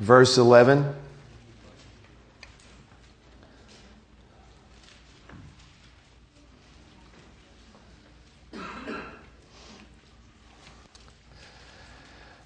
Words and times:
verse 0.00 0.38
11. 0.38 0.94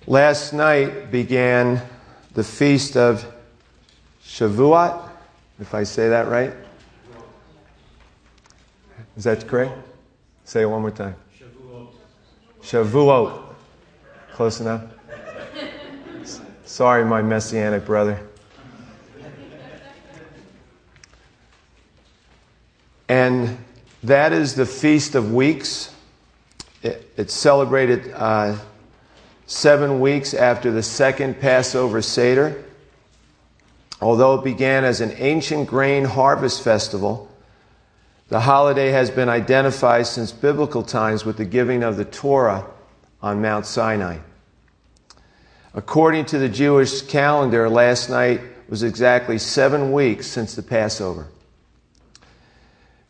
Last 0.06 0.52
night 0.52 1.10
began 1.10 1.80
the 2.34 2.44
feast 2.44 2.96
of 2.96 3.24
Shavuot, 4.22 5.08
if 5.60 5.72
I 5.74 5.84
say 5.84 6.10
that 6.10 6.28
right. 6.28 6.52
Is 9.16 9.24
that 9.24 9.46
correct? 9.46 9.72
Say 10.44 10.62
it 10.62 10.66
one 10.66 10.82
more 10.82 10.90
time. 10.90 11.14
Shavuot. 11.38 11.88
Shavuot. 12.62 13.42
Close 14.32 14.60
enough? 14.60 14.82
Sorry, 16.74 17.04
my 17.04 17.22
messianic 17.22 17.84
brother. 17.86 18.18
And 23.08 23.58
that 24.02 24.32
is 24.32 24.56
the 24.56 24.66
Feast 24.66 25.14
of 25.14 25.32
Weeks. 25.32 25.94
It, 26.82 27.08
it's 27.16 27.32
celebrated. 27.32 28.10
Uh, 28.12 28.56
seven 29.46 30.00
weeks 30.00 30.34
after 30.34 30.72
the 30.72 30.82
second 30.82 31.38
Passover 31.38 32.02
Seder. 32.02 32.64
Although 34.00 34.34
it 34.34 34.42
began 34.42 34.84
as 34.84 35.00
an 35.00 35.12
ancient 35.18 35.68
grain 35.68 36.04
harvest 36.04 36.64
festival, 36.64 37.30
the 38.30 38.40
holiday 38.40 38.90
has 38.90 39.12
been 39.12 39.28
identified 39.28 40.08
since 40.08 40.32
biblical 40.32 40.82
times 40.82 41.24
with 41.24 41.36
the 41.36 41.44
giving 41.44 41.84
of 41.84 41.96
the 41.96 42.04
Torah 42.04 42.66
on 43.22 43.40
Mount 43.40 43.64
Sinai. 43.64 44.18
According 45.74 46.26
to 46.26 46.38
the 46.38 46.48
Jewish 46.48 47.02
calendar, 47.02 47.68
last 47.68 48.08
night 48.08 48.40
was 48.68 48.82
exactly 48.82 49.38
seven 49.38 49.92
weeks 49.92 50.26
since 50.26 50.54
the 50.54 50.62
Passover. 50.62 51.26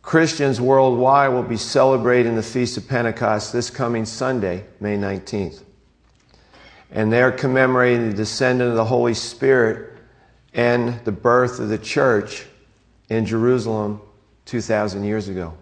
Christians 0.03 0.61
worldwide 0.61 1.33
will 1.33 1.43
be 1.43 1.56
celebrating 1.56 2.37
the 2.37 2.43
Feast 2.43 2.77
of 2.77 2.89
Pentecost 2.89 3.53
this 3.53 3.71
coming 3.71 4.05
Sunday, 4.05 4.65
May 4.81 4.97
19th 4.97 5.62
and 6.95 7.12
they're 7.12 7.33
commemorating 7.33 8.09
the 8.09 8.17
descendant 8.17 8.71
of 8.71 8.77
the 8.77 8.84
Holy 8.84 9.15
Spirit 9.15 9.99
and 10.55 11.05
the 11.05 11.12
birth 11.12 11.59
of 11.59 11.69
the 11.69 11.77
church 11.77 12.47
in 13.09 13.27
Jerusalem 13.27 14.01
2,000 14.47 15.03
years 15.03 15.28
ago. 15.28 15.53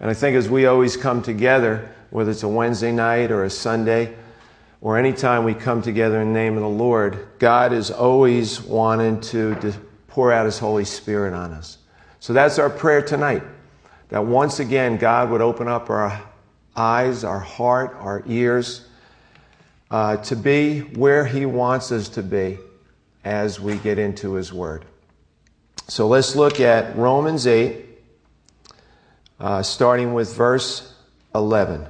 And 0.00 0.10
I 0.10 0.14
think 0.14 0.36
as 0.36 0.50
we 0.50 0.66
always 0.66 0.96
come 0.96 1.22
together, 1.22 1.88
whether 2.10 2.32
it's 2.32 2.42
a 2.42 2.48
Wednesday 2.48 2.90
night 2.90 3.30
or 3.30 3.44
a 3.44 3.50
Sunday, 3.50 4.16
or 4.82 4.98
anytime 4.98 5.44
we 5.44 5.54
come 5.54 5.80
together 5.80 6.20
in 6.20 6.32
the 6.32 6.38
name 6.38 6.56
of 6.56 6.62
the 6.62 6.68
Lord, 6.68 7.28
God 7.38 7.72
is 7.72 7.92
always 7.92 8.60
wanting 8.60 9.20
to, 9.20 9.72
pour 10.08 10.32
out 10.32 10.44
His 10.44 10.58
Holy 10.58 10.84
Spirit 10.84 11.32
on 11.32 11.52
us. 11.52 11.78
So 12.18 12.32
that's 12.32 12.58
our 12.58 12.68
prayer 12.68 13.00
tonight. 13.00 13.44
That 14.08 14.26
once 14.26 14.58
again, 14.58 14.98
God 14.98 15.30
would 15.30 15.40
open 15.40 15.68
up 15.68 15.88
our 15.88 16.20
eyes, 16.76 17.24
our 17.24 17.38
heart, 17.38 17.96
our 18.00 18.22
ears, 18.26 18.86
uh, 19.90 20.16
to 20.18 20.36
be 20.36 20.80
where 20.80 21.24
He 21.24 21.46
wants 21.46 21.92
us 21.92 22.10
to 22.10 22.22
be 22.22 22.58
as 23.24 23.60
we 23.60 23.76
get 23.78 24.00
into 24.00 24.34
His 24.34 24.52
Word. 24.52 24.84
So 25.86 26.08
let's 26.08 26.34
look 26.34 26.58
at 26.58 26.96
Romans 26.96 27.46
8, 27.46 27.86
uh, 29.38 29.62
starting 29.62 30.12
with 30.12 30.36
verse 30.36 30.92
11. 31.34 31.86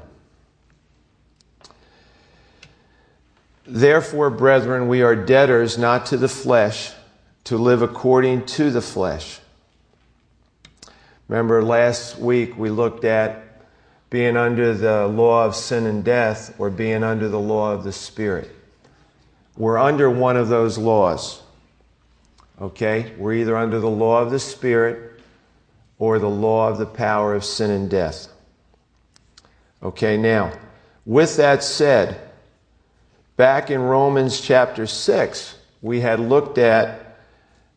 Therefore, 3.64 4.30
brethren, 4.30 4.88
we 4.88 5.02
are 5.02 5.14
debtors 5.14 5.78
not 5.78 6.06
to 6.06 6.16
the 6.16 6.28
flesh, 6.28 6.92
to 7.44 7.56
live 7.56 7.82
according 7.82 8.46
to 8.46 8.70
the 8.70 8.82
flesh. 8.82 9.40
Remember, 11.28 11.62
last 11.62 12.18
week 12.18 12.58
we 12.58 12.70
looked 12.70 13.04
at 13.04 13.42
being 14.10 14.36
under 14.36 14.74
the 14.74 15.06
law 15.06 15.44
of 15.46 15.56
sin 15.56 15.86
and 15.86 16.04
death 16.04 16.54
or 16.58 16.70
being 16.70 17.02
under 17.02 17.28
the 17.28 17.40
law 17.40 17.72
of 17.72 17.84
the 17.84 17.92
Spirit. 17.92 18.50
We're 19.56 19.78
under 19.78 20.10
one 20.10 20.36
of 20.36 20.48
those 20.48 20.76
laws. 20.76 21.42
Okay? 22.60 23.14
We're 23.16 23.34
either 23.34 23.56
under 23.56 23.80
the 23.80 23.88
law 23.88 24.20
of 24.20 24.30
the 24.30 24.38
Spirit 24.38 25.20
or 25.98 26.18
the 26.18 26.28
law 26.28 26.68
of 26.68 26.78
the 26.78 26.86
power 26.86 27.34
of 27.34 27.44
sin 27.44 27.70
and 27.70 27.88
death. 27.88 28.28
Okay, 29.82 30.16
now, 30.16 30.52
with 31.06 31.36
that 31.36 31.62
said, 31.64 32.31
back 33.36 33.70
in 33.70 33.80
Romans 33.80 34.40
chapter 34.40 34.86
6, 34.86 35.56
we 35.80 36.00
had 36.00 36.20
looked 36.20 36.58
at 36.58 37.18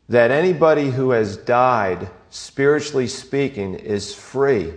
that 0.10 0.32
anybody 0.32 0.92
who 0.92 1.12
has 1.12 1.38
died, 1.38 2.10
spiritually 2.30 3.08
speaking, 3.08 3.76
is 3.76 4.14
free 4.14 4.74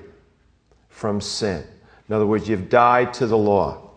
from 0.89 1.21
sin. 1.21 1.65
In 2.09 2.15
other 2.15 2.27
words, 2.27 2.49
you've 2.49 2.71
died 2.71 3.13
to 3.15 3.27
the 3.27 3.37
law. 3.37 3.91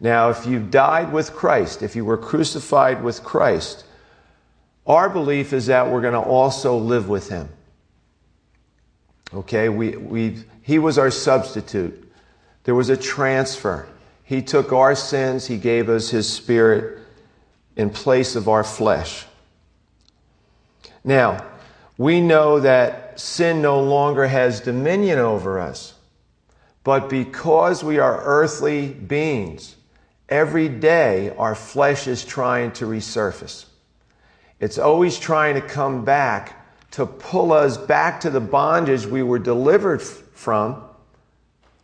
Now, 0.00 0.30
if 0.30 0.46
you've 0.46 0.70
died 0.70 1.12
with 1.12 1.34
Christ, 1.34 1.82
if 1.82 1.96
you 1.96 2.04
were 2.04 2.16
crucified 2.16 3.02
with 3.02 3.22
Christ, 3.22 3.84
our 4.86 5.10
belief 5.10 5.52
is 5.52 5.66
that 5.66 5.90
we're 5.90 6.00
going 6.00 6.14
to 6.14 6.20
also 6.20 6.76
live 6.76 7.08
with 7.08 7.28
him. 7.28 7.48
Okay, 9.34 9.68
we, 9.68 9.96
we, 9.96 10.44
he 10.62 10.78
was 10.78 10.96
our 10.96 11.10
substitute. 11.10 12.10
There 12.64 12.74
was 12.74 12.88
a 12.88 12.96
transfer. 12.96 13.86
He 14.28 14.42
took 14.42 14.74
our 14.74 14.94
sins, 14.94 15.46
he 15.46 15.56
gave 15.56 15.88
us 15.88 16.10
his 16.10 16.30
spirit 16.30 16.98
in 17.76 17.88
place 17.88 18.36
of 18.36 18.46
our 18.46 18.62
flesh. 18.62 19.24
Now, 21.02 21.46
we 21.96 22.20
know 22.20 22.60
that 22.60 23.18
sin 23.18 23.62
no 23.62 23.80
longer 23.82 24.26
has 24.26 24.60
dominion 24.60 25.18
over 25.18 25.58
us. 25.58 25.94
But 26.84 27.08
because 27.08 27.82
we 27.82 27.98
are 28.00 28.22
earthly 28.22 28.88
beings, 28.88 29.76
every 30.28 30.68
day 30.68 31.30
our 31.38 31.54
flesh 31.54 32.06
is 32.06 32.22
trying 32.22 32.72
to 32.72 32.84
resurface. 32.84 33.64
It's 34.60 34.76
always 34.76 35.18
trying 35.18 35.54
to 35.54 35.62
come 35.62 36.04
back 36.04 36.66
to 36.90 37.06
pull 37.06 37.50
us 37.50 37.78
back 37.78 38.20
to 38.20 38.28
the 38.28 38.40
bondage 38.40 39.06
we 39.06 39.22
were 39.22 39.38
delivered 39.38 40.02
from 40.02 40.84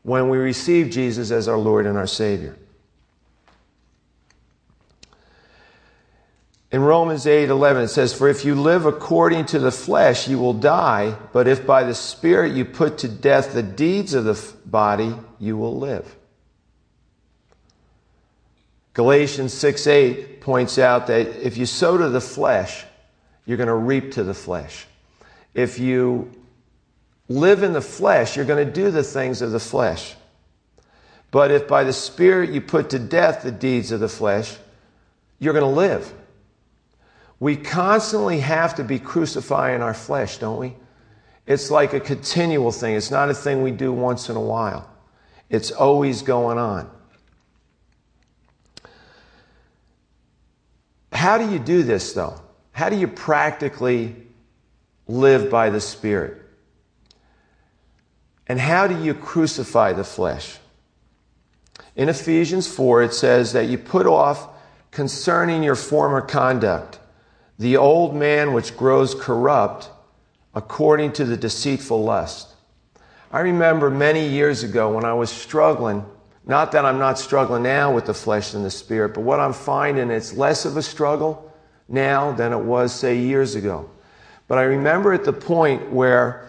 when 0.04 0.28
we 0.28 0.38
receive 0.38 0.90
Jesus 0.90 1.30
as 1.30 1.48
our 1.48 1.56
Lord 1.56 1.86
and 1.86 1.98
our 1.98 2.06
Savior. 2.06 2.56
In 6.70 6.82
Romans 6.82 7.26
8 7.26 7.48
11, 7.48 7.84
it 7.84 7.88
says, 7.88 8.12
For 8.12 8.28
if 8.28 8.44
you 8.44 8.54
live 8.54 8.84
according 8.84 9.46
to 9.46 9.58
the 9.58 9.70
flesh, 9.70 10.28
you 10.28 10.38
will 10.38 10.52
die, 10.52 11.16
but 11.32 11.48
if 11.48 11.66
by 11.66 11.84
the 11.84 11.94
Spirit 11.94 12.52
you 12.52 12.64
put 12.64 12.98
to 12.98 13.08
death 13.08 13.54
the 13.54 13.62
deeds 13.62 14.12
of 14.12 14.24
the 14.24 14.52
body, 14.66 15.14
you 15.38 15.56
will 15.56 15.78
live. 15.78 16.16
Galatians 18.92 19.52
6 19.54 19.86
8 19.86 20.40
points 20.40 20.78
out 20.78 21.06
that 21.06 21.28
if 21.44 21.56
you 21.56 21.64
sow 21.64 21.96
to 21.96 22.08
the 22.08 22.20
flesh, 22.20 22.84
you're 23.46 23.56
going 23.56 23.68
to 23.68 23.74
reap 23.74 24.12
to 24.12 24.22
the 24.22 24.34
flesh. 24.34 24.86
If 25.54 25.78
you 25.78 26.30
live 27.28 27.62
in 27.62 27.72
the 27.72 27.80
flesh, 27.80 28.36
you're 28.36 28.44
going 28.44 28.66
to 28.66 28.72
do 28.72 28.90
the 28.90 29.02
things 29.02 29.42
of 29.42 29.50
the 29.52 29.60
flesh. 29.60 30.14
But 31.30 31.50
if 31.50 31.66
by 31.66 31.84
the 31.84 31.92
Spirit 31.92 32.50
you 32.50 32.60
put 32.60 32.90
to 32.90 32.98
death 32.98 33.42
the 33.42 33.50
deeds 33.50 33.90
of 33.90 34.00
the 34.00 34.08
flesh, 34.08 34.56
you're 35.38 35.52
going 35.52 35.64
to 35.64 35.68
live. 35.68 36.12
We 37.40 37.56
constantly 37.56 38.40
have 38.40 38.76
to 38.76 38.84
be 38.84 38.98
crucifying 38.98 39.82
our 39.82 39.94
flesh, 39.94 40.38
don't 40.38 40.58
we? 40.58 40.74
It's 41.46 41.70
like 41.70 41.92
a 41.92 42.00
continual 42.00 42.72
thing. 42.72 42.94
It's 42.94 43.10
not 43.10 43.28
a 43.28 43.34
thing 43.34 43.62
we 43.62 43.70
do 43.70 43.92
once 43.92 44.28
in 44.28 44.36
a 44.36 44.40
while. 44.40 44.88
It's 45.50 45.70
always 45.70 46.22
going 46.22 46.58
on. 46.58 46.90
How 51.12 51.38
do 51.38 51.50
you 51.50 51.58
do 51.58 51.82
this, 51.82 52.12
though? 52.12 52.40
How 52.72 52.88
do 52.88 52.96
you 52.96 53.08
practically 53.08 54.16
live 55.06 55.50
by 55.50 55.70
the 55.70 55.80
Spirit? 55.80 56.43
And 58.46 58.60
how 58.60 58.86
do 58.86 59.02
you 59.02 59.14
crucify 59.14 59.92
the 59.92 60.04
flesh? 60.04 60.58
In 61.96 62.08
Ephesians 62.08 62.66
4, 62.66 63.04
it 63.04 63.14
says 63.14 63.52
that 63.52 63.68
you 63.68 63.78
put 63.78 64.06
off 64.06 64.48
concerning 64.90 65.62
your 65.62 65.76
former 65.76 66.20
conduct 66.20 66.98
the 67.58 67.76
old 67.76 68.14
man 68.14 68.52
which 68.52 68.76
grows 68.76 69.14
corrupt 69.14 69.90
according 70.54 71.12
to 71.12 71.24
the 71.24 71.36
deceitful 71.36 72.02
lust. 72.02 72.48
I 73.30 73.40
remember 73.40 73.90
many 73.90 74.28
years 74.28 74.62
ago 74.62 74.92
when 74.92 75.04
I 75.04 75.14
was 75.14 75.30
struggling, 75.30 76.04
not 76.46 76.72
that 76.72 76.84
I'm 76.84 76.98
not 76.98 77.18
struggling 77.18 77.62
now 77.62 77.92
with 77.92 78.06
the 78.06 78.14
flesh 78.14 78.54
and 78.54 78.64
the 78.64 78.70
spirit, 78.70 79.14
but 79.14 79.22
what 79.22 79.40
I'm 79.40 79.52
finding 79.52 80.10
it's 80.10 80.32
less 80.32 80.64
of 80.64 80.76
a 80.76 80.82
struggle 80.82 81.52
now 81.88 82.32
than 82.32 82.52
it 82.52 82.58
was, 82.58 82.94
say, 82.94 83.18
years 83.18 83.54
ago. 83.54 83.90
But 84.46 84.58
I 84.58 84.62
remember 84.62 85.12
at 85.12 85.24
the 85.24 85.32
point 85.32 85.90
where 85.90 86.48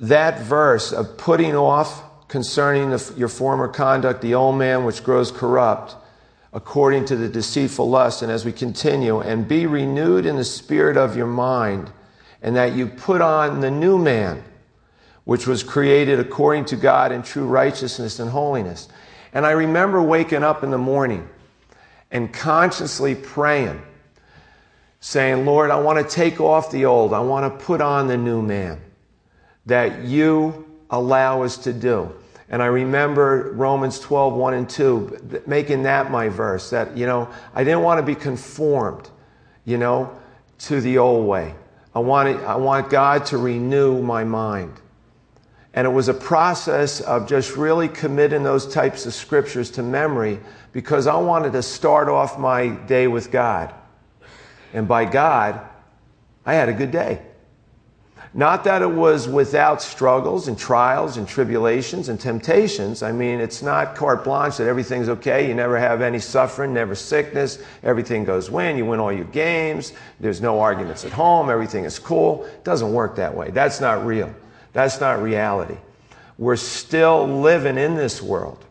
that 0.00 0.40
verse 0.40 0.92
of 0.92 1.16
putting 1.16 1.56
off 1.56 2.02
concerning 2.28 2.90
the, 2.90 3.14
your 3.16 3.28
former 3.28 3.68
conduct, 3.68 4.20
the 4.20 4.34
old 4.34 4.56
man 4.56 4.84
which 4.84 5.02
grows 5.02 5.32
corrupt, 5.32 5.96
according 6.52 7.04
to 7.06 7.16
the 7.16 7.28
deceitful 7.28 7.88
lust. 7.88 8.22
And 8.22 8.30
as 8.30 8.44
we 8.44 8.52
continue, 8.52 9.20
and 9.20 9.48
be 9.48 9.66
renewed 9.66 10.26
in 10.26 10.36
the 10.36 10.44
spirit 10.44 10.96
of 10.96 11.16
your 11.16 11.26
mind, 11.26 11.90
and 12.42 12.54
that 12.56 12.74
you 12.74 12.86
put 12.86 13.20
on 13.20 13.60
the 13.60 13.70
new 13.70 13.98
man, 13.98 14.44
which 15.24 15.46
was 15.46 15.62
created 15.62 16.20
according 16.20 16.66
to 16.66 16.76
God 16.76 17.10
in 17.10 17.22
true 17.22 17.46
righteousness 17.46 18.20
and 18.20 18.30
holiness. 18.30 18.88
And 19.32 19.44
I 19.44 19.50
remember 19.50 20.00
waking 20.02 20.44
up 20.44 20.62
in 20.62 20.70
the 20.70 20.78
morning 20.78 21.28
and 22.10 22.32
consciously 22.32 23.14
praying, 23.14 23.82
saying, 25.00 25.44
Lord, 25.44 25.70
I 25.70 25.80
want 25.80 25.98
to 25.98 26.14
take 26.14 26.40
off 26.40 26.70
the 26.70 26.86
old, 26.86 27.12
I 27.12 27.20
want 27.20 27.52
to 27.52 27.64
put 27.64 27.80
on 27.80 28.06
the 28.06 28.16
new 28.16 28.40
man 28.40 28.80
that 29.68 30.04
you 30.04 30.66
allow 30.90 31.42
us 31.42 31.58
to 31.58 31.72
do. 31.72 32.12
And 32.48 32.62
I 32.62 32.66
remember 32.66 33.52
Romans 33.52 34.00
12, 34.00 34.34
1 34.34 34.54
and 34.54 34.68
2, 34.68 35.42
making 35.46 35.82
that 35.82 36.10
my 36.10 36.30
verse. 36.30 36.70
That, 36.70 36.96
you 36.96 37.06
know, 37.06 37.28
I 37.54 37.62
didn't 37.62 37.82
want 37.82 37.98
to 37.98 38.02
be 38.02 38.14
conformed, 38.14 39.10
you 39.66 39.76
know, 39.76 40.18
to 40.60 40.80
the 40.80 40.96
old 40.96 41.26
way. 41.26 41.54
I, 41.94 41.98
wanted, 41.98 42.42
I 42.44 42.56
want 42.56 42.88
God 42.88 43.26
to 43.26 43.36
renew 43.36 44.02
my 44.02 44.24
mind. 44.24 44.72
And 45.74 45.86
it 45.86 45.90
was 45.90 46.08
a 46.08 46.14
process 46.14 47.02
of 47.02 47.28
just 47.28 47.54
really 47.54 47.88
committing 47.88 48.42
those 48.42 48.66
types 48.72 49.04
of 49.04 49.12
scriptures 49.12 49.70
to 49.72 49.82
memory 49.82 50.40
because 50.72 51.06
I 51.06 51.16
wanted 51.16 51.52
to 51.52 51.62
start 51.62 52.08
off 52.08 52.38
my 52.38 52.68
day 52.68 53.06
with 53.06 53.30
God. 53.30 53.74
And 54.72 54.88
by 54.88 55.04
God, 55.04 55.60
I 56.46 56.54
had 56.54 56.70
a 56.70 56.72
good 56.72 56.90
day. 56.90 57.20
Not 58.34 58.62
that 58.64 58.82
it 58.82 58.90
was 58.90 59.26
without 59.26 59.80
struggles 59.80 60.48
and 60.48 60.58
trials 60.58 61.16
and 61.16 61.26
tribulations 61.26 62.08
and 62.08 62.20
temptations. 62.20 63.02
I 63.02 63.10
mean, 63.10 63.40
it's 63.40 63.62
not 63.62 63.94
carte 63.94 64.22
blanche 64.22 64.58
that 64.58 64.66
everything's 64.66 65.08
okay. 65.08 65.48
You 65.48 65.54
never 65.54 65.78
have 65.78 66.02
any 66.02 66.18
suffering, 66.18 66.74
never 66.74 66.94
sickness. 66.94 67.58
Everything 67.82 68.24
goes 68.24 68.50
win. 68.50 68.76
You 68.76 68.84
win 68.84 69.00
all 69.00 69.12
your 69.12 69.24
games. 69.26 69.92
There's 70.20 70.42
no 70.42 70.60
arguments 70.60 71.04
at 71.04 71.12
home. 71.12 71.48
Everything 71.48 71.84
is 71.84 71.98
cool. 71.98 72.44
It 72.44 72.64
doesn't 72.64 72.92
work 72.92 73.16
that 73.16 73.34
way. 73.34 73.50
That's 73.50 73.80
not 73.80 74.04
real. 74.04 74.34
That's 74.74 75.00
not 75.00 75.22
reality. 75.22 75.76
We're 76.36 76.56
still 76.56 77.26
living 77.26 77.78
in 77.78 77.96
this 77.96 78.20
world. 78.22 78.64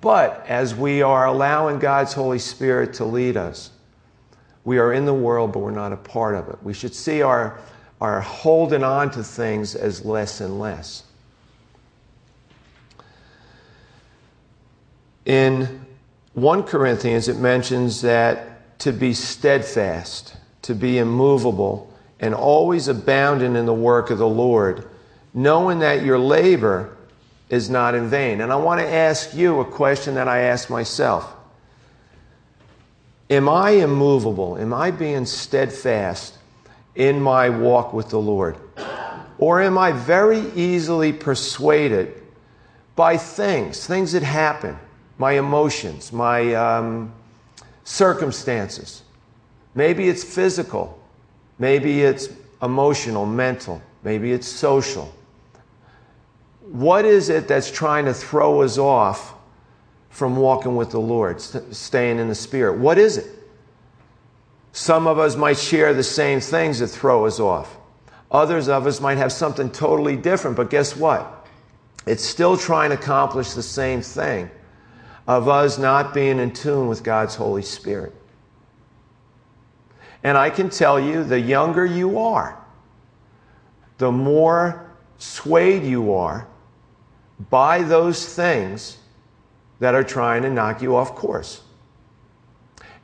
But 0.00 0.44
as 0.46 0.74
we 0.74 1.02
are 1.02 1.26
allowing 1.26 1.78
God's 1.78 2.12
Holy 2.12 2.38
Spirit 2.38 2.94
to 2.94 3.04
lead 3.04 3.36
us, 3.36 3.70
we 4.64 4.78
are 4.78 4.92
in 4.92 5.06
the 5.06 5.14
world, 5.14 5.52
but 5.52 5.60
we're 5.60 5.70
not 5.70 5.92
a 5.92 5.96
part 5.96 6.34
of 6.34 6.48
it. 6.48 6.58
We 6.62 6.74
should 6.74 6.94
see 6.94 7.22
our 7.22 7.58
are 8.00 8.20
holding 8.20 8.82
on 8.82 9.10
to 9.10 9.22
things 9.22 9.74
as 9.74 10.04
less 10.04 10.40
and 10.40 10.58
less. 10.58 11.04
In 15.26 15.84
1 16.34 16.62
Corinthians, 16.62 17.28
it 17.28 17.36
mentions 17.36 18.00
that 18.00 18.78
to 18.80 18.92
be 18.92 19.12
steadfast, 19.12 20.36
to 20.62 20.74
be 20.74 20.98
immovable, 20.98 21.92
and 22.18 22.34
always 22.34 22.88
abounding 22.88 23.54
in 23.54 23.66
the 23.66 23.74
work 23.74 24.10
of 24.10 24.18
the 24.18 24.28
Lord, 24.28 24.88
knowing 25.34 25.80
that 25.80 26.02
your 26.02 26.18
labor 26.18 26.96
is 27.50 27.68
not 27.68 27.94
in 27.94 28.08
vain. 28.08 28.40
And 28.40 28.52
I 28.52 28.56
want 28.56 28.80
to 28.80 28.86
ask 28.86 29.34
you 29.34 29.60
a 29.60 29.64
question 29.64 30.14
that 30.14 30.28
I 30.28 30.40
ask 30.40 30.70
myself 30.70 31.34
Am 33.28 33.48
I 33.48 33.70
immovable? 33.70 34.58
Am 34.58 34.74
I 34.74 34.90
being 34.90 35.24
steadfast 35.24 36.36
in 36.94 37.20
my 37.20 37.48
walk 37.48 37.92
with 37.92 38.10
the 38.10 38.18
Lord? 38.18 38.56
Or 39.38 39.62
am 39.62 39.78
I 39.78 39.92
very 39.92 40.40
easily 40.54 41.12
persuaded 41.12 42.22
by 42.94 43.16
things, 43.16 43.86
things 43.86 44.12
that 44.12 44.22
happen, 44.22 44.78
my 45.18 45.32
emotions, 45.32 46.12
my 46.12 46.54
um, 46.54 47.12
circumstances? 47.84 49.02
Maybe 49.74 50.08
it's 50.08 50.22
physical, 50.22 51.00
maybe 51.58 52.02
it's 52.02 52.28
emotional, 52.62 53.24
mental, 53.24 53.80
maybe 54.02 54.32
it's 54.32 54.48
social. 54.48 55.14
What 56.60 57.04
is 57.04 57.30
it 57.30 57.48
that's 57.48 57.70
trying 57.70 58.04
to 58.04 58.14
throw 58.14 58.62
us 58.62 58.78
off 58.78 59.34
from 60.10 60.36
walking 60.36 60.76
with 60.76 60.90
the 60.90 61.00
Lord, 61.00 61.40
staying 61.40 62.18
in 62.18 62.28
the 62.28 62.34
Spirit? 62.34 62.78
What 62.78 62.98
is 62.98 63.16
it? 63.16 63.39
Some 64.72 65.06
of 65.06 65.18
us 65.18 65.36
might 65.36 65.58
share 65.58 65.94
the 65.94 66.02
same 66.02 66.40
things 66.40 66.78
that 66.78 66.88
throw 66.88 67.26
us 67.26 67.40
off. 67.40 67.76
Others 68.30 68.68
of 68.68 68.86
us 68.86 69.00
might 69.00 69.18
have 69.18 69.32
something 69.32 69.70
totally 69.70 70.16
different, 70.16 70.56
but 70.56 70.70
guess 70.70 70.96
what? 70.96 71.46
It's 72.06 72.24
still 72.24 72.56
trying 72.56 72.90
to 72.90 72.96
accomplish 72.96 73.52
the 73.52 73.62
same 73.62 74.02
thing 74.02 74.50
of 75.26 75.48
us 75.48 75.78
not 75.78 76.14
being 76.14 76.38
in 76.38 76.52
tune 76.52 76.88
with 76.88 77.02
God's 77.02 77.34
Holy 77.34 77.62
Spirit. 77.62 78.14
And 80.22 80.36
I 80.36 80.50
can 80.50 80.70
tell 80.70 81.00
you, 81.00 81.24
the 81.24 81.40
younger 81.40 81.84
you 81.84 82.18
are, 82.18 82.58
the 83.98 84.12
more 84.12 84.90
swayed 85.18 85.82
you 85.82 86.14
are 86.14 86.46
by 87.50 87.82
those 87.82 88.34
things 88.34 88.98
that 89.78 89.94
are 89.94 90.04
trying 90.04 90.42
to 90.42 90.50
knock 90.50 90.82
you 90.82 90.96
off 90.96 91.14
course. 91.14 91.62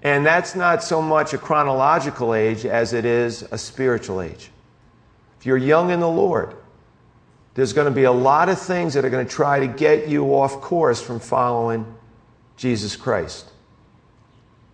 And 0.03 0.25
that's 0.25 0.55
not 0.55 0.83
so 0.83 1.01
much 1.01 1.33
a 1.33 1.39
chronological 1.39 2.35
age 2.35 2.65
as 2.67 2.93
it 2.93 3.05
is 3.05 3.43
a 3.51 3.59
spiritual 3.59 4.21
age. 4.21 4.51
If 5.41 5.47
you're 5.47 5.57
young 5.57 5.91
in 5.91 6.01
the 6.01 6.09
Lord, 6.09 6.55
there's 7.55 7.73
going 7.73 7.87
to 7.87 7.95
be 7.95 8.05
a 8.05 8.13
lot 8.13 8.49
of 8.49 8.61
things 8.61 8.95
that 8.95 9.05
are 9.05 9.11
going 9.11 9.27
to 9.27 9.33
try 9.33 9.61
to 9.61 9.67
get 9.67 10.09
you 10.09 10.27
off 10.35 10.61
course 10.61 11.01
from 11.01 11.19
following 11.19 11.87
Jesus 12.57 12.97
Christ. 12.97 13.51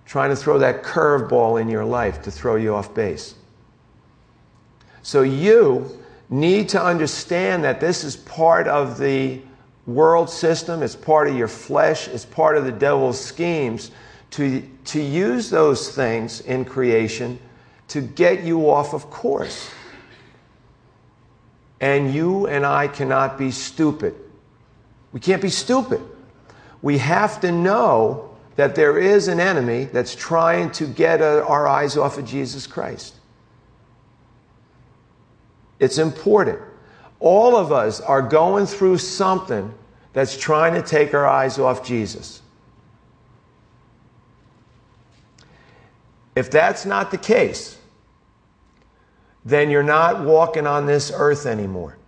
Trying 0.05 0.31
to 0.31 0.37
throw 0.37 0.59
that 0.59 0.83
curveball 0.83 1.61
in 1.61 1.69
your 1.69 1.85
life 1.85 2.23
to 2.23 2.31
throw 2.31 2.57
you 2.57 2.75
off 2.75 2.93
base. 2.93 3.35
So 5.03 5.23
you 5.23 5.99
need 6.29 6.69
to 6.71 6.83
understand 6.83 7.65
that 7.65 7.81
this 7.81 8.05
is 8.05 8.17
part 8.17 8.67
of 8.67 8.99
the 8.99 9.41
world 9.87 10.31
system, 10.31 10.83
it's 10.83 10.97
part 10.97 11.29
of 11.29 11.37
your 11.37 11.49
flesh, 11.49 12.09
it's 12.09 12.25
part 12.25 12.57
of 12.57 12.65
the 12.65 12.73
devil's 12.73 13.23
schemes 13.23 13.91
to, 14.31 14.69
to 14.87 15.01
use 15.01 15.51
those 15.51 15.95
things 15.95 16.41
in 16.41 16.65
creation 16.65 17.39
to 17.89 18.01
get 18.01 18.43
you 18.43 18.71
off 18.71 18.95
of 18.95 19.11
course. 19.11 19.71
And 21.81 22.15
you 22.15 22.47
and 22.47 22.65
I 22.65 22.89
cannot 22.89 23.37
be 23.37 23.51
stupid. 23.51 24.15
We 25.12 25.21
can't 25.21 25.43
be 25.43 25.51
stupid. 25.51 26.01
We 26.81 26.99
have 26.99 27.41
to 27.41 27.53
know 27.53 28.37
that 28.57 28.75
there 28.75 28.99
is 28.99 29.29
an 29.29 29.41
enemy 29.41 29.85
that's 29.85 30.15
trying 30.15 30.71
to 30.73 30.87
get 30.87 31.21
uh, 31.21 31.45
our 31.47 31.67
eyes 31.67 31.97
off 31.97 32.19
of 32.19 32.25
Jesus 32.25 32.67
Christ. 32.67 33.15
It's 35.79 35.99
important. 35.99 36.61
All 37.19 37.57
of 37.57 37.73
us 37.73 38.01
are 38.01 38.23
going 38.23 38.67
through 38.67 38.99
something 38.99 39.73
that's 40.12 40.37
trying 40.37 40.75
to 40.75 40.83
take 40.83 41.15
our 41.15 41.27
eyes 41.27 41.59
off 41.59 41.85
Jesus. 41.85 42.43
If 46.35 46.51
that's 46.51 46.87
not 46.87 47.11
the 47.11 47.19
case, 47.19 47.77
then 49.45 49.71
you're 49.71 49.83
not 49.83 50.23
walking 50.25 50.67
on 50.67 50.87
this 50.87 51.12
earth 51.15 51.47
anymore. 51.47 51.99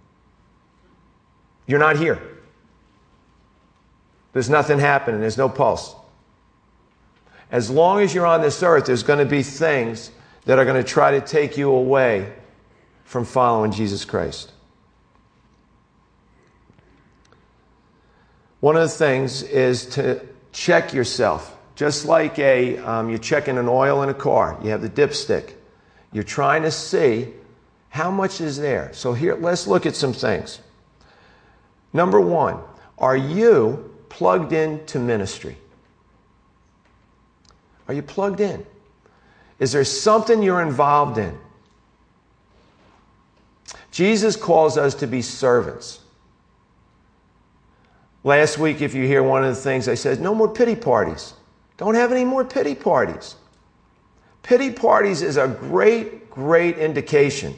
You're 1.66 1.81
not 1.81 1.97
here. 1.97 2.21
There's 4.33 4.50
nothing 4.50 4.78
happening, 4.78 5.21
there's 5.21 5.38
no 5.38 5.49
pulse. 5.49 5.95
As 7.50 7.71
long 7.71 8.00
as 8.00 8.12
you're 8.14 8.26
on 8.26 8.43
this 8.43 8.62
earth, 8.62 8.87
there's 8.87 9.04
going 9.04 9.21
to 9.21 9.25
be 9.25 9.43
things 9.43 10.11
that 10.45 10.59
are 10.59 10.64
going 10.64 10.83
to 10.83 10.88
try 10.88 11.12
to 11.12 11.21
take 11.21 11.57
you 11.57 11.71
away 11.71 12.33
from 13.04 13.25
following 13.25 13.71
Jesus 13.71 14.04
Christ. 14.04 14.50
One 18.61 18.76
of 18.76 18.83
the 18.83 18.88
things 18.88 19.43
is 19.43 19.87
to 19.90 20.26
check 20.52 20.95
yourself. 20.95 21.53
Just 21.75 22.07
like 22.07 22.38
a, 22.38 22.78
um, 22.78 23.11
you're 23.11 23.19
checking 23.19 23.59
an 23.59 23.69
oil 23.69 24.02
in 24.02 24.09
a 24.09 24.14
car, 24.14 24.59
you 24.62 24.71
have 24.71 24.83
the 24.83 24.88
dipstick. 24.88 25.54
You're 26.12 26.23
trying 26.23 26.62
to 26.62 26.71
see 26.71 27.33
how 27.88 28.11
much 28.11 28.40
is 28.40 28.57
there. 28.57 28.93
So 28.93 29.12
here, 29.12 29.35
let's 29.35 29.66
look 29.66 29.87
at 29.87 29.97
some 29.97 30.12
things. 30.12 30.61
Number 31.93 32.21
one, 32.21 32.61
are 32.99 33.16
you 33.16 33.93
plugged 34.09 34.52
into 34.52 34.99
ministry? 34.99 35.57
Are 37.88 37.95
you 37.95 38.02
plugged 38.02 38.40
in? 38.40 38.64
Is 39.59 39.73
there 39.73 39.85
something 39.85 40.43
you're 40.43 40.62
involved 40.62 41.19
in? 41.19 41.38
Jesus 43.90 44.35
calls 44.35 44.76
us 44.76 44.95
to 44.97 45.07
be 45.07 45.23
servants. 45.23 46.00
Last 48.25 48.59
week, 48.59 48.81
if 48.81 48.95
you 48.95 49.07
hear 49.07 49.23
one 49.23 49.45
of 49.45 49.54
the 49.54 49.61
things 49.61 49.87
I 49.87 49.95
said, 49.95 50.21
no 50.21 50.35
more 50.35 50.49
pity 50.49 50.75
parties. 50.75 51.35
Don't 51.76 51.95
have 51.95 52.12
any 52.12 52.25
more 52.25 52.45
pity 52.45 52.75
parties. 52.75 53.37
Pity 54.43 54.71
parties 54.71 55.23
is 55.23 55.37
a 55.37 55.49
great, 55.49 56.31
great 56.31 56.78
indication 56.78 57.54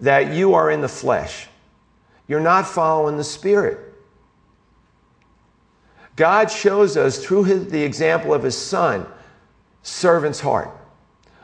that 0.00 0.32
you 0.34 0.54
are 0.54 0.70
in 0.70 0.80
the 0.80 0.88
flesh. 0.88 1.48
You're 2.28 2.40
not 2.40 2.66
following 2.66 3.16
the 3.16 3.24
Spirit. 3.24 3.78
God 6.16 6.50
shows 6.50 6.96
us 6.96 7.24
through 7.24 7.44
his, 7.44 7.66
the 7.68 7.82
example 7.82 8.32
of 8.32 8.42
his 8.42 8.56
son, 8.56 9.06
servant's 9.82 10.40
heart. 10.40 10.70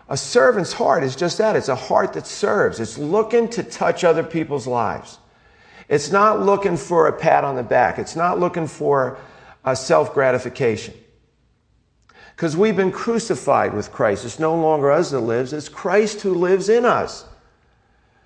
A 0.08 0.16
servant's 0.16 0.72
heart 0.72 1.04
is 1.04 1.14
just 1.14 1.38
that. 1.38 1.56
It's 1.56 1.68
a 1.68 1.74
heart 1.76 2.14
that 2.14 2.26
serves. 2.26 2.80
It's 2.80 2.98
looking 2.98 3.48
to 3.50 3.62
touch 3.62 4.04
other 4.04 4.22
people's 4.22 4.66
lives. 4.66 5.18
It's 5.88 6.10
not 6.10 6.40
looking 6.40 6.76
for 6.76 7.06
a 7.06 7.12
pat 7.12 7.44
on 7.44 7.54
the 7.56 7.62
back. 7.62 7.98
It's 7.98 8.16
not 8.16 8.40
looking 8.40 8.66
for 8.66 9.18
a 9.64 9.76
self 9.76 10.14
gratification. 10.14 10.94
Because 12.34 12.56
we've 12.56 12.76
been 12.76 12.92
crucified 12.92 13.74
with 13.74 13.92
Christ. 13.92 14.24
It's 14.24 14.38
no 14.38 14.56
longer 14.56 14.90
us 14.90 15.10
that 15.10 15.20
lives, 15.20 15.52
it's 15.52 15.68
Christ 15.68 16.22
who 16.22 16.34
lives 16.34 16.68
in 16.68 16.84
us. 16.84 17.24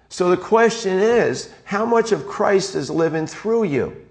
So 0.08 0.30
the 0.30 0.36
question 0.36 0.98
is 0.98 1.52
how 1.64 1.84
much 1.84 2.12
of 2.12 2.26
Christ 2.26 2.74
is 2.74 2.88
living 2.90 3.26
through 3.26 3.64
you? 3.64 4.06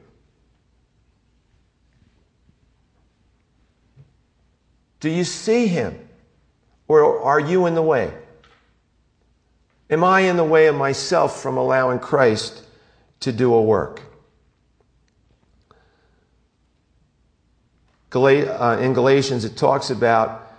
Do 4.99 5.09
you 5.09 5.23
see 5.23 5.67
him? 5.67 5.99
Or 6.87 7.21
are 7.21 7.39
you 7.39 7.65
in 7.65 7.75
the 7.75 7.81
way? 7.81 8.13
Am 9.89 10.03
I 10.03 10.21
in 10.21 10.37
the 10.37 10.43
way 10.43 10.67
of 10.67 10.75
myself 10.75 11.41
from 11.41 11.57
allowing 11.57 11.99
Christ 11.99 12.63
to 13.21 13.31
do 13.31 13.53
a 13.53 13.61
work? 13.61 14.01
Uh, 18.15 18.77
in 18.79 18.93
Galatians, 18.93 19.43
it 19.43 19.57
talks 19.57 19.89
about, 19.89 20.49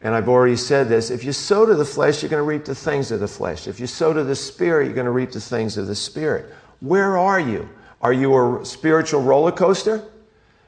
and 0.00 0.14
I've 0.14 0.28
already 0.28 0.54
said 0.54 0.88
this 0.88 1.10
if 1.10 1.24
you 1.24 1.32
sow 1.32 1.66
to 1.66 1.74
the 1.74 1.84
flesh, 1.84 2.22
you're 2.22 2.30
going 2.30 2.42
to 2.42 2.48
reap 2.48 2.64
the 2.64 2.74
things 2.74 3.10
of 3.10 3.18
the 3.18 3.28
flesh. 3.28 3.66
If 3.66 3.80
you 3.80 3.88
sow 3.88 4.12
to 4.12 4.22
the 4.22 4.36
spirit, 4.36 4.84
you're 4.84 4.94
going 4.94 5.06
to 5.06 5.10
reap 5.10 5.32
the 5.32 5.40
things 5.40 5.76
of 5.76 5.88
the 5.88 5.94
spirit. 5.94 6.54
Where 6.80 7.18
are 7.18 7.40
you? 7.40 7.68
Are 8.00 8.12
you 8.12 8.60
a 8.60 8.64
spiritual 8.64 9.22
roller 9.22 9.50
coaster? 9.50 10.04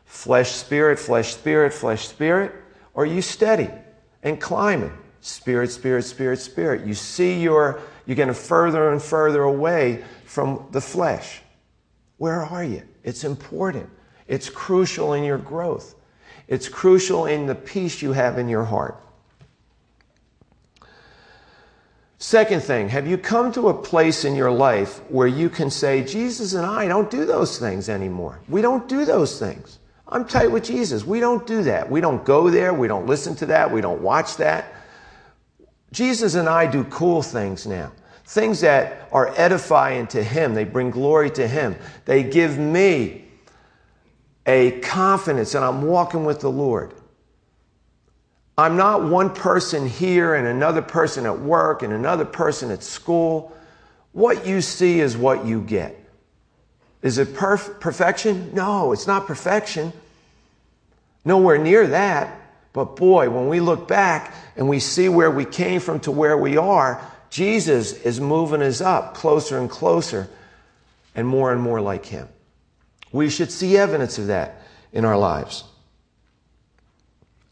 Flesh, 0.05 0.51
spirit, 0.51 0.99
flesh, 0.99 1.33
spirit, 1.35 1.73
flesh, 1.73 2.09
spirit? 2.09 2.53
Or 2.95 3.05
are 3.05 3.07
you 3.07 3.23
steady 3.23 3.71
and 4.23 4.41
climbing? 4.41 4.93
Spirit, 5.21 5.71
spirit, 5.71 6.03
spirit, 6.03 6.41
spirit. 6.41 6.85
You 6.87 6.95
see 6.95 7.41
your, 7.41 7.81
you're 8.05 8.17
getting 8.17 8.35
further 8.35 8.91
and 8.91 9.01
further 9.01 9.45
away 9.45 10.05
from 10.25 10.67
the 10.73 10.81
flesh. 10.81 11.41
Where 12.19 12.43
are 12.43 12.65
you? 12.65 12.83
It's 13.05 13.23
important. 13.23 13.89
It's 14.27 14.51
crucial 14.51 15.13
in 15.13 15.23
your 15.23 15.39
growth. 15.39 15.95
It's 16.53 16.69
crucial 16.69 17.25
in 17.25 17.47
the 17.47 17.55
peace 17.55 18.03
you 18.03 18.13
have 18.13 18.37
in 18.37 18.47
your 18.47 18.65
heart. 18.65 19.03
Second 22.19 22.63
thing, 22.63 22.91
have 22.91 23.07
you 23.07 23.17
come 23.17 23.53
to 23.53 23.71
a 23.71 23.75
place 23.75 24.27
in 24.27 24.35
your 24.35 24.51
life 24.51 24.99
where 25.09 25.27
you 25.27 25.49
can 25.49 25.71
say, 25.71 26.05
Jesus 26.05 26.53
and 26.53 26.67
I 26.67 26.89
don't 26.89 27.11
do 27.11 27.25
those 27.25 27.59
things 27.59 27.89
anymore? 27.89 28.39
We 28.51 28.61
don't 28.61 28.87
do 28.87 29.07
those 29.07 29.39
things. 29.39 29.79
I'm 30.07 30.27
tight 30.27 30.53
with 30.53 30.65
Jesus. 30.65 31.07
We 31.07 31.21
don't 31.21 31.47
do 31.47 31.63
that. 31.63 31.91
We 31.91 32.03
don't 32.03 32.23
go 32.23 32.51
there. 32.51 32.75
We 32.75 32.87
don't 32.87 33.07
listen 33.07 33.35
to 33.37 33.47
that. 33.47 33.73
We 33.73 33.81
don't 33.81 34.03
watch 34.03 34.37
that. 34.37 34.75
Jesus 35.91 36.35
and 36.35 36.51
I 36.51 36.71
do 36.71 36.85
cool 36.85 37.23
things 37.23 37.67
now. 37.67 37.93
Things 38.27 38.61
that 38.61 39.09
are 39.11 39.33
edifying 39.39 40.07
to 40.09 40.23
Him. 40.23 40.53
They 40.53 40.65
bring 40.65 40.91
glory 40.91 41.31
to 41.31 41.49
Him. 41.49 41.77
They 42.05 42.23
give 42.23 42.59
me 42.59 43.22
a 44.47 44.81
confidence 44.81 45.53
that 45.53 45.63
I'm 45.63 45.83
walking 45.83 46.25
with 46.25 46.41
the 46.41 46.51
Lord. 46.51 46.95
I'm 48.59 48.77
not 48.77 49.05
one 49.05 49.35
person 49.35 49.89
here 49.89 50.35
and 50.35 50.47
another 50.47 50.83
person 50.83 51.27
at 51.27 51.41
work 51.41 51.83
and 51.83 51.93
another 51.93 52.25
person 52.25 52.71
at 52.71 52.83
school. 52.83 53.57
What 54.13 54.47
you 54.47 54.61
see 54.61 55.01
is 55.01 55.17
what 55.17 55.47
you 55.47 55.63
get. 55.63 55.99
Is 57.01 57.19
it 57.19 57.29
perf- 57.29 57.81
perfection? 57.81 58.55
No, 58.55 58.93
it's 58.93 59.07
not 59.07 59.27
perfection. 59.27 59.93
Nowhere 61.25 61.59
near 61.59 61.87
that. 61.89 62.39
But 62.73 62.97
boy, 62.97 63.31
when 63.31 63.49
we 63.49 63.61
look 63.61 63.89
back 63.89 64.35
and 64.57 64.69
we 64.69 64.81
see 64.81 65.09
where 65.09 65.31
we 65.31 65.45
came 65.45 65.81
from 65.81 66.01
to 66.01 66.11
where 66.11 66.37
we 66.37 66.57
are, 66.57 67.01
Jesus 67.31 67.93
is 67.93 68.21
moving 68.21 68.63
us 68.63 68.81
up 68.81 69.15
closer 69.15 69.59
and 69.59 69.69
closer 69.69 70.29
and 71.15 71.27
more 71.27 71.53
and 71.53 71.61
more 71.61 71.81
like 71.81 72.07
Him. 72.07 72.29
We 73.13 73.29
should 73.29 73.53
see 73.53 73.77
evidence 73.77 74.19
of 74.19 74.27
that 74.29 74.63
in 74.93 75.05
our 75.05 75.17
lives. 75.17 75.65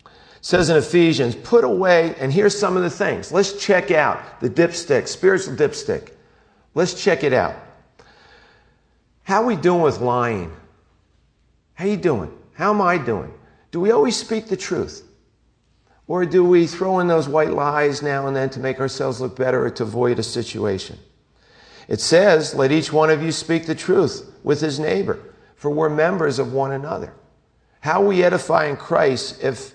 It 0.06 0.12
says 0.46 0.70
in 0.70 0.76
Ephesians, 0.76 1.34
put 1.34 1.64
away, 1.64 2.14
and 2.18 2.32
here's 2.32 2.58
some 2.58 2.76
of 2.76 2.82
the 2.82 2.90
things. 2.90 3.30
Let's 3.30 3.62
check 3.62 3.90
out 3.90 4.40
the 4.40 4.48
dipstick, 4.48 5.06
spiritual 5.06 5.54
dipstick. 5.54 6.12
Let's 6.74 7.02
check 7.02 7.24
it 7.24 7.34
out. 7.34 7.54
How 9.24 9.42
are 9.42 9.46
we 9.46 9.56
doing 9.56 9.82
with 9.82 10.00
lying? 10.00 10.56
How 11.74 11.84
you 11.84 11.96
doing? 11.96 12.32
How 12.54 12.72
am 12.72 12.80
I 12.80 12.98
doing? 12.98 13.32
Do 13.70 13.80
we 13.80 13.90
always 13.90 14.16
speak 14.16 14.46
the 14.46 14.56
truth? 14.56 15.06
Or 16.06 16.26
do 16.26 16.44
we 16.44 16.66
throw 16.66 16.98
in 16.98 17.06
those 17.06 17.28
white 17.28 17.52
lies 17.52 18.02
now 18.02 18.26
and 18.26 18.34
then 18.34 18.50
to 18.50 18.60
make 18.60 18.80
ourselves 18.80 19.20
look 19.20 19.36
better 19.36 19.64
or 19.64 19.70
to 19.70 19.84
avoid 19.84 20.18
a 20.18 20.24
situation? 20.24 20.98
It 21.86 22.00
says, 22.00 22.54
Let 22.54 22.72
each 22.72 22.92
one 22.92 23.10
of 23.10 23.22
you 23.22 23.30
speak 23.30 23.66
the 23.66 23.74
truth 23.74 24.28
with 24.42 24.60
his 24.60 24.80
neighbor, 24.80 25.20
for 25.60 25.68
we're 25.68 25.90
members 25.90 26.38
of 26.38 26.54
one 26.54 26.72
another. 26.72 27.12
How 27.80 28.02
are 28.02 28.06
we 28.06 28.24
edifying 28.24 28.78
Christ 28.78 29.44
if 29.44 29.74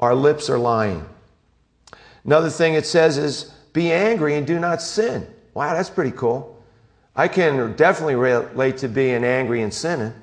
our 0.00 0.14
lips 0.14 0.48
are 0.48 0.56
lying? 0.56 1.06
Another 2.24 2.48
thing 2.48 2.72
it 2.72 2.86
says 2.86 3.18
is, 3.18 3.52
Be 3.74 3.92
angry 3.92 4.36
and 4.36 4.46
do 4.46 4.58
not 4.58 4.80
sin. 4.80 5.26
Wow, 5.52 5.74
that's 5.74 5.90
pretty 5.90 6.12
cool. 6.12 6.58
I 7.14 7.28
can 7.28 7.76
definitely 7.76 8.14
relate 8.14 8.78
to 8.78 8.88
being 8.88 9.22
angry 9.22 9.60
and 9.60 9.72
sinning. 9.72 10.14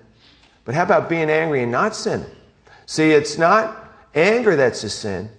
But 0.64 0.74
how 0.74 0.82
about 0.82 1.08
being 1.08 1.30
angry 1.30 1.62
and 1.62 1.72
not 1.72 1.96
sinning? 1.96 2.32
See, 2.88 3.12
it's 3.12 3.38
not 3.38 3.94
anger 4.16 4.56
that's 4.56 4.84
a 4.84 4.90
sin, 4.90 5.30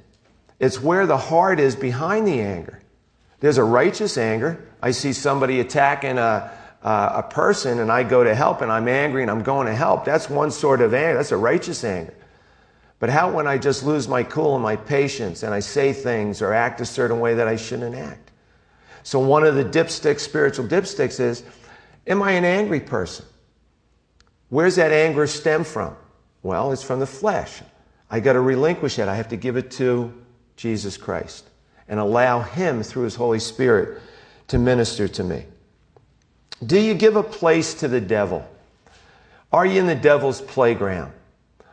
it's 0.60 0.80
where 0.80 1.06
the 1.06 1.16
heart 1.16 1.58
is 1.58 1.74
behind 1.74 2.28
the 2.28 2.40
anger. 2.40 2.80
There's 3.40 3.58
a 3.58 3.64
righteous 3.64 4.16
anger. 4.16 4.64
I 4.80 4.92
see 4.92 5.12
somebody 5.12 5.58
attacking 5.58 6.18
a, 6.18 6.52
uh, 6.82 7.10
a 7.14 7.22
person 7.22 7.80
and 7.80 7.90
I 7.90 8.02
go 8.02 8.22
to 8.22 8.34
help 8.34 8.60
and 8.60 8.70
I'm 8.70 8.88
angry 8.88 9.22
and 9.22 9.30
I'm 9.30 9.42
going 9.42 9.66
to 9.66 9.74
help. 9.74 10.04
That's 10.04 10.30
one 10.30 10.50
sort 10.50 10.80
of 10.80 10.94
anger. 10.94 11.16
That's 11.16 11.32
a 11.32 11.36
righteous 11.36 11.84
anger. 11.84 12.14
But 12.98 13.10
how 13.10 13.30
when 13.30 13.46
I 13.46 13.58
just 13.58 13.84
lose 13.84 14.08
my 14.08 14.22
cool 14.22 14.54
and 14.54 14.62
my 14.62 14.76
patience 14.76 15.42
and 15.42 15.52
I 15.52 15.60
say 15.60 15.92
things 15.92 16.40
or 16.40 16.52
act 16.52 16.80
a 16.80 16.86
certain 16.86 17.20
way 17.20 17.34
that 17.34 17.48
I 17.48 17.56
shouldn't 17.56 17.94
act? 17.94 18.30
So 19.02 19.18
one 19.18 19.44
of 19.44 19.54
the 19.54 19.64
dipsticks, 19.64 20.20
spiritual 20.20 20.66
dipsticks 20.66 21.20
is, 21.20 21.44
am 22.06 22.22
I 22.22 22.32
an 22.32 22.44
angry 22.44 22.80
person? 22.80 23.26
Where's 24.48 24.76
that 24.76 24.92
anger 24.92 25.26
stem 25.26 25.64
from? 25.64 25.96
Well, 26.42 26.72
it's 26.72 26.82
from 26.82 27.00
the 27.00 27.06
flesh. 27.06 27.60
I 28.10 28.20
got 28.20 28.34
to 28.34 28.40
relinquish 28.40 28.98
it. 28.98 29.08
I 29.08 29.16
have 29.16 29.28
to 29.28 29.36
give 29.36 29.56
it 29.56 29.70
to 29.72 30.12
Jesus 30.56 30.96
Christ 30.96 31.48
and 31.88 32.00
allow 32.00 32.40
Him 32.40 32.82
through 32.82 33.04
His 33.04 33.14
Holy 33.14 33.40
Spirit 33.40 34.00
to 34.48 34.58
minister 34.58 35.08
to 35.08 35.24
me. 35.24 35.44
Do 36.64 36.78
you 36.80 36.94
give 36.94 37.16
a 37.16 37.22
place 37.22 37.74
to 37.74 37.88
the 37.88 38.00
devil? 38.00 38.46
Are 39.52 39.66
you 39.66 39.80
in 39.80 39.86
the 39.86 39.94
devil's 39.94 40.40
playground? 40.40 41.12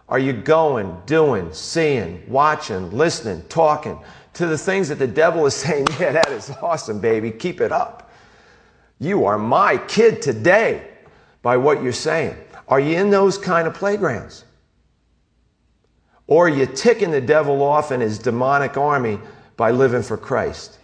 Are 0.09 0.19
you 0.19 0.33
going, 0.33 0.97
doing, 1.05 1.53
seeing, 1.53 2.23
watching, 2.27 2.91
listening, 2.91 3.43
talking 3.49 3.97
to 4.33 4.47
the 4.47 4.57
things 4.57 4.89
that 4.89 4.99
the 4.99 5.07
devil 5.07 5.45
is 5.45 5.55
saying, 5.55 5.87
yeah, 5.99 6.11
that 6.11 6.29
is 6.29 6.49
awesome, 6.61 6.99
baby, 6.99 7.31
keep 7.31 7.61
it 7.61 7.71
up? 7.71 8.11
You 8.99 9.25
are 9.25 9.37
my 9.37 9.77
kid 9.77 10.21
today 10.21 10.87
by 11.41 11.57
what 11.57 11.83
you're 11.83 11.91
saying. 11.91 12.35
Are 12.67 12.79
you 12.79 12.97
in 12.97 13.09
those 13.09 13.37
kind 13.37 13.67
of 13.67 13.73
playgrounds? 13.73 14.45
Or 16.27 16.47
are 16.47 16.49
you 16.49 16.65
ticking 16.65 17.11
the 17.11 17.21
devil 17.21 17.61
off 17.61 17.91
and 17.91 18.01
his 18.01 18.17
demonic 18.17 18.77
army 18.77 19.19
by 19.57 19.71
living 19.71 20.03
for 20.03 20.17
Christ. 20.17 20.77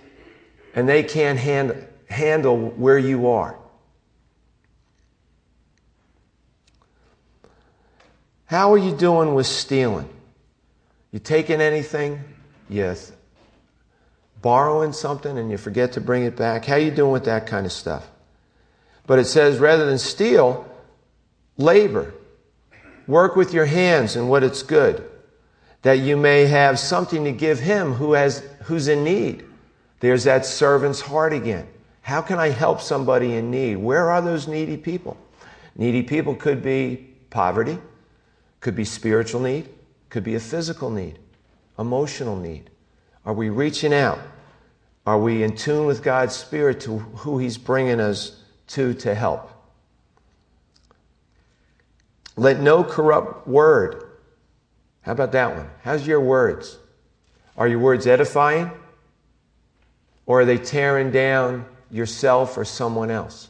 And 0.75 0.87
they 0.87 1.03
can't 1.03 1.37
hand, 1.37 1.87
handle 2.09 2.69
where 2.71 2.97
you 2.97 3.27
are. 3.27 3.58
How 8.49 8.73
are 8.73 8.79
you 8.79 8.95
doing 8.95 9.35
with 9.35 9.45
stealing? 9.45 10.09
You 11.11 11.19
taking 11.19 11.61
anything? 11.61 12.23
Yes. 12.67 13.11
Borrowing 14.41 14.91
something 14.91 15.37
and 15.37 15.51
you 15.51 15.57
forget 15.57 15.91
to 15.91 16.01
bring 16.01 16.23
it 16.23 16.35
back? 16.35 16.65
How 16.65 16.73
are 16.73 16.79
you 16.79 16.89
doing 16.89 17.11
with 17.11 17.25
that 17.25 17.45
kind 17.45 17.67
of 17.67 17.71
stuff? 17.71 18.09
But 19.05 19.19
it 19.19 19.25
says 19.25 19.59
rather 19.59 19.85
than 19.85 19.99
steal, 19.99 20.67
labor. 21.57 22.11
Work 23.05 23.35
with 23.35 23.53
your 23.53 23.65
hands 23.65 24.15
and 24.15 24.31
what 24.31 24.43
it's 24.43 24.63
good 24.63 25.07
that 25.83 25.99
you 25.99 26.17
may 26.17 26.47
have 26.47 26.79
something 26.79 27.25
to 27.25 27.31
give 27.31 27.59
him 27.59 27.93
who 27.93 28.13
has, 28.13 28.43
who's 28.63 28.87
in 28.87 29.03
need. 29.03 29.45
There's 29.99 30.23
that 30.23 30.43
servant's 30.43 31.01
heart 31.01 31.33
again. 31.33 31.67
How 32.01 32.21
can 32.21 32.39
I 32.39 32.49
help 32.49 32.81
somebody 32.81 33.35
in 33.35 33.51
need? 33.51 33.77
Where 33.77 34.09
are 34.09 34.23
those 34.23 34.47
needy 34.47 34.75
people? 34.75 35.17
Needy 35.75 36.01
people 36.01 36.33
could 36.33 36.63
be 36.63 37.07
poverty, 37.29 37.77
could 38.59 38.75
be 38.75 38.85
spiritual 38.85 39.41
need, 39.41 39.69
could 40.09 40.23
be 40.23 40.35
a 40.35 40.39
physical 40.39 40.89
need, 40.89 41.19
emotional 41.77 42.35
need. 42.35 42.69
Are 43.25 43.33
we 43.33 43.49
reaching 43.49 43.93
out? 43.93 44.19
Are 45.05 45.19
we 45.19 45.43
in 45.43 45.55
tune 45.55 45.85
with 45.85 46.03
God's 46.03 46.35
Spirit 46.35 46.81
to 46.81 46.99
who 46.99 47.37
He's 47.37 47.57
bringing 47.57 47.99
us 47.99 48.43
to 48.67 48.93
to 48.95 49.15
help? 49.15 49.51
Let 52.35 52.59
no 52.59 52.83
corrupt 52.83 53.47
word 53.47 54.05
How 55.01 55.13
about 55.13 55.31
that 55.31 55.55
one? 55.55 55.69
How's 55.83 56.05
your 56.05 56.21
words? 56.21 56.77
Are 57.57 57.67
your 57.67 57.79
words 57.79 58.05
edifying? 58.05 58.71
Or 60.25 60.41
are 60.41 60.45
they 60.45 60.57
tearing 60.57 61.11
down 61.11 61.65
yourself 61.89 62.57
or 62.57 62.65
someone 62.65 63.09
else? 63.09 63.49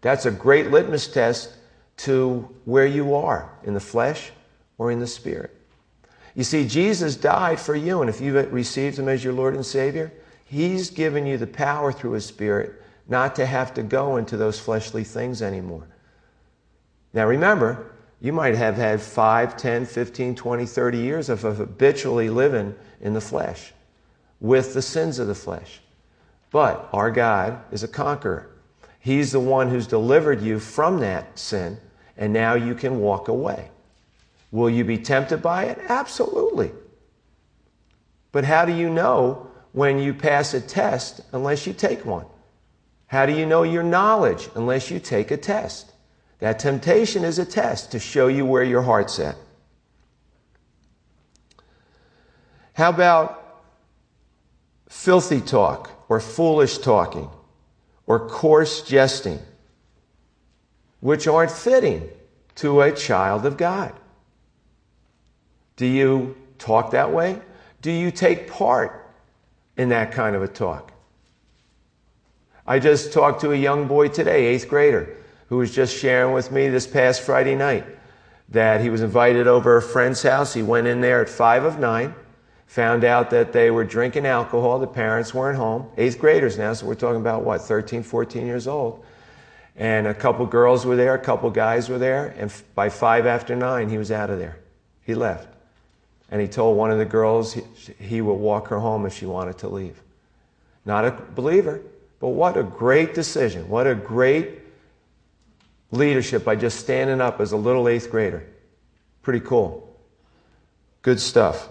That's 0.00 0.26
a 0.26 0.30
great 0.30 0.70
litmus 0.70 1.08
test 1.08 1.50
to 1.98 2.48
where 2.64 2.86
you 2.86 3.14
are 3.14 3.50
in 3.64 3.74
the 3.74 3.80
flesh 3.80 4.30
or 4.78 4.90
in 4.90 5.00
the 5.00 5.06
spirit. 5.06 5.54
You 6.34 6.44
see, 6.44 6.66
Jesus 6.66 7.16
died 7.16 7.60
for 7.60 7.74
you, 7.74 8.00
and 8.00 8.08
if 8.08 8.20
you've 8.20 8.52
received 8.52 8.98
Him 8.98 9.08
as 9.08 9.24
your 9.24 9.32
Lord 9.32 9.54
and 9.54 9.66
Savior, 9.66 10.12
He's 10.44 10.88
given 10.88 11.26
you 11.26 11.36
the 11.36 11.46
power 11.46 11.92
through 11.92 12.12
His 12.12 12.24
Spirit 12.24 12.80
not 13.08 13.34
to 13.36 13.46
have 13.46 13.74
to 13.74 13.82
go 13.82 14.18
into 14.18 14.36
those 14.36 14.60
fleshly 14.60 15.02
things 15.02 15.42
anymore. 15.42 15.88
Now 17.14 17.26
remember, 17.26 17.92
you 18.20 18.32
might 18.32 18.54
have 18.54 18.76
had 18.76 19.00
5, 19.00 19.56
10, 19.56 19.86
15, 19.86 20.34
20, 20.34 20.66
30 20.66 20.98
years 20.98 21.28
of 21.28 21.42
habitually 21.42 22.28
living 22.28 22.74
in 23.00 23.14
the 23.14 23.20
flesh 23.20 23.72
with 24.40 24.74
the 24.74 24.82
sins 24.82 25.18
of 25.18 25.26
the 25.26 25.34
flesh. 25.34 25.80
But 26.50 26.88
our 26.92 27.10
God 27.10 27.60
is 27.72 27.82
a 27.82 27.88
conqueror. 27.88 28.50
He's 29.00 29.32
the 29.32 29.40
one 29.40 29.70
who's 29.70 29.86
delivered 29.86 30.42
you 30.42 30.58
from 30.58 31.00
that 31.00 31.38
sin, 31.38 31.78
and 32.16 32.32
now 32.32 32.54
you 32.54 32.74
can 32.74 33.00
walk 33.00 33.28
away. 33.28 33.70
Will 34.50 34.70
you 34.70 34.84
be 34.84 34.98
tempted 34.98 35.42
by 35.42 35.64
it? 35.64 35.78
Absolutely. 35.88 36.72
But 38.32 38.44
how 38.44 38.64
do 38.64 38.72
you 38.72 38.88
know 38.88 39.50
when 39.72 39.98
you 39.98 40.14
pass 40.14 40.54
a 40.54 40.60
test 40.60 41.20
unless 41.32 41.66
you 41.66 41.72
take 41.72 42.04
one? 42.04 42.26
How 43.06 43.26
do 43.26 43.32
you 43.32 43.46
know 43.46 43.62
your 43.62 43.82
knowledge 43.82 44.48
unless 44.54 44.90
you 44.90 45.00
take 45.00 45.30
a 45.30 45.36
test? 45.36 45.92
That 46.38 46.58
temptation 46.58 47.24
is 47.24 47.38
a 47.38 47.44
test 47.44 47.92
to 47.92 47.98
show 47.98 48.28
you 48.28 48.46
where 48.46 48.62
your 48.62 48.82
heart's 48.82 49.18
at. 49.18 49.36
How 52.74 52.90
about 52.90 53.62
filthy 54.88 55.40
talk 55.40 55.90
or 56.08 56.20
foolish 56.20 56.78
talking 56.78 57.28
or 58.06 58.28
coarse 58.28 58.82
jesting, 58.82 59.40
which 61.00 61.26
aren't 61.26 61.50
fitting 61.50 62.08
to 62.56 62.80
a 62.82 62.92
child 62.92 63.44
of 63.44 63.56
God? 63.56 63.92
Do 65.78 65.86
you 65.86 66.36
talk 66.58 66.90
that 66.90 67.12
way? 67.12 67.40
Do 67.82 67.92
you 67.92 68.10
take 68.10 68.50
part 68.50 69.08
in 69.76 69.90
that 69.90 70.10
kind 70.10 70.34
of 70.34 70.42
a 70.42 70.48
talk? 70.48 70.92
I 72.66 72.80
just 72.80 73.12
talked 73.12 73.40
to 73.42 73.52
a 73.52 73.56
young 73.56 73.86
boy 73.86 74.08
today, 74.08 74.46
eighth 74.46 74.68
grader, 74.68 75.16
who 75.48 75.56
was 75.58 75.72
just 75.72 75.96
sharing 75.96 76.34
with 76.34 76.50
me 76.50 76.68
this 76.68 76.84
past 76.84 77.22
Friday 77.22 77.54
night 77.54 77.86
that 78.48 78.80
he 78.80 78.90
was 78.90 79.02
invited 79.02 79.46
over 79.46 79.76
a 79.76 79.82
friend's 79.82 80.20
house. 80.20 80.52
He 80.52 80.64
went 80.64 80.88
in 80.88 81.00
there 81.00 81.22
at 81.22 81.28
five 81.28 81.62
of 81.62 81.78
nine, 81.78 82.12
found 82.66 83.04
out 83.04 83.30
that 83.30 83.52
they 83.52 83.70
were 83.70 83.84
drinking 83.84 84.26
alcohol. 84.26 84.80
The 84.80 84.86
parents 84.88 85.32
weren't 85.32 85.58
home. 85.58 85.88
Eighth 85.96 86.18
graders 86.18 86.58
now, 86.58 86.72
so 86.72 86.86
we're 86.86 86.96
talking 86.96 87.20
about 87.20 87.44
what, 87.44 87.60
13, 87.60 88.02
14 88.02 88.44
years 88.44 88.66
old. 88.66 89.04
And 89.76 90.08
a 90.08 90.14
couple 90.14 90.44
girls 90.44 90.84
were 90.84 90.96
there, 90.96 91.14
a 91.14 91.20
couple 91.20 91.48
guys 91.50 91.88
were 91.88 91.98
there, 91.98 92.34
and 92.36 92.52
by 92.74 92.88
five 92.88 93.26
after 93.26 93.54
nine, 93.54 93.88
he 93.88 93.96
was 93.96 94.10
out 94.10 94.28
of 94.28 94.40
there. 94.40 94.58
He 95.02 95.14
left. 95.14 95.57
And 96.30 96.40
he 96.40 96.48
told 96.48 96.76
one 96.76 96.90
of 96.90 96.98
the 96.98 97.04
girls 97.04 97.54
he, 97.54 97.62
he 97.98 98.20
would 98.20 98.34
walk 98.34 98.68
her 98.68 98.78
home 98.78 99.06
if 99.06 99.14
she 99.14 99.26
wanted 99.26 99.58
to 99.58 99.68
leave. 99.68 100.02
Not 100.84 101.04
a 101.04 101.10
believer, 101.10 101.80
but 102.20 102.28
what 102.28 102.56
a 102.56 102.62
great 102.62 103.14
decision. 103.14 103.68
What 103.68 103.86
a 103.86 103.94
great 103.94 104.60
leadership 105.90 106.44
by 106.44 106.56
just 106.56 106.80
standing 106.80 107.20
up 107.20 107.40
as 107.40 107.52
a 107.52 107.56
little 107.56 107.88
eighth 107.88 108.10
grader. 108.10 108.46
Pretty 109.22 109.40
cool. 109.40 109.96
Good 111.02 111.20
stuff. 111.20 111.68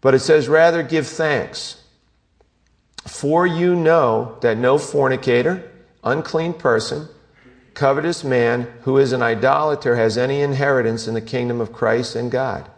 But 0.00 0.14
it 0.14 0.20
says, 0.20 0.48
rather 0.48 0.82
give 0.82 1.06
thanks. 1.06 1.80
For 3.06 3.46
you 3.46 3.76
know 3.76 4.38
that 4.40 4.56
no 4.56 4.78
fornicator, 4.78 5.70
unclean 6.02 6.54
person, 6.54 7.08
covetous 7.74 8.24
man 8.24 8.72
who 8.82 8.98
is 8.98 9.12
an 9.12 9.22
idolater 9.22 9.96
has 9.96 10.16
any 10.16 10.40
inheritance 10.40 11.06
in 11.06 11.14
the 11.14 11.20
kingdom 11.20 11.60
of 11.60 11.72
Christ 11.72 12.16
and 12.16 12.30
God. 12.30 12.70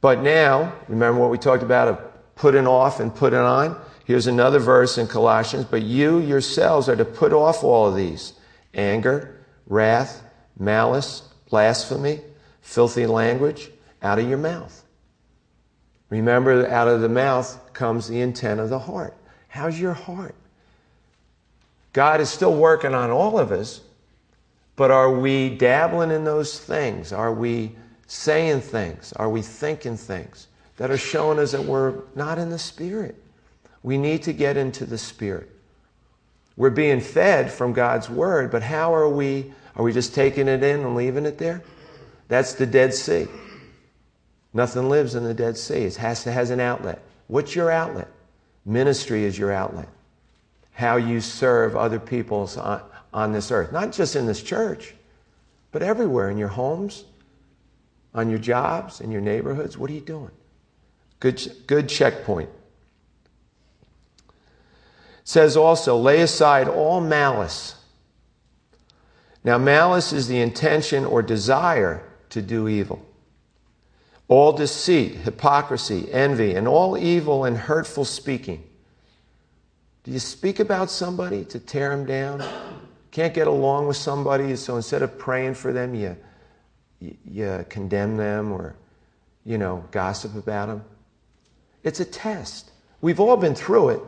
But 0.00 0.22
now, 0.22 0.72
remember 0.88 1.20
what 1.20 1.30
we 1.30 1.38
talked 1.38 1.62
about 1.62 1.88
of 1.88 2.34
putting 2.34 2.66
off 2.66 3.00
and 3.00 3.14
putting 3.14 3.38
on? 3.38 3.80
Here's 4.04 4.26
another 4.26 4.58
verse 4.58 4.96
in 4.96 5.06
Colossians. 5.06 5.66
But 5.66 5.82
you 5.82 6.18
yourselves 6.18 6.88
are 6.88 6.96
to 6.96 7.04
put 7.04 7.32
off 7.32 7.62
all 7.62 7.88
of 7.88 7.96
these 7.96 8.32
anger, 8.74 9.44
wrath, 9.66 10.22
malice, 10.58 11.28
blasphemy, 11.50 12.20
filthy 12.62 13.06
language 13.06 13.70
out 14.02 14.18
of 14.18 14.28
your 14.28 14.38
mouth. 14.38 14.84
Remember, 16.10 16.66
out 16.68 16.88
of 16.88 17.00
the 17.00 17.08
mouth 17.08 17.72
comes 17.74 18.08
the 18.08 18.20
intent 18.20 18.60
of 18.60 18.70
the 18.70 18.78
heart. 18.78 19.14
How's 19.48 19.78
your 19.78 19.92
heart? 19.92 20.34
God 21.98 22.20
is 22.20 22.30
still 22.30 22.54
working 22.54 22.94
on 22.94 23.10
all 23.10 23.40
of 23.40 23.50
us, 23.50 23.80
but 24.76 24.92
are 24.92 25.10
we 25.10 25.48
dabbling 25.48 26.12
in 26.12 26.22
those 26.22 26.56
things? 26.60 27.12
Are 27.12 27.34
we 27.34 27.74
saying 28.06 28.60
things? 28.60 29.12
Are 29.14 29.28
we 29.28 29.42
thinking 29.42 29.96
things 29.96 30.46
that 30.76 30.92
are 30.92 30.96
showing 30.96 31.40
us 31.40 31.50
that 31.50 31.64
we're 31.64 31.94
not 32.14 32.38
in 32.38 32.50
the 32.50 32.58
Spirit? 32.60 33.20
We 33.82 33.98
need 33.98 34.22
to 34.22 34.32
get 34.32 34.56
into 34.56 34.86
the 34.86 34.96
Spirit. 34.96 35.50
We're 36.56 36.70
being 36.70 37.00
fed 37.00 37.50
from 37.50 37.72
God's 37.72 38.08
Word, 38.08 38.52
but 38.52 38.62
how 38.62 38.94
are 38.94 39.08
we? 39.08 39.52
Are 39.74 39.82
we 39.82 39.92
just 39.92 40.14
taking 40.14 40.46
it 40.46 40.62
in 40.62 40.82
and 40.82 40.94
leaving 40.94 41.26
it 41.26 41.36
there? 41.36 41.64
That's 42.28 42.52
the 42.52 42.66
Dead 42.66 42.94
Sea. 42.94 43.26
Nothing 44.54 44.88
lives 44.88 45.16
in 45.16 45.24
the 45.24 45.34
Dead 45.34 45.56
Sea. 45.56 45.82
It 45.82 45.96
has, 45.96 46.22
to, 46.22 46.30
has 46.30 46.50
an 46.50 46.60
outlet. 46.60 47.02
What's 47.26 47.56
your 47.56 47.72
outlet? 47.72 48.06
Ministry 48.64 49.24
is 49.24 49.36
your 49.36 49.50
outlet 49.50 49.88
how 50.78 50.94
you 50.94 51.20
serve 51.20 51.74
other 51.74 51.98
people 51.98 52.48
on, 52.56 52.80
on 53.12 53.32
this 53.32 53.50
earth. 53.50 53.72
Not 53.72 53.90
just 53.90 54.14
in 54.14 54.26
this 54.26 54.40
church, 54.40 54.94
but 55.72 55.82
everywhere 55.82 56.30
in 56.30 56.38
your 56.38 56.46
homes, 56.46 57.02
on 58.14 58.30
your 58.30 58.38
jobs, 58.38 59.00
in 59.00 59.10
your 59.10 59.20
neighborhoods. 59.20 59.76
What 59.76 59.90
are 59.90 59.94
you 59.94 60.00
doing? 60.00 60.30
Good, 61.18 61.64
good 61.66 61.88
checkpoint. 61.88 62.48
It 64.28 64.34
says 65.24 65.56
also, 65.56 65.96
lay 65.96 66.20
aside 66.20 66.68
all 66.68 67.00
malice. 67.00 67.74
Now, 69.42 69.58
malice 69.58 70.12
is 70.12 70.28
the 70.28 70.40
intention 70.40 71.04
or 71.04 71.22
desire 71.22 72.08
to 72.30 72.40
do 72.40 72.68
evil. 72.68 73.04
All 74.28 74.52
deceit, 74.52 75.16
hypocrisy, 75.16 76.08
envy, 76.12 76.54
and 76.54 76.68
all 76.68 76.96
evil 76.96 77.44
and 77.44 77.56
hurtful 77.56 78.04
speaking. 78.04 78.62
Do 80.08 80.14
you 80.14 80.20
speak 80.20 80.58
about 80.58 80.90
somebody 80.90 81.44
to 81.44 81.60
tear 81.60 81.90
them 81.90 82.06
down? 82.06 82.42
Can't 83.10 83.34
get 83.34 83.46
along 83.46 83.88
with 83.88 83.98
somebody, 83.98 84.56
so 84.56 84.76
instead 84.76 85.02
of 85.02 85.18
praying 85.18 85.52
for 85.52 85.70
them, 85.70 85.94
you, 85.94 86.16
you, 86.98 87.14
you 87.26 87.66
condemn 87.68 88.16
them 88.16 88.50
or, 88.50 88.74
you 89.44 89.58
know, 89.58 89.84
gossip 89.90 90.34
about 90.34 90.68
them? 90.68 90.82
It's 91.84 92.00
a 92.00 92.06
test. 92.06 92.70
We've 93.02 93.20
all 93.20 93.36
been 93.36 93.54
through 93.54 93.90
it. 93.90 94.00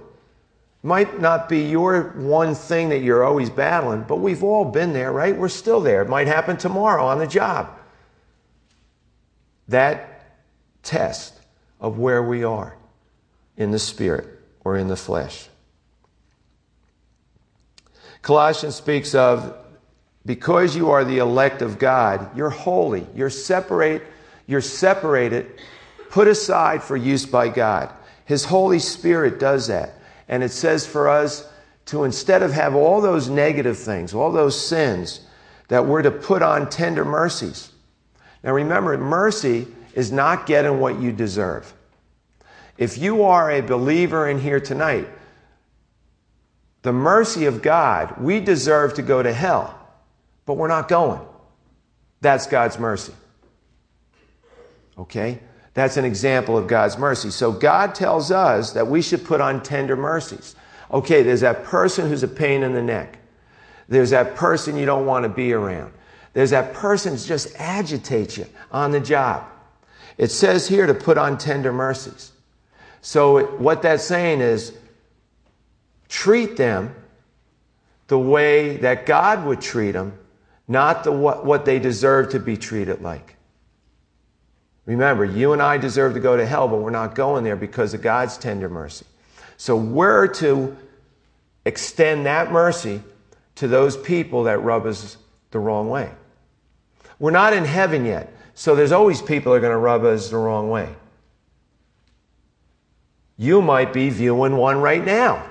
Might 0.83 1.21
not 1.21 1.51
be 1.51 1.69
your 1.69 2.15
one 2.17 2.55
thing 2.55 2.89
that 2.89 3.01
you're 3.01 3.23
always 3.23 3.51
battling, 3.51 4.05
but 4.05 4.21
we've 4.21 4.43
all 4.43 4.65
been 4.65 4.95
there, 4.95 5.13
right? 5.13 5.37
We're 5.37 5.51
still 5.51 5.83
there. 5.83 6.01
It 6.01 6.09
might 6.09 6.29
happen 6.29 6.57
tomorrow 6.57 7.05
on 7.05 7.19
the 7.19 7.27
job. 7.27 7.79
That 9.69 10.35
test 10.83 11.35
of 11.79 11.99
where 11.99 12.23
we 12.23 12.43
are 12.43 12.75
in 13.59 13.71
the 13.71 13.79
spirit 13.79 14.27
or 14.65 14.79
in 14.79 14.89
the 14.89 14.97
flesh. 14.97 15.50
Colossians 18.23 18.75
speaks 18.75 19.15
of 19.15 19.57
because 20.27 20.77
you 20.77 20.91
are 20.91 21.05
the 21.05 21.19
elect 21.19 21.63
of 21.63 21.79
God, 21.79 22.37
you're 22.37 22.51
holy, 22.51 23.07
you're 23.15 23.31
separate, 23.31 24.03
you're 24.47 24.61
separated, 24.61 25.61
put 26.11 26.29
aside 26.29 26.83
for 26.83 26.97
use 26.97 27.25
by 27.25 27.49
God. 27.49 27.93
His 28.27 28.45
Holy 28.45 28.79
Spirit 28.79 29.39
does 29.39 29.69
that. 29.69 29.95
And 30.29 30.43
it 30.43 30.51
says 30.51 30.87
for 30.87 31.09
us 31.09 31.51
to 31.87 32.05
instead 32.05 32.43
of 32.43 32.53
have 32.53 32.75
all 32.75 33.01
those 33.01 33.29
negative 33.29 33.79
things, 33.79 34.15
all 34.15 34.31
those 34.31 34.61
sins, 34.61 35.21
that 35.69 35.87
we're 35.87 36.03
to 36.03 36.11
put 36.11 36.43
on 36.43 36.69
tender 36.69 37.05
mercies. 37.05 37.73
Now 38.45 38.53
remember, 38.53 38.97
mercy 38.99 39.67
is 39.95 40.13
not 40.13 40.47
getting 40.47 40.79
what 40.79 41.01
you 41.01 41.13
deserve. 41.13 41.73
If 42.79 42.99
you 42.99 43.25
are 43.25 43.51
a 43.51 43.61
believer 43.61 44.29
in 44.29 44.41
here 44.41 44.61
tonight, 44.61 45.09
the 46.83 46.93
mercy 46.93 47.47
of 47.47 47.63
God, 47.63 48.21
we 48.21 48.41
deserve 48.41 48.95
to 48.95 49.03
go 49.03 49.23
to 49.23 49.33
hell, 49.33 49.79
but 50.47 50.55
we're 50.55 50.69
not 50.69 50.89
going. 50.89 51.21
That's 52.21 52.47
God's 52.47 52.79
mercy. 52.79 53.13
Okay? 54.99 55.41
That's 55.75 55.97
an 55.97 56.05
example 56.05 56.59
of 56.59 56.67
God's 56.67 56.99
mercy. 56.99 57.31
So 57.31 57.53
God 57.53 57.95
tells 57.95 58.31
us 58.31 58.73
that 58.73 58.87
we 58.87 59.03
should 59.03 59.25
put 59.25 59.41
on 59.41 59.63
tender 59.63 59.97
mercies. 59.97 60.57
Okay, 60.91 61.23
there's 61.23 61.43
that 61.43 61.65
person 61.65 62.09
who's 62.09 62.23
a 62.23 62.29
pain 62.29 62.63
in 62.63 62.73
the 62.73 62.83
neck. 62.83 63.19
There's 63.89 64.11
that 64.11 64.35
person 64.35 64.77
you 64.77 64.87
don't 64.87 65.07
want 65.07 65.25
to 65.25 65.29
be 65.29 65.53
around. 65.53 65.93
There's 66.33 66.51
that 66.51 66.75
person 66.75 67.15
that 67.15 67.25
just 67.25 67.55
agitates 67.59 68.39
you 68.39 68.47
on 68.71 68.91
the 68.91 69.01
job. 69.01 69.45
It 70.19 70.31
says 70.31 70.69
here 70.69 70.87
to 70.87 70.95
put 70.95 71.19
on 71.19 71.39
tender 71.39 71.73
mercies. 71.73 72.33
So, 73.01 73.47
what 73.57 73.83
that's 73.83 74.05
saying 74.05 74.41
is 74.41 74.77
treat 76.11 76.57
them 76.57 76.95
the 78.09 78.19
way 78.19 78.77
that 78.79 79.07
God 79.07 79.47
would 79.47 79.61
treat 79.61 79.93
them, 79.93 80.19
not 80.69 81.05
the, 81.05 81.13
what, 81.13 81.47
what 81.47 81.65
they 81.65 81.79
deserve 81.79 82.33
to 82.33 82.41
be 82.41 82.57
treated 82.57 83.01
like. 83.01 83.37
Remember, 84.85 85.25
you 85.25 85.53
and 85.53 85.63
I 85.63 85.79
deserve 85.79 86.15
to 86.15 86.21
go 86.21 86.37
to 86.37 86.45
hell, 86.45 86.67
but 86.67 86.79
we're 86.79 86.91
not 86.91 87.15
going 87.15 87.45
there 87.45 87.55
because 87.55 87.95
of 87.95 88.03
God's 88.03 88.37
tender 88.37 88.69
mercy. 88.69 89.07
So 89.57 89.77
we're 89.77 90.27
to 90.35 90.77
extend 91.65 92.27
that 92.27 92.51
mercy 92.51 93.01
to 93.57 93.69
those 93.69 93.97
people 93.97 94.45
that 94.45 94.59
rub 94.59 94.87
us 94.87 95.17
the 95.53 95.61
wrong 95.61 95.89
way. 95.89 96.11
We're 97.21 97.31
not 97.31 97.53
in 97.53 97.65
heaven 97.65 98.05
yet, 98.05 98.33
so 98.55 98.75
there's 98.75 98.93
always 98.93 99.23
people 99.23 99.53
that 99.53 99.59
are 99.59 99.61
going 99.61 99.73
to 99.73 99.79
rub 99.79 100.05
us 100.05 100.31
the 100.31 100.39
wrong 100.39 100.71
way. 100.71 100.89
You 103.37 103.63
might 103.63 103.93
be 103.93 104.11
viewing 104.11 104.57
one 104.57 104.81
right 104.81 105.05
now. 105.05 105.47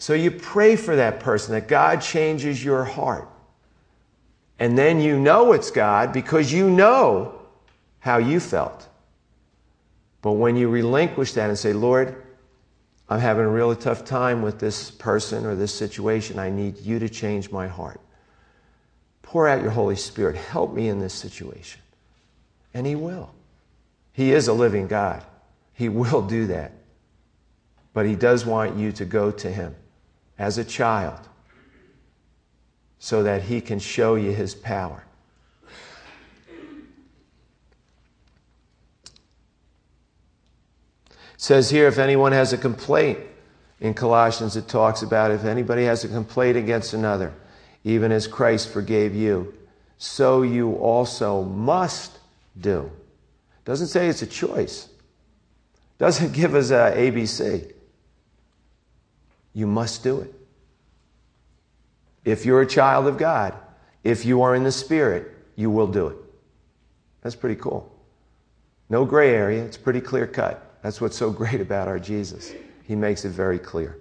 So 0.00 0.14
you 0.14 0.30
pray 0.30 0.76
for 0.76 0.96
that 0.96 1.20
person 1.20 1.52
that 1.52 1.68
God 1.68 2.00
changes 2.00 2.64
your 2.64 2.84
heart. 2.84 3.28
And 4.58 4.76
then 4.76 4.98
you 4.98 5.20
know 5.20 5.52
it's 5.52 5.70
God 5.70 6.10
because 6.10 6.50
you 6.50 6.70
know 6.70 7.38
how 7.98 8.16
you 8.16 8.40
felt. 8.40 8.88
But 10.22 10.32
when 10.32 10.56
you 10.56 10.70
relinquish 10.70 11.34
that 11.34 11.50
and 11.50 11.58
say, 11.58 11.74
Lord, 11.74 12.16
I'm 13.10 13.20
having 13.20 13.44
a 13.44 13.50
really 13.50 13.76
tough 13.76 14.06
time 14.06 14.40
with 14.40 14.58
this 14.58 14.90
person 14.90 15.44
or 15.44 15.54
this 15.54 15.74
situation, 15.74 16.38
I 16.38 16.48
need 16.48 16.78
you 16.78 16.98
to 16.98 17.08
change 17.10 17.50
my 17.50 17.68
heart. 17.68 18.00
Pour 19.20 19.46
out 19.46 19.60
your 19.60 19.70
Holy 19.70 19.96
Spirit. 19.96 20.34
Help 20.34 20.72
me 20.72 20.88
in 20.88 20.98
this 20.98 21.12
situation. 21.12 21.82
And 22.72 22.86
He 22.86 22.96
will. 22.96 23.34
He 24.14 24.32
is 24.32 24.48
a 24.48 24.54
living 24.54 24.86
God. 24.86 25.22
He 25.74 25.90
will 25.90 26.22
do 26.22 26.46
that. 26.46 26.72
But 27.92 28.06
He 28.06 28.14
does 28.14 28.46
want 28.46 28.78
you 28.78 28.92
to 28.92 29.04
go 29.04 29.30
to 29.30 29.52
Him 29.52 29.76
as 30.40 30.56
a 30.56 30.64
child 30.64 31.20
so 32.98 33.22
that 33.22 33.42
he 33.42 33.60
can 33.60 33.78
show 33.78 34.14
you 34.14 34.32
his 34.32 34.54
power. 34.54 35.04
It 41.10 41.16
says 41.36 41.68
here 41.70 41.86
if 41.86 41.98
anyone 41.98 42.32
has 42.32 42.54
a 42.54 42.58
complaint, 42.58 43.18
in 43.80 43.94
Colossians 43.94 44.56
it 44.56 44.66
talks 44.66 45.02
about 45.02 45.30
if 45.30 45.44
anybody 45.44 45.84
has 45.84 46.04
a 46.04 46.08
complaint 46.08 46.56
against 46.56 46.94
another, 46.94 47.34
even 47.84 48.10
as 48.10 48.26
Christ 48.26 48.70
forgave 48.70 49.14
you, 49.14 49.54
so 49.98 50.40
you 50.40 50.72
also 50.76 51.44
must 51.44 52.18
do. 52.58 52.90
Doesn't 53.66 53.88
say 53.88 54.08
it's 54.08 54.22
a 54.22 54.26
choice. 54.26 54.88
Doesn't 55.98 56.32
give 56.40 56.54
us 56.54 56.70
a 56.70 56.94
ABC. 56.96 57.74
You 59.52 59.66
must 59.66 60.02
do 60.02 60.20
it. 60.20 60.34
If 62.24 62.44
you're 62.44 62.60
a 62.60 62.66
child 62.66 63.06
of 63.06 63.18
God, 63.18 63.54
if 64.04 64.24
you 64.24 64.42
are 64.42 64.54
in 64.54 64.64
the 64.64 64.72
Spirit, 64.72 65.34
you 65.56 65.70
will 65.70 65.86
do 65.86 66.08
it. 66.08 66.16
That's 67.22 67.36
pretty 67.36 67.60
cool. 67.60 67.90
No 68.88 69.04
gray 69.04 69.34
area, 69.34 69.64
it's 69.64 69.76
pretty 69.76 70.00
clear 70.00 70.26
cut. 70.26 70.78
That's 70.82 71.00
what's 71.00 71.16
so 71.16 71.30
great 71.30 71.60
about 71.60 71.88
our 71.88 71.98
Jesus. 71.98 72.52
He 72.84 72.94
makes 72.94 73.24
it 73.24 73.30
very 73.30 73.58
clear. 73.58 73.98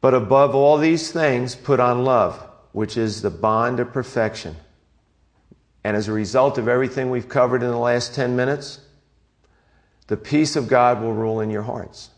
But 0.00 0.14
above 0.14 0.54
all 0.54 0.78
these 0.78 1.12
things, 1.12 1.54
put 1.54 1.78
on 1.78 2.04
love, 2.04 2.44
which 2.72 2.96
is 2.96 3.22
the 3.22 3.30
bond 3.30 3.78
of 3.78 3.92
perfection. 3.92 4.56
And 5.84 5.96
as 5.96 6.08
a 6.08 6.12
result 6.12 6.58
of 6.58 6.68
everything 6.68 7.10
we've 7.10 7.28
covered 7.28 7.62
in 7.62 7.70
the 7.70 7.76
last 7.76 8.14
10 8.14 8.34
minutes, 8.34 8.80
the 10.08 10.16
peace 10.16 10.56
of 10.56 10.68
God 10.68 11.00
will 11.00 11.12
rule 11.12 11.40
in 11.40 11.50
your 11.50 11.62
hearts. 11.62 12.10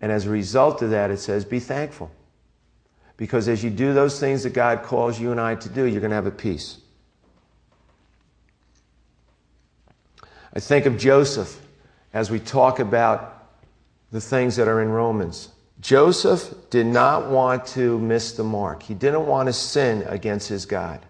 And 0.00 0.10
as 0.10 0.26
a 0.26 0.30
result 0.30 0.82
of 0.82 0.90
that, 0.90 1.10
it 1.10 1.18
says, 1.18 1.44
be 1.44 1.60
thankful. 1.60 2.10
Because 3.16 3.48
as 3.48 3.62
you 3.62 3.68
do 3.68 3.92
those 3.92 4.18
things 4.18 4.44
that 4.44 4.54
God 4.54 4.82
calls 4.82 5.20
you 5.20 5.30
and 5.30 5.40
I 5.40 5.54
to 5.56 5.68
do, 5.68 5.84
you're 5.84 6.00
going 6.00 6.10
to 6.10 6.16
have 6.16 6.26
a 6.26 6.30
peace. 6.30 6.78
I 10.54 10.60
think 10.60 10.86
of 10.86 10.96
Joseph 10.96 11.60
as 12.12 12.30
we 12.30 12.40
talk 12.40 12.78
about 12.78 13.46
the 14.10 14.20
things 14.20 14.56
that 14.56 14.68
are 14.68 14.80
in 14.80 14.88
Romans. 14.88 15.50
Joseph 15.80 16.52
did 16.70 16.86
not 16.86 17.30
want 17.30 17.66
to 17.66 17.98
miss 17.98 18.32
the 18.32 18.44
mark, 18.44 18.82
he 18.82 18.94
didn't 18.94 19.26
want 19.26 19.48
to 19.48 19.52
sin 19.52 20.02
against 20.06 20.48
his 20.48 20.66
God. 20.66 21.00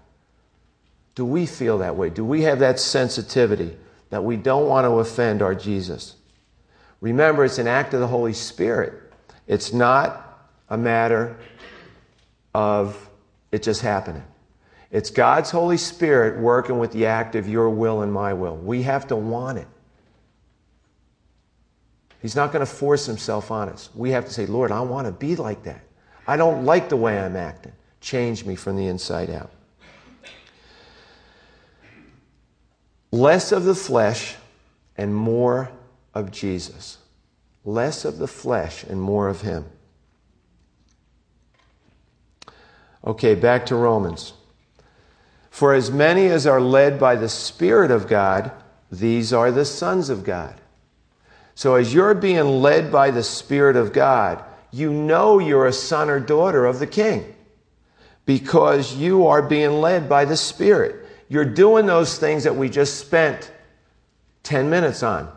Do 1.15 1.25
we 1.25 1.47
feel 1.47 1.79
that 1.79 1.97
way? 1.97 2.11
Do 2.11 2.25
we 2.25 2.43
have 2.43 2.61
that 2.61 2.79
sensitivity 2.79 3.77
that 4.11 4.25
we 4.25 4.37
don't 4.37 4.69
want 4.69 4.85
to 4.85 4.91
offend 4.99 5.43
our 5.43 5.55
Jesus? 5.55 6.17
Remember, 7.01 7.45
it's 7.45 7.59
an 7.59 7.67
act 7.67 7.95
of 7.95 8.01
the 8.01 8.07
Holy 8.07 8.33
Spirit. 8.33 8.95
It's 9.47 9.73
not 9.73 10.49
a 10.69 10.77
matter 10.77 11.37
of 12.55 13.09
it 13.53 13.63
just 13.63 13.83
happening. 13.83 14.23
It's 14.91 15.11
God's 15.11 15.51
Holy 15.51 15.77
Spirit 15.77 16.41
working 16.41 16.79
with 16.79 16.93
the 16.93 17.07
act 17.07 17.37
of 17.37 17.49
your 17.49 17.71
will 17.71 18.03
and 18.03 18.13
my 18.13 18.33
will. 18.33 18.57
We 18.57 18.83
have 18.83 19.07
to 19.09 19.17
want 19.17 19.59
it. 19.59 19.67
He's 22.21 22.37
not 22.37 22.53
going 22.53 22.65
to 22.65 22.71
force 22.71 23.07
himself 23.07 23.51
on 23.51 23.69
us. 23.69 23.89
We 23.95 24.11
have 24.11 24.27
to 24.27 24.33
say, 24.33 24.47
Lord, 24.47 24.71
I 24.71 24.81
want 24.81 25.07
to 25.07 25.13
be 25.13 25.37
like 25.37 25.63
that. 25.63 25.83
I 26.27 26.37
don't 26.37 26.65
like 26.65 26.89
the 26.89 26.97
way 26.97 27.19
I'm 27.19 27.37
acting. 27.37 27.73
Change 28.01 28.45
me 28.45 28.57
from 28.57 28.77
the 28.77 28.89
inside 28.89 29.31
out. 29.31 29.51
Less 33.11 33.53
of 33.53 33.65
the 33.65 33.75
flesh 33.75 34.37
and 34.97 35.15
more 35.15 35.71
of 36.15 36.31
Jesus. 36.31 36.99
Less 37.65 38.05
of 38.05 38.19
the 38.19 38.29
flesh 38.29 38.85
and 38.85 39.01
more 39.01 39.29
of 39.29 39.43
Him. 39.43 39.67
Okay, 43.05 43.35
back 43.35 43.67
to 43.67 43.77
Romans. 43.77 44.35
For 45.51 45.75
as 45.75 45.91
many 45.91 46.27
as 46.27 46.47
are 46.47 46.61
led 46.61 46.99
by 46.99 47.17
the 47.17 47.29
Spirit 47.29 47.91
of 47.91 48.09
God, 48.09 48.53
these 48.91 49.33
are 49.33 49.51
the 49.51 49.65
sons 49.65 50.11
of 50.11 50.25
God. 50.25 50.61
So 51.55 51.75
as 51.75 51.93
you're 51.93 52.15
being 52.15 52.63
led 52.63 52.91
by 52.91 53.11
the 53.11 53.23
Spirit 53.23 53.77
of 53.77 53.93
God, 53.93 54.43
you 54.71 54.93
know 54.93 55.39
you're 55.39 55.67
a 55.67 55.73
son 55.73 56.09
or 56.09 56.21
daughter 56.21 56.67
of 56.67 56.79
the 56.79 56.87
King 56.87 57.35
because 58.25 58.95
you 58.95 59.27
are 59.27 59.43
being 59.43 59.81
led 59.81 60.09
by 60.09 60.25
the 60.25 60.37
Spirit. 60.37 61.07
You're 61.29 61.45
doing 61.45 61.87
those 61.87 62.19
things 62.19 62.45
that 62.45 62.57
we 62.57 62.69
just 62.69 62.99
spent 62.99 63.51
10 64.45 64.71
minutes 64.71 65.03
on 65.03 65.31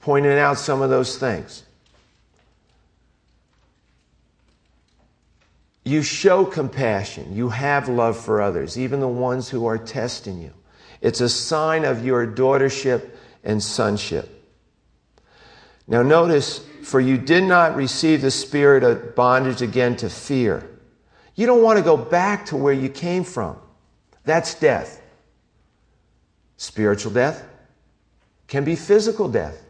pointing 0.00 0.38
out 0.38 0.58
some 0.58 0.82
of 0.82 0.90
those 0.90 1.18
things. 1.18 1.64
You 5.84 6.02
show 6.02 6.44
compassion. 6.44 7.34
You 7.34 7.48
have 7.48 7.88
love 7.88 8.18
for 8.18 8.40
others, 8.40 8.78
even 8.78 9.00
the 9.00 9.08
ones 9.08 9.48
who 9.48 9.66
are 9.66 9.78
testing 9.78 10.40
you. 10.40 10.52
It's 11.00 11.20
a 11.20 11.28
sign 11.28 11.84
of 11.84 12.04
your 12.04 12.26
daughtership 12.26 13.10
and 13.42 13.62
sonship. 13.62 14.28
Now, 15.86 16.02
notice, 16.02 16.58
for 16.82 17.00
you 17.00 17.16
did 17.16 17.44
not 17.44 17.74
receive 17.74 18.22
the 18.22 18.30
spirit 18.30 18.84
of 18.84 19.14
bondage 19.14 19.62
again 19.62 19.96
to 19.96 20.08
fear. 20.08 20.68
You 21.34 21.46
don't 21.46 21.62
want 21.62 21.78
to 21.78 21.84
go 21.84 21.96
back 21.96 22.46
to 22.46 22.56
where 22.56 22.72
you 22.72 22.88
came 22.88 23.24
from. 23.24 23.56
That's 24.24 24.54
death. 24.54 25.02
Spiritual 26.58 27.12
death 27.12 27.42
can 28.46 28.64
be 28.64 28.76
physical 28.76 29.28
death 29.28 29.62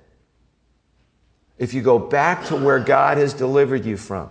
if 1.61 1.75
you 1.75 1.83
go 1.83 1.99
back 1.99 2.47
to 2.47 2.57
where 2.57 2.81
God 2.81 3.19
has 3.19 3.35
delivered 3.35 3.85
you 3.85 3.99
from. 3.99 4.31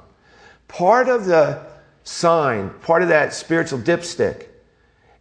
Part 0.67 1.07
of 1.07 1.25
the 1.25 1.63
sign, 2.03 2.71
part 2.81 3.03
of 3.03 3.09
that 3.09 3.35
spiritual 3.35 3.77
dipstick, 3.77 4.47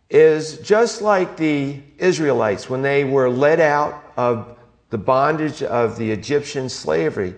is 0.09 0.57
just 0.59 1.03
like 1.03 1.37
the 1.37 1.79
Israelites 1.99 2.71
when 2.71 2.81
they 2.81 3.05
were 3.05 3.29
led 3.29 3.61
out 3.61 4.03
of 4.17 4.59
the 4.89 4.97
bondage 4.97 5.63
of 5.63 5.99
the 5.99 6.11
Egyptian 6.11 6.71
slavery. 6.71 7.35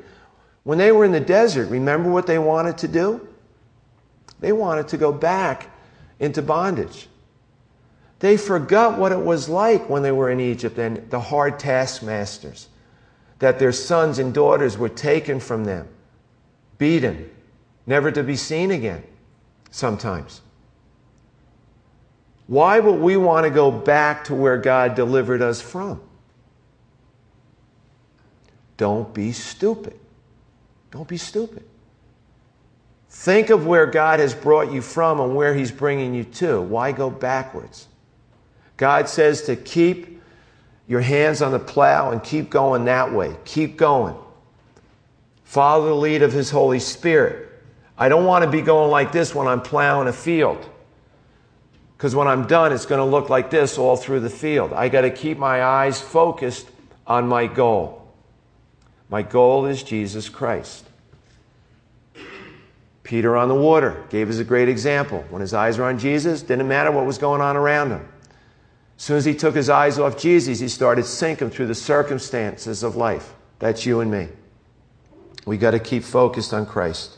When 0.63 0.79
they 0.79 0.93
were 0.93 1.05
in 1.05 1.11
the 1.11 1.19
desert, 1.19 1.69
remember 1.69 2.09
what 2.09 2.29
they 2.29 2.39
wanted 2.39 2.79
to 2.79 2.89
do? 2.89 3.27
They 4.39 4.53
wanted 4.53 4.87
to 4.89 4.97
go 4.97 5.13
back 5.13 5.69
into 6.21 6.43
bondage. 6.43 7.09
They 8.21 8.37
forgot 8.37 9.01
what 9.01 9.11
it 9.11 9.21
was 9.21 9.49
like 9.49 9.91
when 9.91 10.05
they 10.05 10.13
were 10.13 10.31
in 10.31 10.39
Egypt 10.39 10.79
and 10.79 11.11
the 11.11 11.19
hard 11.19 11.59
taskmasters 11.59 12.69
that 13.41 13.59
their 13.59 13.73
sons 13.73 14.19
and 14.19 14.33
daughters 14.33 14.79
were 14.79 14.89
taken 14.89 15.41
from 15.41 15.65
them, 15.65 15.89
beaten, 16.79 17.29
never 17.87 18.13
to 18.13 18.23
be 18.23 18.37
seen 18.37 18.71
again 18.71 19.03
sometimes. 19.71 20.43
Why 22.47 22.81
would 22.81 23.01
we 23.01 23.17
want 23.17 23.45
to 23.45 23.51
go 23.51 23.71
back 23.71 24.25
to 24.25 24.35
where 24.35 24.59
God 24.59 24.95
delivered 24.95 25.43
us 25.43 25.61
from? 25.61 26.01
Don't 28.77 29.13
be 29.13 29.33
stupid. 29.33 29.99
Don't 30.91 31.09
be 31.09 31.17
stupid. 31.17 31.65
Think 33.09 33.51
of 33.51 33.67
where 33.67 33.87
God 33.87 34.21
has 34.21 34.35
brought 34.35 34.73
you 34.73 34.83
from 34.83 35.21
and 35.21 35.35
where 35.35 35.55
He's 35.55 35.71
bringing 35.71 36.15
you 36.15 36.25
to. 36.25 36.61
Why 36.61 36.93
go 36.93 37.11
backwards? 37.11 37.89
God 38.77 39.09
says 39.09 39.43
to 39.43 39.57
keep 39.57 40.20
your 40.91 41.01
hands 41.01 41.41
on 41.41 41.53
the 41.53 41.59
plow 41.61 42.11
and 42.11 42.21
keep 42.21 42.51
going 42.51 42.87
that 42.87 43.13
way. 43.13 43.37
Keep 43.45 43.77
going. 43.77 44.17
Follow 45.45 45.87
the 45.87 45.95
lead 45.95 46.23
of 46.23 46.33
His 46.33 46.51
Holy 46.51 46.81
Spirit. 46.81 47.49
I 47.97 48.09
don't 48.09 48.25
want 48.25 48.45
to 48.45 48.51
be 48.51 48.61
going 48.61 48.91
like 48.91 49.13
this 49.13 49.33
when 49.33 49.47
I'm 49.47 49.63
plowing 49.63 50.09
a 50.09 50.13
field. 50.13 50.69
Because 51.97 52.17
when 52.17 52.27
I'm 52.27 52.45
done, 52.49 52.73
it's 52.73 52.87
going 52.87 52.99
to 52.99 53.05
look 53.05 53.31
like 53.31 53.51
this 53.51 53.79
all 53.79 53.97
through 53.97 54.19
the 54.19 54.31
field. 54.31 54.73
I 54.73 54.89
got 54.89 55.03
to 55.03 55.11
keep 55.11 55.39
my 55.39 55.63
eyes 55.63 56.01
focused 56.01 56.69
on 57.07 57.29
my 57.29 57.47
goal. 57.47 58.13
My 59.09 59.23
goal 59.23 59.67
is 59.67 59.85
Jesus 59.85 60.29
Christ. 60.29 60.85
Peter 63.05 63.37
on 63.37 63.49
the 63.49 63.55
water 63.55 64.05
gave 64.11 64.29
us 64.29 64.39
a 64.39 64.45
great 64.45 64.69
example. 64.69 65.25
When 65.31 65.41
his 65.41 65.55
eyes 65.55 65.79
were 65.79 65.85
on 65.85 66.01
Jesus, 66.01 66.43
didn't 66.43 66.67
matter 66.67 66.91
what 66.91 67.07
was 67.07 67.19
going 67.19 67.41
on 67.41 67.57
around 67.57 67.91
him. 67.91 68.09
As 69.01 69.05
soon 69.05 69.17
as 69.17 69.25
he 69.25 69.35
took 69.35 69.55
his 69.55 69.71
eyes 69.71 69.99
off 69.99 70.19
Jesus, 70.19 70.61
he 70.61 70.69
started 70.69 71.07
sinking 71.07 71.49
through 71.49 71.69
the 71.69 71.75
circumstances 71.75 72.83
of 72.83 72.97
life. 72.97 73.33
That's 73.59 73.87
you 73.87 74.01
and 74.01 74.11
me. 74.11 74.29
We 75.47 75.57
got 75.57 75.71
to 75.71 75.79
keep 75.79 76.05
focused 76.05 76.53
on 76.53 76.67
Christ. 76.67 77.17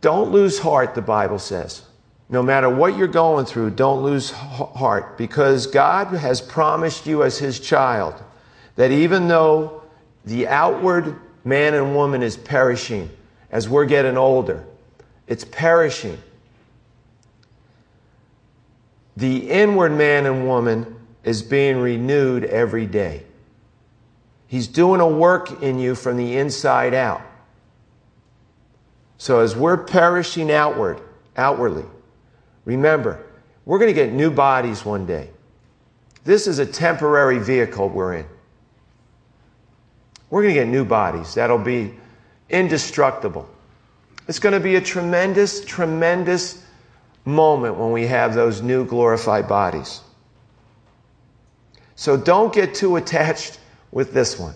Don't 0.00 0.30
lose 0.30 0.60
heart, 0.60 0.94
the 0.94 1.02
Bible 1.02 1.38
says. 1.38 1.82
No 2.30 2.42
matter 2.42 2.70
what 2.70 2.96
you're 2.96 3.06
going 3.06 3.44
through, 3.44 3.72
don't 3.72 4.02
lose 4.02 4.30
heart 4.30 5.18
because 5.18 5.66
God 5.66 6.16
has 6.16 6.40
promised 6.40 7.06
you 7.06 7.24
as 7.24 7.36
His 7.36 7.60
child 7.60 8.14
that 8.76 8.90
even 8.90 9.28
though 9.28 9.82
the 10.24 10.48
outward 10.48 11.20
man 11.44 11.74
and 11.74 11.94
woman 11.94 12.22
is 12.22 12.38
perishing 12.38 13.10
as 13.50 13.68
we're 13.68 13.84
getting 13.84 14.16
older. 14.16 14.64
It's 15.30 15.44
perishing. 15.44 16.18
The 19.16 19.48
inward 19.48 19.92
man 19.92 20.26
and 20.26 20.44
woman 20.46 20.96
is 21.22 21.40
being 21.40 21.78
renewed 21.78 22.44
every 22.44 22.84
day. 22.84 23.22
He's 24.48 24.66
doing 24.66 25.00
a 25.00 25.06
work 25.06 25.62
in 25.62 25.78
you 25.78 25.94
from 25.94 26.16
the 26.16 26.36
inside 26.36 26.94
out. 26.94 27.22
So 29.18 29.38
as 29.38 29.54
we're 29.54 29.76
perishing 29.76 30.50
outward, 30.50 31.00
outwardly, 31.36 31.84
remember, 32.64 33.24
we're 33.66 33.78
going 33.78 33.94
to 33.94 33.94
get 33.94 34.12
new 34.12 34.32
bodies 34.32 34.84
one 34.84 35.06
day. 35.06 35.30
This 36.24 36.48
is 36.48 36.58
a 36.58 36.66
temporary 36.66 37.38
vehicle 37.38 37.88
we're 37.88 38.14
in. 38.14 38.26
We're 40.28 40.42
going 40.42 40.54
to 40.54 40.60
get 40.60 40.68
new 40.68 40.84
bodies 40.84 41.34
that'll 41.34 41.58
be 41.58 41.94
indestructible. 42.48 43.48
It's 44.30 44.38
going 44.38 44.52
to 44.52 44.60
be 44.60 44.76
a 44.76 44.80
tremendous, 44.80 45.64
tremendous 45.64 46.62
moment 47.24 47.76
when 47.76 47.90
we 47.90 48.06
have 48.06 48.32
those 48.32 48.62
new 48.62 48.86
glorified 48.86 49.48
bodies. 49.48 50.02
So 51.96 52.16
don't 52.16 52.54
get 52.54 52.72
too 52.72 52.94
attached 52.94 53.58
with 53.90 54.12
this 54.12 54.38
one. 54.38 54.54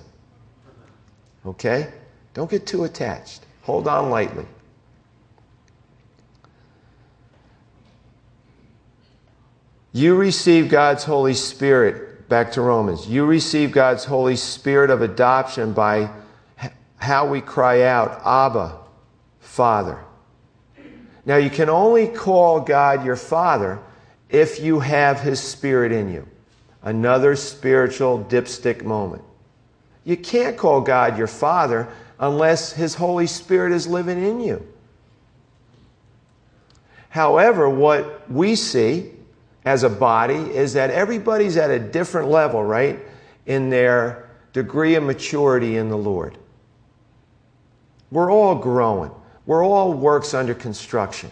Okay? 1.44 1.92
Don't 2.34 2.48
get 2.48 2.68
too 2.68 2.84
attached. 2.84 3.46
Hold 3.62 3.88
on 3.88 4.10
lightly. 4.10 4.46
You 9.92 10.14
receive 10.14 10.68
God's 10.68 11.02
Holy 11.02 11.34
Spirit 11.34 12.28
back 12.28 12.52
to 12.52 12.60
Romans. 12.60 13.08
You 13.08 13.26
receive 13.26 13.72
God's 13.72 14.04
Holy 14.04 14.37
Spirit 14.37 14.90
of 14.90 15.02
adoption 15.02 15.72
by 15.72 16.10
how 16.98 17.26
we 17.26 17.40
cry 17.40 17.82
out, 17.82 18.22
Abba, 18.24 18.84
Father. 19.44 19.98
Now, 21.24 21.37
you 21.37 21.50
can 21.50 21.68
only 21.68 22.09
call 22.09 22.61
God 22.61 23.04
your 23.04 23.16
Father 23.16 23.78
if 24.28 24.61
you 24.61 24.80
have 24.80 25.20
His 25.20 25.40
Spirit 25.40 25.92
in 25.92 26.12
you. 26.12 26.26
Another 26.83 27.37
spiritual 27.37 28.24
dipstick 28.28 28.83
moment. 28.83 29.22
You 30.04 30.16
can't 30.16 30.57
call 30.57 30.80
God 30.80 31.16
your 31.16 31.28
Father 31.28 31.88
unless 32.18 32.72
His 32.72 32.94
Holy 32.94 33.26
Spirit 33.26 33.72
is 33.72 33.87
living 33.87 34.22
in 34.22 34.40
you. 34.40 34.66
However, 37.09 37.70
what 37.70 38.30
we 38.30 38.57
see 38.57 39.12
as 39.64 39.83
a 39.83 39.88
body 39.88 40.35
is 40.35 40.72
that 40.72 40.90
everybody's 40.90 41.57
at 41.57 41.70
a 41.70 41.78
different 41.78 42.28
level, 42.28 42.62
right, 42.62 42.98
in 43.46 43.70
their 43.70 44.28
degree 44.52 44.94
of 44.94 45.04
maturity 45.04 45.76
in 45.76 45.88
the 45.88 45.96
Lord. 45.96 46.37
We're 48.11 48.30
all 48.30 48.57
growing, 48.57 49.11
we're 49.46 49.64
all 49.64 49.92
works 49.92 50.35
under 50.35 50.54
construction. 50.54 51.30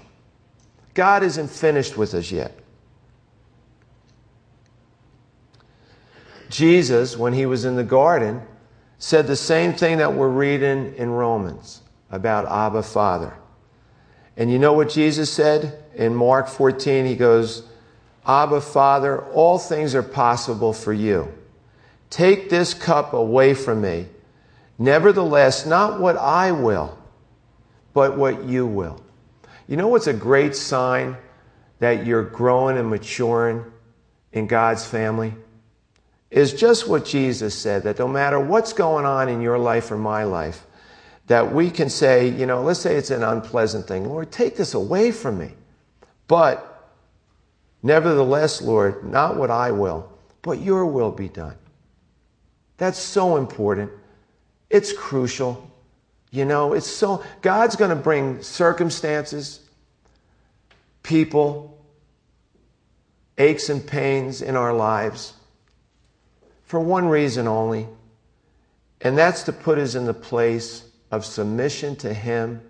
God 0.94 1.22
isn't 1.22 1.48
finished 1.48 1.96
with 1.96 2.14
us 2.14 2.31
yet. 2.31 2.59
Jesus, 6.51 7.16
when 7.16 7.33
he 7.33 7.46
was 7.46 7.64
in 7.64 7.77
the 7.77 7.85
garden, 7.85 8.42
said 8.98 9.27
the 9.27 9.37
same 9.37 9.72
thing 9.72 9.98
that 9.98 10.12
we're 10.12 10.29
reading 10.29 10.94
in 10.96 11.11
Romans 11.11 11.81
about 12.11 12.46
Abba 12.46 12.83
Father. 12.83 13.35
And 14.37 14.51
you 14.51 14.59
know 14.59 14.75
what 14.75 14.90
Jesus 14.90 15.31
said 15.31 15.83
in 15.94 16.14
Mark 16.14 16.48
14? 16.48 17.07
He 17.07 17.16
goes, 17.16 17.66
Abba, 18.27 18.61
Father, 18.61 19.25
all 19.31 19.59
things 19.59 19.94
are 19.94 20.03
possible 20.03 20.72
for 20.72 20.92
you. 20.92 21.33
Take 22.11 22.51
this 22.51 22.75
cup 22.75 23.14
away 23.14 23.55
from 23.55 23.81
me. 23.81 24.07
Nevertheless, 24.79 25.66
not 25.66 26.01
what 26.01 26.16
I 26.16 26.53
will, 26.53 26.96
but 27.92 28.16
what 28.16 28.44
you 28.44 28.66
will. 28.66 29.02
You 29.68 29.76
know 29.76 29.88
what's 29.88 30.07
a 30.07 30.12
great 30.12 30.57
sign 30.57 31.16
that 31.78 32.07
you're 32.07 32.24
growing 32.24 32.78
and 32.78 32.88
maturing 32.88 33.64
in 34.33 34.46
God's 34.46 34.87
family? 34.87 35.35
Is 36.31 36.55
just 36.55 36.88
what 36.88 37.05
Jesus 37.05 37.55
said 37.55 37.83
that 37.83 37.98
no 37.98 38.09
matter 38.09 38.40
what's 38.40 38.72
going 38.72 39.05
on 39.05 39.28
in 39.28 39.40
your 39.40 39.59
life 39.59 39.90
or 39.90 39.98
my 39.98 40.24
life, 40.24 40.66
that 41.26 41.55
we 41.55 41.70
can 41.70 41.88
say, 41.88 42.28
you 42.28 42.46
know, 42.46 42.62
let's 42.62 42.81
say 42.81 42.96
it's 42.96 43.11
an 43.11 43.22
unpleasant 43.22 43.87
thing. 43.87 44.09
Lord, 44.09 44.33
take 44.33 44.57
this 44.57 44.74
away 44.74 45.12
from 45.12 45.38
me. 45.38 45.52
But 46.26 46.72
Nevertheless, 47.83 48.62
Lord, 48.62 49.05
not 49.05 49.37
what 49.37 49.50
I 49.50 49.72
will, 49.72 50.09
but 50.42 50.61
your 50.61 50.87
will 50.87 51.11
be 51.11 51.28
done. 51.28 51.57
That's 52.76 52.98
so 52.98 53.37
important. 53.37 53.90
It's 54.70 54.92
crucial. 54.92 55.68
You 56.33 56.45
know, 56.45 56.73
it's 56.73 56.88
so, 56.88 57.23
God's 57.42 57.77
going 57.77 57.90
to 57.90 57.97
bring 57.97 58.42
circumstances, 58.42 59.61
people, 61.05 61.79
aches 63.38 63.68
and 63.68 63.87
pains 63.87 64.42
in 64.42 64.57
our 64.57 64.75
lives 64.75 65.35
for 66.64 66.81
one 66.81 67.07
reason 67.07 67.47
only, 67.47 67.87
and 69.01 69.16
that's 69.16 69.45
to 69.45 69.53
put 69.53 69.79
us 69.79 69.95
in 69.95 70.07
the 70.07 70.14
place 70.14 70.88
of 71.12 71.25
submission 71.25 71.95
to 71.97 72.12
Him, 72.12 72.61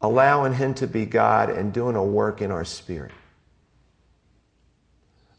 allowing 0.00 0.54
Him 0.54 0.74
to 0.74 0.88
be 0.88 1.06
God, 1.06 1.50
and 1.50 1.72
doing 1.72 1.94
a 1.94 2.04
work 2.04 2.42
in 2.42 2.50
our 2.50 2.64
spirit 2.64 3.12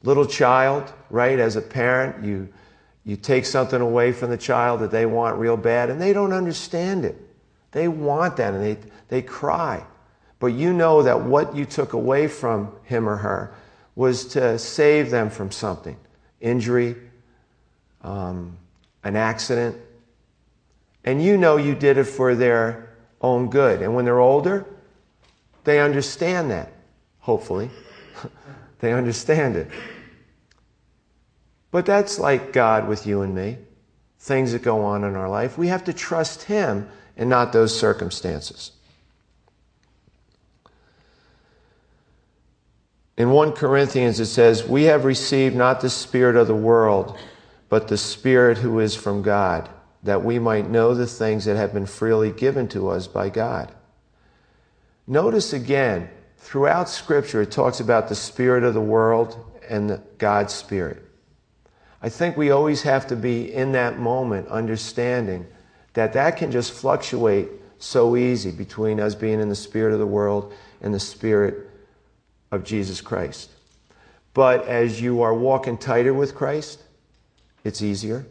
little 0.03 0.25
child, 0.25 0.91
right? 1.09 1.39
As 1.39 1.55
a 1.55 1.61
parent, 1.61 2.25
you, 2.25 2.49
you 3.05 3.15
take 3.15 3.45
something 3.45 3.81
away 3.81 4.11
from 4.11 4.29
the 4.29 4.37
child 4.37 4.81
that 4.81 4.91
they 4.91 5.05
want 5.05 5.37
real 5.37 5.57
bad, 5.57 5.89
and 5.89 6.01
they 6.01 6.13
don't 6.13 6.33
understand 6.33 7.05
it. 7.05 7.15
They 7.71 7.87
want 7.87 8.37
that, 8.37 8.53
and 8.53 8.63
they, 8.63 8.77
they 9.07 9.21
cry. 9.21 9.85
But 10.39 10.47
you 10.47 10.73
know 10.73 11.03
that 11.03 11.21
what 11.21 11.55
you 11.55 11.65
took 11.65 11.93
away 11.93 12.27
from 12.27 12.73
him 12.83 13.07
or 13.07 13.17
her 13.17 13.53
was 13.95 14.25
to 14.25 14.57
save 14.57 15.11
them 15.11 15.29
from 15.29 15.51
something 15.51 15.97
injury, 16.39 16.95
um, 18.01 18.57
an 19.03 19.15
accident. 19.15 19.77
And 21.03 21.23
you 21.23 21.37
know 21.37 21.57
you 21.57 21.75
did 21.75 21.97
it 21.97 22.05
for 22.05 22.35
their 22.35 22.89
own 23.21 23.49
good. 23.49 23.81
And 23.81 23.93
when 23.95 24.05
they're 24.05 24.19
older, 24.19 24.65
they 25.63 25.79
understand 25.79 26.49
that, 26.51 26.71
hopefully. 27.19 27.69
they 28.79 28.93
understand 28.93 29.55
it. 29.55 29.67
But 31.69 31.85
that's 31.85 32.19
like 32.19 32.51
God 32.51 32.87
with 32.87 33.07
you 33.07 33.21
and 33.21 33.33
me. 33.33 33.57
Things 34.19 34.51
that 34.51 34.61
go 34.61 34.83
on 34.83 35.03
in 35.03 35.15
our 35.15 35.29
life. 35.29 35.57
We 35.57 35.67
have 35.67 35.83
to 35.85 35.93
trust 35.93 36.43
Him 36.43 36.89
and 37.17 37.29
not 37.29 37.53
those 37.53 37.77
circumstances. 37.77 38.71
In 43.17 43.29
1 43.29 43.51
Corinthians, 43.51 44.19
it 44.19 44.25
says, 44.25 44.67
We 44.67 44.85
have 44.85 45.05
received 45.05 45.55
not 45.55 45.81
the 45.81 45.89
Spirit 45.89 46.35
of 46.35 46.47
the 46.47 46.55
world, 46.55 47.17
but 47.69 47.87
the 47.87 47.97
Spirit 47.97 48.57
who 48.57 48.79
is 48.79 48.95
from 48.95 49.21
God, 49.21 49.69
that 50.03 50.23
we 50.23 50.39
might 50.39 50.69
know 50.69 50.95
the 50.95 51.05
things 51.05 51.45
that 51.45 51.57
have 51.57 51.73
been 51.73 51.85
freely 51.85 52.31
given 52.31 52.67
to 52.69 52.89
us 52.89 53.07
by 53.07 53.29
God. 53.29 53.71
Notice 55.05 55.53
again, 55.53 56.09
throughout 56.37 56.89
Scripture, 56.89 57.43
it 57.43 57.51
talks 57.51 57.79
about 57.79 58.09
the 58.09 58.15
Spirit 58.15 58.63
of 58.63 58.73
the 58.73 58.81
world 58.81 59.37
and 59.69 60.01
God's 60.17 60.53
Spirit. 60.53 61.05
I 62.01 62.09
think 62.09 62.35
we 62.35 62.49
always 62.49 62.81
have 62.81 63.05
to 63.07 63.15
be 63.15 63.53
in 63.53 63.73
that 63.73 63.99
moment 63.99 64.47
understanding 64.47 65.45
that 65.93 66.13
that 66.13 66.37
can 66.37 66.51
just 66.51 66.71
fluctuate 66.71 67.49
so 67.79 68.15
easy 68.15 68.51
between 68.51 68.99
us 68.99 69.15
being 69.15 69.39
in 69.39 69.49
the 69.49 69.55
spirit 69.55 69.93
of 69.93 69.99
the 69.99 70.05
world 70.05 70.53
and 70.81 70.93
the 70.93 70.99
spirit 70.99 71.69
of 72.51 72.63
Jesus 72.63 73.01
Christ. 73.01 73.49
But 74.33 74.67
as 74.67 75.01
you 75.01 75.21
are 75.21 75.33
walking 75.33 75.77
tighter 75.77 76.13
with 76.13 76.35
Christ, 76.35 76.83
it's 77.63 77.81
easier. 77.81 78.25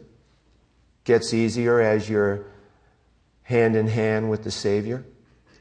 Gets 1.03 1.33
easier 1.33 1.79
as 1.79 2.09
you're 2.09 2.45
hand 3.43 3.75
in 3.75 3.87
hand 3.87 4.29
with 4.29 4.43
the 4.43 4.51
Savior 4.51 5.03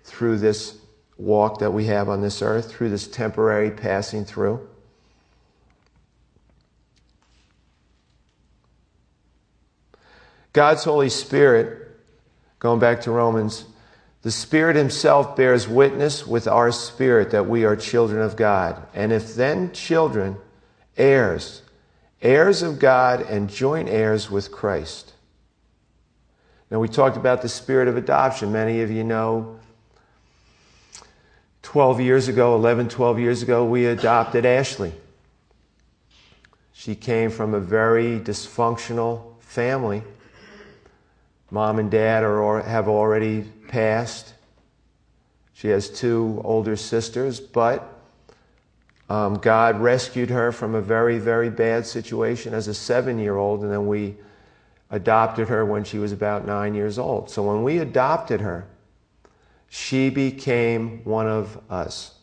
through 0.04 0.38
this 0.38 0.78
walk 1.16 1.58
that 1.58 1.72
we 1.72 1.86
have 1.86 2.08
on 2.08 2.22
this 2.22 2.40
earth, 2.40 2.70
through 2.70 2.90
this 2.90 3.06
temporary 3.06 3.70
passing 3.70 4.24
through. 4.24 4.66
God's 10.52 10.82
Holy 10.84 11.10
Spirit, 11.10 11.89
going 12.60 12.78
back 12.78 13.00
to 13.02 13.10
Romans, 13.10 13.64
the 14.22 14.30
Spirit 14.30 14.76
Himself 14.76 15.34
bears 15.34 15.66
witness 15.66 16.26
with 16.26 16.46
our 16.46 16.70
spirit 16.70 17.30
that 17.30 17.48
we 17.48 17.64
are 17.64 17.74
children 17.74 18.20
of 18.20 18.36
God. 18.36 18.80
And 18.94 19.12
if 19.12 19.34
then 19.34 19.72
children, 19.72 20.36
heirs, 20.96 21.62
heirs 22.20 22.62
of 22.62 22.78
God 22.78 23.22
and 23.22 23.48
joint 23.48 23.88
heirs 23.88 24.30
with 24.30 24.52
Christ. 24.52 25.14
Now, 26.70 26.78
we 26.78 26.86
talked 26.86 27.16
about 27.16 27.42
the 27.42 27.48
spirit 27.48 27.88
of 27.88 27.96
adoption. 27.96 28.52
Many 28.52 28.82
of 28.82 28.90
you 28.90 29.02
know 29.02 29.58
12 31.62 32.00
years 32.00 32.28
ago, 32.28 32.54
11, 32.54 32.90
12 32.90 33.18
years 33.18 33.42
ago, 33.42 33.64
we 33.64 33.86
adopted 33.86 34.44
Ashley. 34.44 34.92
She 36.72 36.94
came 36.94 37.30
from 37.30 37.54
a 37.54 37.60
very 37.60 38.20
dysfunctional 38.20 39.40
family. 39.40 40.02
Mom 41.50 41.78
and 41.78 41.90
dad 41.90 42.22
are, 42.22 42.62
have 42.62 42.88
already 42.88 43.42
passed. 43.68 44.34
She 45.52 45.68
has 45.68 45.90
two 45.90 46.40
older 46.44 46.76
sisters, 46.76 47.40
but 47.40 48.00
um, 49.08 49.34
God 49.34 49.80
rescued 49.80 50.30
her 50.30 50.52
from 50.52 50.74
a 50.76 50.80
very, 50.80 51.18
very 51.18 51.50
bad 51.50 51.84
situation 51.84 52.54
as 52.54 52.68
a 52.68 52.74
seven 52.74 53.18
year 53.18 53.36
old, 53.36 53.62
and 53.62 53.72
then 53.72 53.88
we 53.88 54.16
adopted 54.90 55.48
her 55.48 55.64
when 55.64 55.82
she 55.82 55.98
was 55.98 56.12
about 56.12 56.46
nine 56.46 56.74
years 56.74 56.98
old. 56.98 57.28
So 57.28 57.42
when 57.42 57.62
we 57.64 57.78
adopted 57.78 58.40
her, 58.40 58.66
she 59.68 60.10
became 60.10 61.02
one 61.04 61.26
of 61.26 61.60
us 61.68 62.14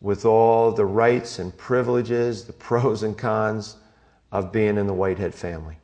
with 0.00 0.24
all 0.24 0.72
the 0.72 0.84
rights 0.84 1.38
and 1.38 1.56
privileges, 1.56 2.44
the 2.44 2.52
pros 2.52 3.02
and 3.02 3.16
cons 3.16 3.76
of 4.30 4.52
being 4.52 4.76
in 4.76 4.86
the 4.86 4.94
Whitehead 4.94 5.34
family. 5.34 5.76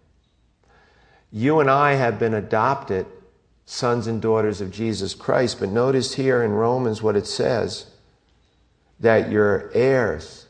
You 1.30 1.60
and 1.60 1.70
I 1.70 1.92
have 1.94 2.18
been 2.18 2.34
adopted 2.34 3.06
sons 3.66 4.06
and 4.06 4.22
daughters 4.22 4.60
of 4.60 4.70
Jesus 4.70 5.14
Christ, 5.14 5.60
but 5.60 5.68
notice 5.68 6.14
here 6.14 6.42
in 6.42 6.52
Romans 6.52 7.02
what 7.02 7.16
it 7.16 7.26
says 7.26 7.86
that 9.00 9.30
you're 9.30 9.70
heirs. 9.74 10.46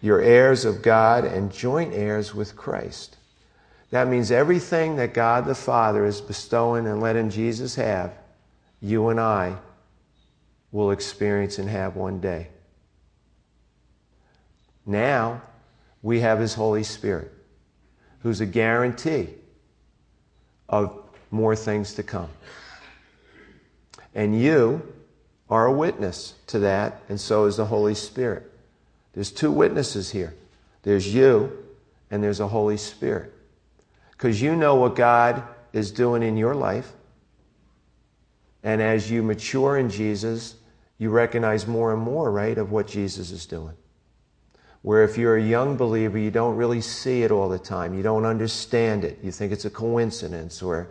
You're 0.00 0.22
heirs 0.22 0.64
of 0.64 0.80
God 0.80 1.26
and 1.26 1.52
joint 1.52 1.92
heirs 1.92 2.34
with 2.34 2.56
Christ. 2.56 3.18
That 3.90 4.08
means 4.08 4.30
everything 4.30 4.96
that 4.96 5.12
God 5.12 5.44
the 5.44 5.54
Father 5.54 6.06
is 6.06 6.22
bestowing 6.22 6.86
and 6.86 7.02
letting 7.02 7.28
Jesus 7.28 7.74
have, 7.74 8.14
you 8.80 9.08
and 9.08 9.20
I 9.20 9.56
will 10.72 10.90
experience 10.90 11.58
and 11.58 11.68
have 11.68 11.96
one 11.96 12.18
day. 12.20 12.48
Now, 14.86 15.42
we 16.02 16.20
have 16.20 16.38
His 16.38 16.54
Holy 16.54 16.82
Spirit, 16.82 17.30
who's 18.22 18.40
a 18.40 18.46
guarantee 18.46 19.28
of 20.70 20.96
more 21.30 21.54
things 21.54 21.94
to 21.94 22.02
come. 22.02 22.30
And 24.14 24.40
you 24.40 24.82
are 25.50 25.66
a 25.66 25.72
witness 25.72 26.34
to 26.46 26.60
that, 26.60 27.02
and 27.08 27.20
so 27.20 27.44
is 27.44 27.56
the 27.56 27.66
Holy 27.66 27.94
Spirit. 27.94 28.50
There's 29.12 29.30
two 29.30 29.50
witnesses 29.50 30.10
here 30.10 30.34
there's 30.82 31.14
you, 31.14 31.52
and 32.10 32.24
there's 32.24 32.40
a 32.40 32.48
Holy 32.48 32.78
Spirit. 32.78 33.34
Because 34.12 34.40
you 34.40 34.56
know 34.56 34.76
what 34.76 34.96
God 34.96 35.42
is 35.74 35.90
doing 35.90 36.22
in 36.22 36.38
your 36.38 36.54
life. 36.54 36.92
And 38.62 38.80
as 38.80 39.10
you 39.10 39.22
mature 39.22 39.76
in 39.76 39.90
Jesus, 39.90 40.56
you 40.96 41.10
recognize 41.10 41.66
more 41.66 41.92
and 41.92 42.00
more, 42.00 42.30
right, 42.30 42.56
of 42.56 42.72
what 42.72 42.86
Jesus 42.86 43.30
is 43.30 43.44
doing. 43.44 43.74
Where 44.82 45.04
if 45.04 45.18
you're 45.18 45.36
a 45.36 45.42
young 45.42 45.76
believer, 45.76 46.18
you 46.18 46.30
don't 46.30 46.56
really 46.56 46.80
see 46.80 47.22
it 47.22 47.30
all 47.30 47.48
the 47.48 47.58
time. 47.58 47.94
You 47.94 48.02
don't 48.02 48.24
understand 48.24 49.04
it. 49.04 49.18
You 49.22 49.30
think 49.30 49.52
it's 49.52 49.66
a 49.66 49.70
coincidence 49.70 50.62
or 50.62 50.88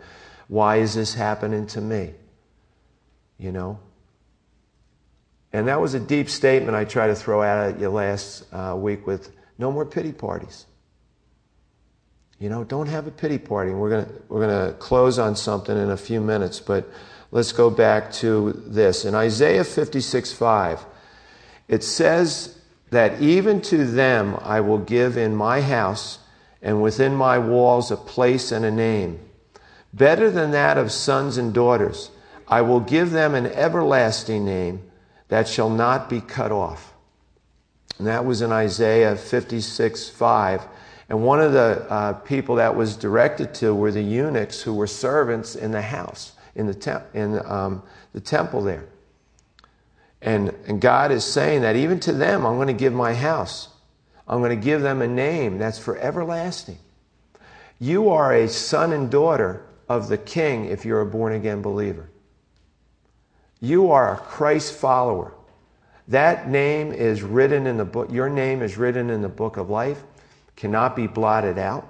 why 0.48 0.76
is 0.76 0.94
this 0.94 1.14
happening 1.14 1.66
to 1.68 1.80
me? 1.80 2.12
You 3.38 3.52
know? 3.52 3.80
And 5.52 5.66
that 5.68 5.80
was 5.80 5.94
a 5.94 6.00
deep 6.00 6.28
statement 6.28 6.76
I 6.76 6.84
tried 6.84 7.08
to 7.08 7.14
throw 7.14 7.42
out 7.42 7.74
at 7.74 7.80
you 7.80 7.88
last 7.88 8.44
uh, 8.52 8.76
week 8.76 9.06
with 9.06 9.32
no 9.58 9.72
more 9.72 9.84
pity 9.84 10.12
parties. 10.12 10.66
You 12.38 12.48
know, 12.48 12.64
don't 12.64 12.86
have 12.86 13.06
a 13.06 13.10
pity 13.10 13.38
party. 13.38 13.72
we're 13.72 13.90
going 13.90 14.22
we're 14.28 14.46
going 14.46 14.72
to 14.72 14.78
close 14.78 15.18
on 15.18 15.36
something 15.36 15.76
in 15.76 15.90
a 15.90 15.96
few 15.96 16.20
minutes, 16.20 16.58
but 16.58 16.88
let's 17.32 17.52
go 17.52 17.68
back 17.68 18.10
to 18.14 18.52
this. 18.66 19.04
In 19.04 19.14
Isaiah 19.14 19.64
56 19.64 20.32
5, 20.32 20.86
it 21.68 21.84
says 21.84 22.59
that 22.90 23.20
even 23.20 23.60
to 23.62 23.84
them 23.84 24.38
I 24.42 24.60
will 24.60 24.78
give 24.78 25.16
in 25.16 25.34
my 25.34 25.60
house 25.60 26.18
and 26.62 26.82
within 26.82 27.14
my 27.14 27.38
walls 27.38 27.90
a 27.90 27.96
place 27.96 28.52
and 28.52 28.64
a 28.64 28.70
name. 28.70 29.20
Better 29.92 30.30
than 30.30 30.50
that 30.52 30.76
of 30.76 30.92
sons 30.92 31.36
and 31.36 31.52
daughters, 31.52 32.10
I 32.46 32.62
will 32.62 32.80
give 32.80 33.10
them 33.10 33.34
an 33.34 33.46
everlasting 33.46 34.44
name 34.44 34.82
that 35.28 35.48
shall 35.48 35.70
not 35.70 36.08
be 36.08 36.20
cut 36.20 36.52
off. 36.52 36.92
And 37.98 38.06
that 38.06 38.24
was 38.24 38.42
in 38.42 38.52
Isaiah 38.52 39.16
56 39.16 40.08
5. 40.10 40.66
And 41.08 41.24
one 41.24 41.40
of 41.40 41.52
the 41.52 41.86
uh, 41.90 42.12
people 42.14 42.56
that 42.56 42.76
was 42.76 42.96
directed 42.96 43.52
to 43.54 43.74
were 43.74 43.90
the 43.90 44.02
eunuchs 44.02 44.62
who 44.62 44.74
were 44.74 44.86
servants 44.86 45.56
in 45.56 45.72
the 45.72 45.82
house, 45.82 46.32
in 46.54 46.66
the, 46.66 47.02
in, 47.14 47.40
um, 47.44 47.82
the 48.12 48.20
temple 48.20 48.62
there. 48.62 48.86
And, 50.22 50.54
and 50.66 50.80
God 50.80 51.12
is 51.12 51.24
saying 51.24 51.62
that 51.62 51.76
even 51.76 52.00
to 52.00 52.12
them, 52.12 52.44
I'm 52.44 52.56
going 52.56 52.66
to 52.66 52.72
give 52.72 52.92
my 52.92 53.14
house. 53.14 53.68
I'm 54.28 54.38
going 54.38 54.56
to 54.56 54.64
give 54.64 54.82
them 54.82 55.02
a 55.02 55.08
name 55.08 55.58
that's 55.58 55.78
for 55.78 55.96
everlasting. 55.96 56.78
You 57.78 58.10
are 58.10 58.32
a 58.34 58.48
son 58.48 58.92
and 58.92 59.10
daughter 59.10 59.64
of 59.88 60.08
the 60.08 60.18
king 60.18 60.66
if 60.66 60.84
you're 60.84 61.00
a 61.00 61.06
born 61.06 61.32
again 61.32 61.62
believer. 61.62 62.08
You 63.60 63.90
are 63.90 64.14
a 64.14 64.16
Christ 64.18 64.74
follower. 64.74 65.34
That 66.08 66.48
name 66.48 66.92
is 66.92 67.22
written 67.22 67.66
in 67.66 67.76
the 67.76 67.84
book, 67.84 68.10
your 68.10 68.28
name 68.28 68.62
is 68.62 68.76
written 68.76 69.10
in 69.10 69.22
the 69.22 69.28
book 69.28 69.56
of 69.56 69.70
life, 69.70 70.02
cannot 70.56 70.94
be 70.94 71.06
blotted 71.06 71.58
out. 71.58 71.88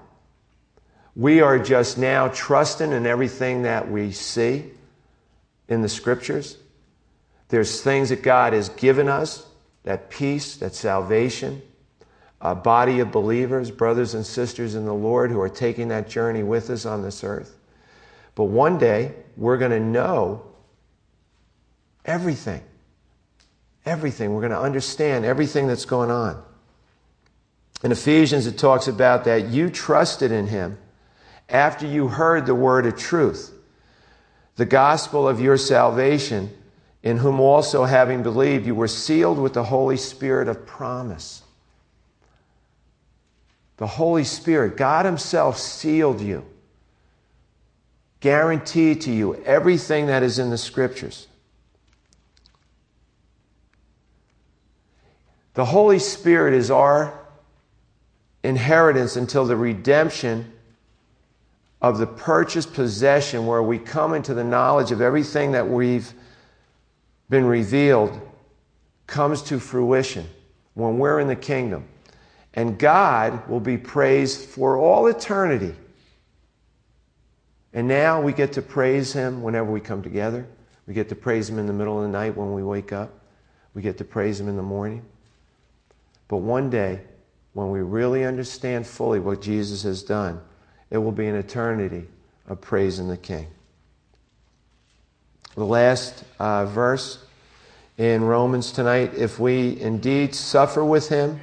We 1.17 1.41
are 1.41 1.59
just 1.59 1.99
now 1.99 2.29
trusting 2.29 2.93
in 2.93 3.07
everything 3.07 3.63
that 3.63 3.91
we 3.91 4.13
see 4.13 4.71
in 5.69 5.83
the 5.83 5.89
scriptures. 5.89 6.57
There's 7.51 7.83
things 7.83 8.09
that 8.09 8.23
God 8.23 8.53
has 8.53 8.69
given 8.71 9.09
us 9.09 9.47
that 9.85 10.11
peace, 10.11 10.57
that 10.57 10.75
salvation, 10.75 11.63
a 12.41 12.55
body 12.55 13.01
of 13.01 13.11
believers, 13.11 13.71
brothers 13.71 14.15
and 14.15 14.27
sisters 14.27 14.75
in 14.75 14.85
the 14.85 14.95
Lord 14.95 15.31
who 15.31 15.41
are 15.41 15.49
taking 15.49 15.89
that 15.89 16.09
journey 16.09 16.43
with 16.43 16.69
us 16.69 16.85
on 16.85 17.03
this 17.03 17.25
earth. 17.25 17.57
But 18.35 18.45
one 18.45 18.79
day, 18.79 19.15
we're 19.37 19.57
going 19.57 19.71
to 19.71 19.81
know 19.81 20.51
Everything. 22.05 22.63
Everything. 23.85 24.35
We're 24.35 24.41
going 24.41 24.53
to 24.53 24.61
understand 24.61 25.25
everything 25.25 25.67
that's 25.67 25.85
going 25.85 26.11
on. 26.11 26.43
In 27.83 27.93
Ephesians, 27.93 28.47
it 28.47 28.59
talks 28.59 28.89
about 28.89 29.25
that 29.25 29.49
you 29.49 29.71
trusted 29.71 30.33
in 30.33 30.47
him 30.47 30.79
after 31.49 31.87
you 31.87 32.09
heard 32.09 32.47
the 32.47 32.55
word 32.55 32.87
of 32.87 32.97
truth, 32.97 33.53
the 34.57 34.67
gospel 34.67 35.27
of 35.27 35.41
your 35.41 35.57
salvation, 35.57 36.51
in 37.03 37.17
whom 37.17 37.41
also, 37.41 37.85
having 37.85 38.23
believed, 38.23 38.67
you 38.67 38.75
were 38.75 38.89
sealed 38.89 39.39
with 39.39 39.55
the 39.55 39.65
Holy 39.65 39.97
Spirit 39.97 40.49
of 40.49 40.67
promise. 40.67 41.43
The 43.79 43.87
Holy 43.87 44.25
Spirit, 44.25 44.77
God 44.77 45.07
Himself 45.07 45.57
sealed 45.57 46.21
you, 46.21 46.45
guaranteed 48.21 49.01
to 49.03 49.11
you 49.11 49.37
everything 49.45 50.09
that 50.09 50.23
is 50.23 50.39
in 50.39 50.51
the 50.51 50.59
Scriptures. 50.59 51.27
The 55.55 55.65
Holy 55.65 55.99
Spirit 55.99 56.53
is 56.53 56.71
our 56.71 57.19
inheritance 58.43 59.17
until 59.17 59.47
the 59.47 59.57
redemption 59.57 60.53
of 61.81 61.97
the 61.97 62.07
purchased 62.07 62.75
possession, 62.75 63.47
where 63.47 63.63
we 63.63 63.79
come 63.79 64.13
into 64.13 64.35
the 64.35 64.45
knowledge 64.45 64.93
of 64.93 65.01
everything 65.01 65.53
that 65.53 65.67
we've 65.67 66.13
been 67.31 67.47
revealed, 67.47 68.21
comes 69.07 69.41
to 69.43 69.59
fruition 69.59 70.29
when 70.75 70.99
we're 70.99 71.21
in 71.21 71.29
the 71.29 71.37
kingdom. 71.37 71.89
And 72.53 72.79
God 72.79 73.49
will 73.49 73.61
be 73.61 73.79
praised 73.79 74.41
for 74.41 74.77
all 74.77 75.07
eternity. 75.07 75.75
And 77.73 77.87
now 77.87 78.21
we 78.21 78.33
get 78.33 78.53
to 78.55 78.63
praise 78.63 79.13
Him 79.13 79.43
whenever 79.43 79.71
we 79.71 79.81
come 79.81 80.03
together. 80.03 80.47
We 80.87 80.95
get 80.95 81.09
to 81.11 81.15
praise 81.15 81.49
Him 81.49 81.61
in 81.61 81.67
the 81.67 81.73
middle 81.73 81.97
of 81.97 82.03
the 82.03 82.09
night 82.09 82.37
when 82.37 82.53
we 82.53 82.65
wake 82.65 82.93
up. 82.93 83.13
We 83.75 83.83
get 83.83 83.97
to 83.99 84.05
praise 84.05 84.41
Him 84.41 84.49
in 84.49 84.57
the 84.57 84.63
morning. 84.63 85.05
But 86.27 86.39
one 86.39 86.69
day, 86.69 87.03
when 87.53 87.71
we 87.71 87.81
really 87.81 88.25
understand 88.25 88.87
fully 88.87 89.21
what 89.21 89.41
Jesus 89.41 89.85
has 89.85 90.03
done, 90.03 90.41
it 90.91 90.99
will 90.99 91.13
be 91.13 91.29
an 91.29 91.37
eternity 91.37 92.09
of 92.49 92.61
praising 92.61 93.07
the 93.07 93.17
King. 93.17 93.47
The 95.61 95.67
last 95.67 96.25
uh, 96.39 96.65
verse 96.65 97.23
in 97.99 98.25
Romans 98.25 98.73
tonight 98.73 99.13
if 99.15 99.39
we 99.39 99.79
indeed 99.79 100.35
suffer 100.35 100.83
with 100.83 101.11
Him, 101.11 101.39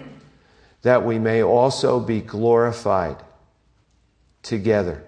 that 0.81 1.05
we 1.05 1.19
may 1.19 1.43
also 1.43 1.99
be 1.99 2.21
glorified 2.21 3.17
together. 4.41 5.03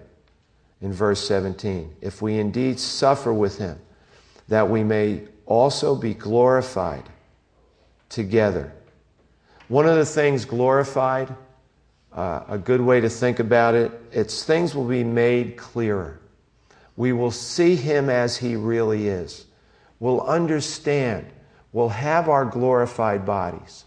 In 0.80 0.92
verse 0.92 1.26
17, 1.26 1.96
if 2.00 2.22
we 2.22 2.38
indeed 2.38 2.78
suffer 2.78 3.34
with 3.34 3.58
Him, 3.58 3.80
that 4.46 4.70
we 4.70 4.84
may 4.84 5.22
also 5.44 5.96
be 5.96 6.14
glorified 6.14 7.08
together. 8.10 8.72
One 9.66 9.88
of 9.88 9.96
the 9.96 10.06
things 10.06 10.44
glorified, 10.44 11.34
uh, 12.12 12.44
a 12.48 12.58
good 12.58 12.80
way 12.80 13.00
to 13.00 13.08
think 13.08 13.40
about 13.40 13.74
it, 13.74 13.90
it's 14.12 14.44
things 14.44 14.72
will 14.72 14.86
be 14.86 15.02
made 15.02 15.56
clearer. 15.56 16.20
We 17.00 17.14
will 17.14 17.30
see 17.30 17.76
him 17.76 18.10
as 18.10 18.36
he 18.36 18.56
really 18.56 19.08
is. 19.08 19.46
We'll 20.00 20.20
understand. 20.20 21.24
We'll 21.72 21.88
have 21.88 22.28
our 22.28 22.44
glorified 22.44 23.24
bodies. 23.24 23.86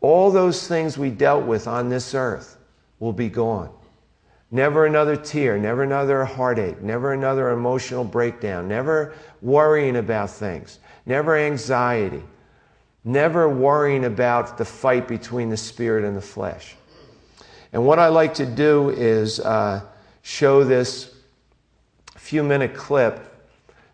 All 0.00 0.30
those 0.30 0.66
things 0.66 0.96
we 0.96 1.10
dealt 1.10 1.44
with 1.44 1.68
on 1.68 1.90
this 1.90 2.14
earth 2.14 2.56
will 3.00 3.12
be 3.12 3.28
gone. 3.28 3.68
Never 4.50 4.86
another 4.86 5.14
tear, 5.14 5.58
never 5.58 5.82
another 5.82 6.24
heartache, 6.24 6.80
never 6.80 7.12
another 7.12 7.50
emotional 7.50 8.02
breakdown, 8.02 8.66
never 8.66 9.12
worrying 9.42 9.96
about 9.96 10.30
things, 10.30 10.78
never 11.04 11.36
anxiety, 11.36 12.22
never 13.04 13.46
worrying 13.46 14.06
about 14.06 14.56
the 14.56 14.64
fight 14.64 15.06
between 15.06 15.50
the 15.50 15.58
spirit 15.58 16.06
and 16.06 16.16
the 16.16 16.22
flesh. 16.22 16.76
And 17.74 17.84
what 17.84 17.98
I 17.98 18.08
like 18.08 18.32
to 18.36 18.46
do 18.46 18.88
is 18.88 19.38
uh, 19.38 19.82
show 20.22 20.64
this 20.64 21.13
few 22.34 22.42
minute 22.42 22.74
clip. 22.74 23.20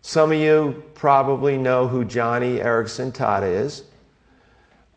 Some 0.01 0.31
of 0.31 0.39
you 0.39 0.83
probably 0.95 1.59
know 1.59 1.87
who 1.87 2.03
Joni 2.03 2.59
Eareckson 2.59 3.11
Tada 3.11 3.43
is. 3.43 3.83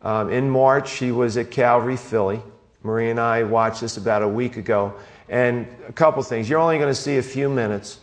Um, 0.01 0.31
in 0.31 0.49
March, 0.49 0.93
he 0.93 1.11
was 1.11 1.37
at 1.37 1.51
Calvary, 1.51 1.95
Philly. 1.95 2.41
Marie 2.81 3.11
and 3.11 3.19
I 3.19 3.43
watched 3.43 3.81
this 3.81 3.97
about 3.97 4.23
a 4.23 4.27
week 4.27 4.57
ago. 4.57 4.95
And 5.29 5.67
a 5.87 5.91
couple 5.91 6.23
things. 6.23 6.49
You're 6.49 6.59
only 6.59 6.79
going 6.79 6.89
to 6.89 6.99
see 6.99 7.17
a 7.17 7.21
few 7.21 7.47
minutes, 7.47 7.99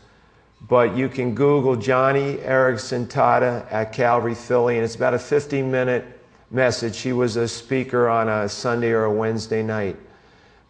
but 0.69 0.97
you 0.97 1.09
can 1.09 1.35
Google 1.35 1.77
Joni 1.77 2.39
Eareckson 2.47 3.09
Tada 3.09 3.67
at 3.69 3.93
Calvary 3.93 4.37
Philly, 4.37 4.77
and 4.77 4.85
it's 4.85 4.95
about 4.95 5.13
a 5.13 5.19
15 5.19 5.69
minute 5.69 6.05
message. 6.53 7.01
He 7.01 7.13
was 7.13 7.35
a 7.35 7.49
speaker 7.49 8.09
on 8.09 8.29
a 8.29 8.49
Sunday 8.49 8.93
or 8.93 9.07
a 9.07 9.13
Wednesday 9.13 9.65
night. 9.65 9.97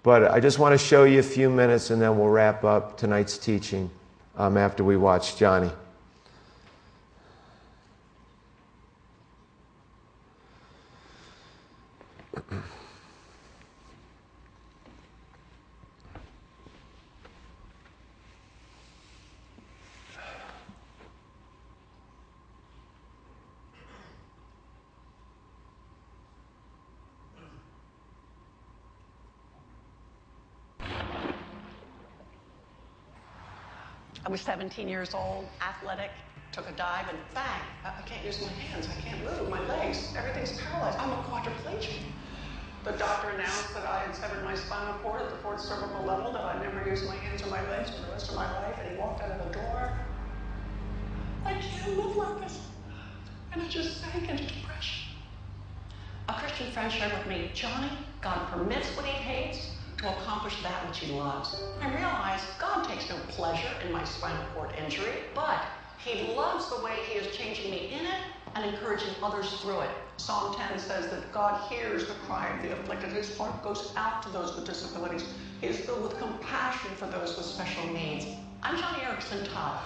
But 0.03 0.31
I 0.31 0.41
just 0.41 0.59
want 0.59 0.73
to 0.73 0.79
show 0.79 1.05
you 1.05 1.19
a 1.19 1.23
few 1.23 1.51
minutes, 1.51 1.91
and 1.91 2.01
then 2.01 2.17
we'll 2.17 2.29
wrap 2.31 2.65
up 2.65 2.97
tonight's 2.97 3.37
teaching 3.37 3.91
um, 4.37 4.57
after 4.57 4.83
we 4.85 4.97
watch 4.97 5.37
Joni. 5.37 5.73
I 34.25 34.29
was 34.29 34.41
17 34.63 34.89
years 34.89 35.13
old, 35.13 35.45
athletic, 35.61 36.13
took 36.53 36.69
a 36.69 36.73
dive, 36.75 37.09
and 37.09 37.19
bang, 37.35 37.61
I 37.85 38.01
can't 38.03 38.25
use 38.25 38.41
my 38.41 38.47
hands, 38.47 38.87
I 38.87 39.01
can't 39.01 39.19
move, 39.25 39.51
my 39.51 39.59
legs, 39.67 40.15
everything's 40.17 40.57
paralyzed. 40.61 41.01
I'm 41.01 41.11
a 41.11 41.23
quadriplegic. 41.25 41.99
The 42.85 42.93
doctor 42.93 43.31
announced 43.31 43.75
that 43.75 43.85
I 43.85 44.05
had 44.05 44.15
severed 44.15 44.45
my 44.45 44.55
spinal 44.55 44.95
cord 45.03 45.21
at 45.23 45.31
the 45.31 45.37
fourth 45.39 45.61
cervical 45.61 46.05
level, 46.05 46.31
that 46.31 46.43
I'd 46.43 46.63
never 46.63 46.89
use 46.89 47.03
my 47.09 47.17
hands 47.17 47.43
or 47.43 47.49
my 47.49 47.61
legs 47.71 47.91
for 47.91 48.03
the 48.03 48.13
rest 48.13 48.31
of 48.31 48.37
my 48.37 48.47
life, 48.61 48.79
and 48.81 48.93
he 48.93 48.97
walked 48.99 49.21
out 49.21 49.33
of 49.33 49.49
the 49.49 49.53
door. 49.53 49.99
I 51.45 51.55
can't 51.55 51.99
live 51.99 52.15
like 52.15 52.43
this. 52.43 52.61
And 53.53 53.63
I 53.63 53.67
just 53.67 54.01
sank 54.01 54.31
into 54.31 54.45
depression. 54.45 55.09
A 56.29 56.35
Christian 56.35 56.71
friend 56.71 56.93
shared 56.93 57.13
with 57.13 57.27
me, 57.27 57.51
Joni, 57.53 57.91
God 58.21 58.49
permits 58.53 58.97
what 58.97 59.07
he 59.07 59.11
hates 59.11 59.73
to 60.03 60.19
accomplish 60.19 60.61
that 60.63 60.87
which 60.89 60.99
he 60.99 61.13
loves. 61.13 61.63
I 61.81 61.89
realized 61.95 62.45
God 62.59 62.89
takes 62.89 63.09
no 63.09 63.17
pleasure 63.29 63.71
in 63.87 63.93
my 63.93 64.03
spinal 64.05 64.45
cord 64.53 64.73
injury, 64.85 65.13
but 65.33 65.65
he 65.99 66.35
loves 66.35 66.69
the 66.69 66.85
way 66.85 66.97
he 67.09 67.19
is 67.19 67.37
changing 67.37 67.71
me 67.71 67.93
in 67.93 68.05
it 68.05 68.21
and 68.57 68.65
encouraging 68.65 69.15
others 69.23 69.61
through 69.61 69.81
it. 69.81 69.91
Psalm 70.17 70.57
10 70.57 70.79
says 70.81 71.09
that 71.11 71.33
God 71.33 71.71
hears 71.71 72.09
the 72.09 72.15
cry 72.27 72.49
of 72.49 72.63
the 72.63 72.73
afflicted. 72.73 73.13
His 73.13 73.37
heart 73.39 73.63
goes 73.63 73.93
out 73.97 74.23
to 74.25 74.29
those 74.31 74.57
with 74.57 74.67
disabilities. 74.67 75.25
He 75.61 75.69
is 75.69 75.79
filled 75.81 76.03
with 76.03 76.19
compassion 76.19 76.91
for 76.97 77.07
those 77.07 77.37
with 77.37 77.47
special 77.47 77.87
needs. 77.93 78.27
I'm 78.65 78.77
Joni 78.77 79.01
Eareckson 79.05 79.47
Tada. 79.47 79.79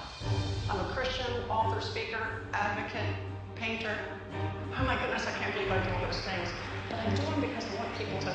I'm 0.70 0.80
a 0.80 0.88
Christian, 0.94 1.26
author, 1.50 1.80
speaker, 1.82 2.26
advocate, 2.54 3.14
painter. 3.54 3.96
Oh 4.78 4.84
my 4.84 4.98
goodness, 4.98 5.26
I 5.26 5.32
can't 5.32 5.54
believe 5.54 5.70
I 5.70 5.84
do 5.84 5.90
all 5.90 6.00
those 6.06 6.20
things. 6.22 6.48
But 6.91 6.99
I 7.01 7.11
do 7.11 7.22
them 7.22 7.41
because 7.41 7.64
I 7.72 7.76
want 7.76 7.99
people 7.99 8.18
to 8.20 8.32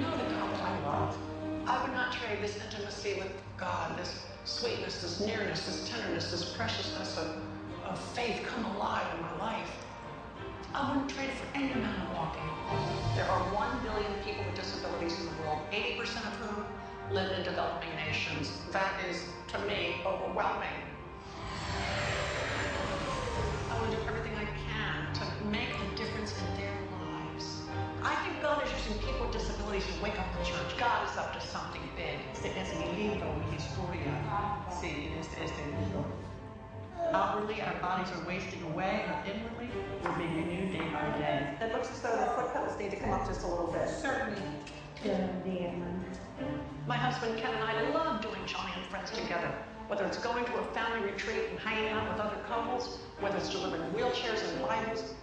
know 0.00 0.10
the 0.16 0.34
God 0.34 0.54
that 0.54 0.62
I 0.62 0.80
love. 0.80 1.18
I 1.66 1.82
would 1.82 1.92
not 1.92 2.12
trade 2.12 2.42
this 2.42 2.56
intimacy 2.64 3.14
with 3.14 3.32
God, 3.56 3.98
this 3.98 4.24
sweetness, 4.44 5.02
this 5.02 5.20
nearness, 5.20 5.66
this 5.66 5.88
tenderness, 5.88 6.30
this 6.30 6.54
preciousness 6.56 7.18
of, 7.18 7.36
of 7.84 7.98
faith 8.14 8.42
come 8.46 8.64
alive 8.76 9.06
in 9.14 9.20
my 9.22 9.36
life. 9.38 9.70
I 10.74 10.88
wouldn't 10.88 11.10
trade 11.10 11.28
it 11.30 11.34
for 11.34 11.56
any 11.56 11.72
amount 11.72 12.02
of 12.02 12.16
walking. 12.16 12.48
There 13.16 13.26
are 13.28 13.40
1 13.52 13.82
billion 13.82 14.12
people 14.24 14.44
with 14.44 14.54
disabilities 14.54 15.18
in 15.18 15.26
the 15.26 15.42
world, 15.42 15.58
80% 15.72 16.16
of 16.16 16.34
whom 16.38 16.64
live 17.12 17.36
in 17.36 17.44
developing 17.44 17.90
nations. 18.06 18.52
That 18.70 18.94
is, 19.10 19.24
to 19.48 19.58
me, 19.66 19.96
overwhelming. 20.06 20.68
I 23.70 23.90
to 23.90 23.96
do 23.96 24.02
everything 24.06 24.34
I 24.36 24.44
can 24.44 25.12
to 25.14 25.44
make 25.46 25.70
a 25.70 25.89
I 28.60 28.66
think 28.66 28.76
is 28.76 28.86
using 28.88 29.02
people 29.02 29.26
with 29.26 29.32
disabilities 29.32 29.86
to 29.86 30.02
wake 30.02 30.18
up 30.20 30.26
the 30.36 30.44
church. 30.44 30.76
God 30.78 31.08
is 31.08 31.16
up 31.16 31.32
to 31.32 31.40
something 31.40 31.80
big. 31.96 32.20
Es 32.44 32.74
mi 32.76 32.92
libro, 32.92 33.32
mi 33.40 33.56
historia. 33.56 34.12
Sí, 34.68 35.08
este 35.18 35.44
es 35.44 35.50
el 35.64 35.80
libro. 35.80 36.04
Outwardly, 37.12 37.62
our 37.62 37.72
bodies 37.80 38.12
are 38.12 38.26
wasting 38.26 38.62
away, 38.64 39.06
but 39.08 39.24
inwardly, 39.32 39.68
we're 40.04 40.12
being 40.12 40.36
renewed 40.36 40.72
day 40.72 40.84
by 40.92 41.18
day. 41.18 41.56
It 41.62 41.72
looks 41.72 41.90
as 41.90 42.02
though 42.02 42.16
the 42.16 42.26
foot 42.36 42.52
pedals 42.52 42.78
need 42.78 42.90
to 42.90 42.96
come 42.96 43.12
up 43.12 43.26
just 43.26 43.44
a 43.44 43.46
little 43.46 43.68
bit. 43.68 43.88
Certainly. 43.88 44.42
My 46.86 46.96
husband 46.96 47.38
Ken 47.38 47.54
and 47.54 47.64
I 47.64 47.88
love 47.90 48.20
doing 48.20 48.42
Joni 48.44 48.76
and 48.76 48.86
Friends 48.90 49.10
together. 49.10 49.50
Whether 49.88 50.04
it's 50.04 50.18
going 50.18 50.44
to 50.44 50.54
a 50.56 50.64
family 50.74 51.10
retreat 51.10 51.48
and 51.50 51.58
hanging 51.58 51.88
out 51.88 52.06
with 52.12 52.20
other 52.20 52.36
couples, 52.46 52.98
whether 53.20 53.38
it's 53.38 53.48
delivering 53.48 53.90
wheelchairs 53.92 54.46
and 54.52 54.60
Bibles. 54.60 55.14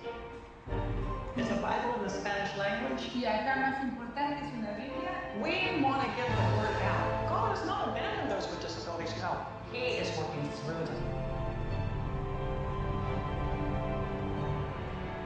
Is 1.38 1.48
the 1.48 1.56
Bible 1.56 1.96
in 1.98 2.04
the 2.04 2.10
Spanish 2.10 2.56
language? 2.58 3.12
Y 3.16 3.24
acá 3.26 3.56
más 3.56 3.84
importante 3.84 4.44
es 4.44 4.54
una 4.58 4.74
Biblia. 4.74 5.12
We 5.42 5.82
want 5.84 6.02
to 6.02 6.08
get 6.18 6.28
the 6.28 6.58
word 6.58 6.82
out. 6.84 7.30
God 7.30 7.56
has 7.56 7.66
not 7.66 7.90
abandoned 7.90 8.32
those 8.32 8.50
with 8.50 8.60
disabilities. 8.62 9.14
No, 9.22 9.46
He 9.72 9.98
is 10.02 10.18
working 10.18 10.50
through 10.64 10.86
them. 10.86 11.04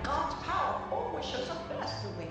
God's 0.04 0.36
power 0.44 0.82
always 0.92 1.26
shows 1.26 1.50
up 1.50 1.70
best 1.70 2.02
through 2.02 2.12
weakness. 2.18 2.31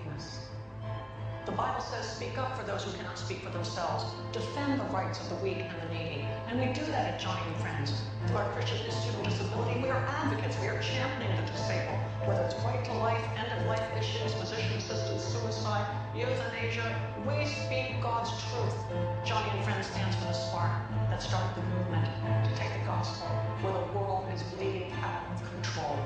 The 1.47 1.53
Bible 1.53 1.81
says, 1.81 2.07
speak 2.07 2.37
up 2.37 2.57
for 2.59 2.65
those 2.67 2.85
who 2.85 2.93
cannot 2.93 3.19
speak 3.19 3.41
for 3.41 3.49
themselves. 3.49 4.05
Defend 4.31 4.79
the 4.79 4.85
rights 4.93 5.21
of 5.21 5.31
the 5.31 5.37
weak 5.37 5.57
and 5.57 5.77
the 5.83 5.95
needy. 5.95 6.29
And 6.49 6.61
we 6.61 6.67
do 6.75 6.85
that 6.93 7.15
at 7.15 7.21
Joni 7.21 7.41
and 7.47 7.57
Friends. 7.57 8.03
Through 8.27 8.37
our 8.37 8.53
Christian 8.53 8.77
Institute 8.85 9.17
of 9.17 9.25
Disability, 9.25 9.81
we 9.81 9.89
are 9.89 10.05
advocates. 10.05 10.61
We 10.61 10.69
are 10.69 10.79
championing 10.83 11.35
the 11.41 11.51
disabled. 11.51 11.97
Whether 12.29 12.45
it's 12.45 12.55
right 12.61 12.85
to 12.85 12.93
life, 13.01 13.25
end 13.41 13.49
of 13.59 13.67
life 13.67 13.83
issues, 13.97 14.35
physician 14.35 14.77
assisted 14.77 15.19
suicide, 15.19 15.89
euthanasia, 16.15 16.85
we 17.25 17.47
speak 17.47 18.03
God's 18.03 18.31
truth. 18.53 18.77
Joni 19.25 19.49
and 19.57 19.65
Friends 19.65 19.87
stands 19.87 20.17
for 20.17 20.27
the 20.27 20.37
spark 20.37 20.77
that 21.09 21.23
started 21.23 21.57
the 21.57 21.65
movement 21.73 22.05
to 22.45 22.51
take 22.55 22.73
the 22.77 22.85
gospel 22.85 23.29
where 23.65 23.73
the 23.73 23.99
world 23.99 24.29
is 24.35 24.43
bleeding 24.53 24.93
out 25.01 25.25
of 25.33 25.41
control. 25.49 25.97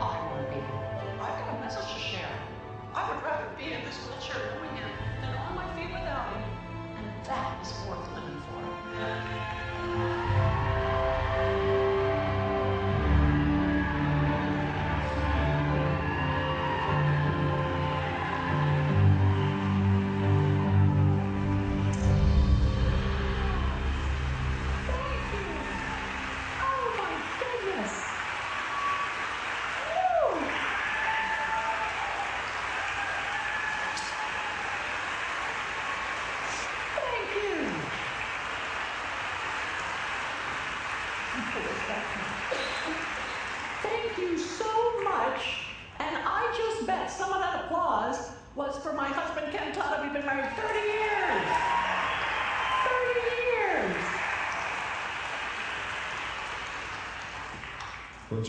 I 0.00 0.16
want 0.24 0.48
to 0.48 0.54
be. 0.56 0.60
I've 1.20 1.36
got 1.44 1.56
a 1.56 1.60
message 1.60 1.84
to 1.84 2.00
share. 2.00 2.39
I 2.94 3.14
would 3.14 3.22
rather 3.22 3.48
be 3.56 3.72
in 3.72 3.84
this 3.84 3.98
wheelchair 4.06 4.54
knowing 4.54 4.74
him 4.76 4.90
than 5.20 5.34
on 5.34 5.54
my 5.54 5.74
feet 5.76 5.92
without 5.92 6.32
him. 6.32 6.42
And 6.96 7.06
that 7.26 7.62
is 7.62 7.72
worth 7.88 8.12
living 8.14 8.42
for. 8.42 8.60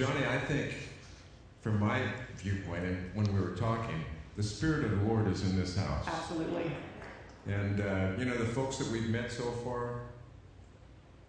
Joni, 0.02 0.28
I 0.28 0.40
think 0.40 0.74
from 1.62 1.80
my 1.80 2.02
viewpoint, 2.38 2.84
and 2.86 2.98
when 3.14 3.32
we 3.36 3.40
were 3.40 3.56
talking, 3.56 4.04
the 4.36 4.42
Spirit 4.42 4.86
of 4.86 5.00
the 5.00 5.06
Lord 5.06 5.28
is 5.28 5.44
in 5.44 5.56
this 5.56 5.78
house. 5.78 6.08
Absolutely. 6.08 6.72
And, 7.46 7.82
uh, 7.82 8.14
you 8.18 8.26
know, 8.26 8.36
the 8.36 8.46
folks 8.46 8.78
that 8.78 8.88
we've 8.88 9.10
met 9.10 9.32
so 9.32 9.44
far, 9.64 10.00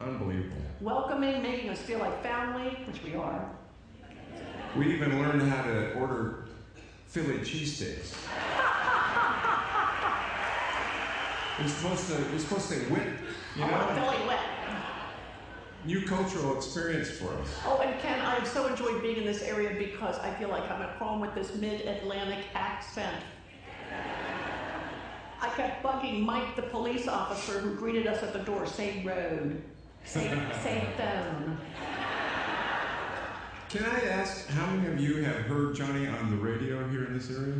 unbelievable. 0.00 0.56
Welcoming, 0.80 1.42
making 1.42 1.68
us 1.68 1.82
feel 1.82 1.98
like 1.98 2.22
family, 2.22 2.70
which 2.86 3.02
we 3.04 3.14
are. 3.14 3.50
We 4.74 4.94
even 4.94 5.20
learned 5.20 5.42
how 5.42 5.64
to 5.64 5.92
order 5.92 6.46
Philly 7.08 7.40
cheesesteaks. 7.40 8.14
We're 11.60 11.68
supposed 11.68 12.06
to, 12.08 12.14
we're 12.32 12.38
supposed 12.38 12.70
to 12.70 12.76
wit, 12.90 13.02
you 13.54 13.62
I 13.64 13.70
want 13.70 13.94
know? 13.94 14.10
Philly 14.10 14.26
wet. 14.26 14.40
New 15.84 16.02
cultural 16.06 16.56
experience 16.56 17.10
for 17.10 17.34
us. 17.34 17.48
Oh, 17.66 17.80
and 17.80 18.00
Ken, 18.00 18.20
I've 18.20 18.46
so 18.46 18.66
enjoyed 18.68 19.02
being 19.02 19.16
in 19.16 19.24
this 19.24 19.42
area 19.42 19.76
because 19.76 20.16
I 20.20 20.32
feel 20.34 20.48
like 20.48 20.70
I'm 20.70 20.80
at 20.80 20.90
home 20.90 21.20
with 21.20 21.34
this 21.34 21.56
mid-Atlantic 21.56 22.44
accent. 22.54 23.22
I 25.40 25.48
kept 25.48 25.82
bugging 25.82 26.20
Mike, 26.20 26.54
the 26.54 26.62
police 26.62 27.08
officer 27.08 27.58
who 27.58 27.74
greeted 27.74 28.06
us 28.06 28.22
at 28.22 28.32
the 28.32 28.38
door. 28.40 28.64
Say 28.64 29.02
road. 29.04 29.60
Say, 30.04 30.28
say 30.62 30.86
phone. 30.96 31.58
Can 33.68 33.84
I 33.84 34.00
ask 34.08 34.48
how 34.48 34.66
many 34.66 34.92
of 34.92 35.00
you 35.00 35.22
have 35.24 35.36
heard 35.46 35.74
Joni 35.74 36.12
on 36.20 36.30
the 36.30 36.36
radio 36.36 36.86
here 36.90 37.06
in 37.06 37.14
this 37.18 37.30
area? 37.30 37.54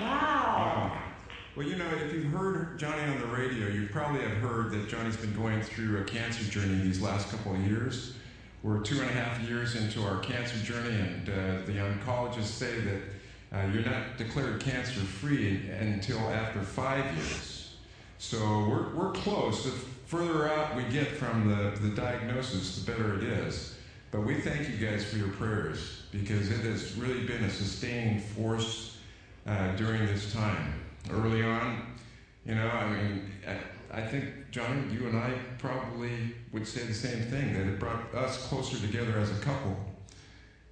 Wow. 0.00 0.98
Well, 1.56 1.64
you 1.64 1.76
know, 1.76 1.88
if 2.04 2.12
you've 2.12 2.32
heard 2.32 2.80
Joni 2.80 3.12
on 3.12 3.20
the 3.20 3.28
radio, 3.28 3.68
you 3.68 3.88
probably 3.92 4.22
have 4.22 4.38
heard 4.38 4.72
that 4.72 4.88
Joni's 4.88 5.16
been 5.16 5.36
going 5.36 5.62
through 5.62 6.00
a 6.00 6.02
cancer 6.02 6.42
journey 6.50 6.82
these 6.82 7.00
last 7.00 7.30
couple 7.30 7.54
of 7.54 7.60
years. 7.60 8.16
We're 8.64 8.80
two 8.80 9.00
and 9.00 9.08
a 9.08 9.12
half 9.12 9.40
years 9.42 9.76
into 9.76 10.02
our 10.02 10.18
cancer 10.18 10.58
journey, 10.64 10.96
and 10.96 11.28
uh, 11.28 11.64
the 11.64 11.74
oncologists 11.74 12.46
say 12.46 12.80
that 12.80 13.00
uh, 13.52 13.66
you're 13.72 13.84
not 13.84 14.18
declared 14.18 14.62
cancer 14.62 14.98
free 14.98 15.70
until 15.78 16.18
after 16.18 16.60
five 16.60 17.04
years. 17.14 17.76
So 18.18 18.36
we're, 18.68 18.92
we're 18.92 19.12
close. 19.12 19.64
The 19.64 19.70
further 20.06 20.48
out 20.48 20.74
we 20.74 20.82
get 20.84 21.06
from 21.06 21.48
the, 21.48 21.78
the 21.80 21.94
diagnosis, 21.94 22.82
the 22.82 22.90
better 22.90 23.16
it 23.16 23.22
is. 23.22 23.76
But 24.10 24.22
we 24.22 24.40
thank 24.40 24.68
you 24.68 24.84
guys 24.84 25.04
for 25.04 25.18
your 25.18 25.28
prayers 25.28 26.02
because 26.10 26.50
it 26.50 26.64
has 26.64 26.96
really 26.96 27.28
been 27.28 27.44
a 27.44 27.50
sustaining 27.50 28.18
force 28.18 28.98
uh, 29.46 29.76
during 29.76 30.04
this 30.06 30.32
time. 30.32 30.80
Early 31.10 31.42
on, 31.42 31.94
you 32.46 32.54
know, 32.54 32.66
I 32.68 32.88
mean, 32.90 33.30
I, 33.46 33.98
I 33.98 34.06
think, 34.06 34.50
John, 34.50 34.90
you 34.92 35.06
and 35.06 35.16
I 35.16 35.32
probably 35.58 36.34
would 36.52 36.66
say 36.66 36.84
the 36.84 36.94
same 36.94 37.22
thing 37.24 37.52
that 37.54 37.66
it 37.66 37.78
brought 37.78 38.14
us 38.14 38.46
closer 38.48 38.78
together 38.78 39.18
as 39.18 39.30
a 39.30 39.40
couple. 39.40 39.76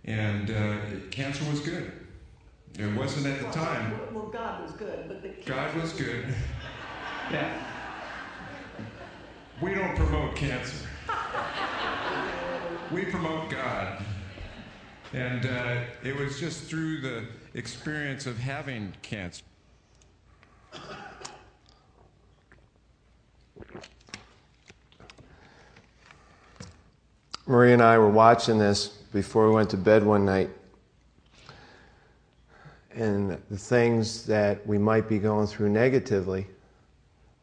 And 0.05 0.51
uh, 0.51 0.77
cancer 1.11 1.45
was 1.51 1.61
good. 1.61 1.93
It 2.79 2.97
wasn't 2.97 3.27
at 3.27 3.39
the 3.39 3.45
Well, 3.45 3.53
time. 3.53 3.91
Well, 3.93 4.09
well, 4.13 4.31
God 4.33 4.63
was 4.63 4.73
good, 4.73 5.07
but 5.07 5.23
the 5.23 5.29
God 5.45 5.75
was 5.77 5.93
good. 5.93 6.27
Yeah. 7.31 7.65
We 9.63 9.75
don't 9.75 9.95
promote 9.97 10.35
cancer. 10.35 10.87
We 12.91 13.05
promote 13.05 13.49
God. 13.49 14.05
And 15.13 15.47
uh, 15.47 15.83
it 16.03 16.17
was 16.17 16.41
just 16.41 16.65
through 16.65 17.01
the 17.01 17.25
experience 17.55 18.27
of 18.27 18.39
having 18.39 18.93
cancer. 19.03 19.45
Marie 27.47 27.73
and 27.73 27.83
I 27.83 27.99
were 27.99 28.09
watching 28.09 28.59
this 28.59 28.87
before 28.87 29.49
we 29.49 29.55
went 29.55 29.71
to 29.71 29.77
bed 29.77 30.05
one 30.05 30.25
night. 30.25 30.51
And 32.95 33.31
the 33.51 33.59
things 33.59 34.27
that 34.27 34.65
we 34.67 34.79
might 34.79 35.09
be 35.09 35.19
going 35.19 35.47
through 35.47 35.71
negatively 35.71 36.47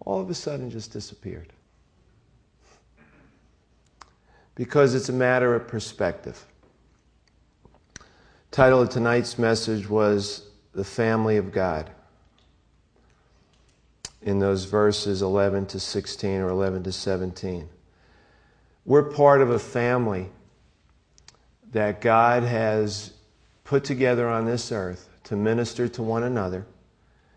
all 0.05 0.21
of 0.21 0.29
a 0.29 0.33
sudden 0.33 0.69
just 0.69 0.93
disappeared. 0.93 1.51
Because 4.55 4.95
it's 4.95 5.09
a 5.09 5.13
matter 5.13 5.53
of 5.53 5.67
perspective. 5.67 6.45
Title 8.51 8.81
of 8.81 8.89
tonight's 8.89 9.37
message 9.37 9.89
was 9.89 10.47
The 10.73 10.83
Family 10.83 11.37
of 11.37 11.51
God. 11.51 11.89
In 14.21 14.39
those 14.39 14.65
verses 14.65 15.21
11 15.21 15.67
to 15.67 15.79
16 15.79 16.41
or 16.41 16.49
11 16.49 16.83
to 16.83 16.91
17. 16.91 17.69
We're 18.89 19.03
part 19.03 19.43
of 19.43 19.51
a 19.51 19.59
family 19.59 20.29
that 21.73 22.01
God 22.01 22.41
has 22.41 23.13
put 23.63 23.83
together 23.83 24.27
on 24.27 24.47
this 24.47 24.71
earth 24.71 25.07
to 25.25 25.35
minister 25.35 25.87
to 25.89 26.01
one 26.01 26.23
another, 26.23 26.65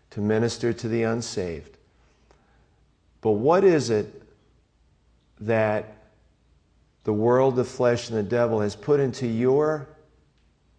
to 0.09 0.19
minister 0.19 0.73
to 0.73 0.87
the 0.87 1.03
unsaved. 1.03 1.77
But 3.21 3.33
what 3.33 3.63
is 3.63 3.91
it 3.91 4.23
that 5.41 5.95
the 7.03 7.13
world, 7.13 7.55
the 7.55 7.63
flesh, 7.63 8.09
and 8.09 8.17
the 8.17 8.23
devil 8.23 8.59
has 8.59 8.75
put 8.75 8.99
into 8.99 9.27
your 9.27 9.87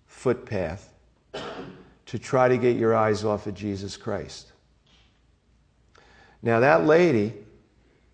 footpath 0.09 0.93
to 2.07 2.19
try 2.19 2.49
to 2.49 2.59
get 2.59 2.77
your 2.77 2.97
eyes 2.97 3.25
off 3.25 3.47
of 3.47 3.55
Jesus 3.55 3.97
Christ? 3.97 4.51
Now, 6.43 6.59
that 6.59 6.85
lady, 6.85 7.33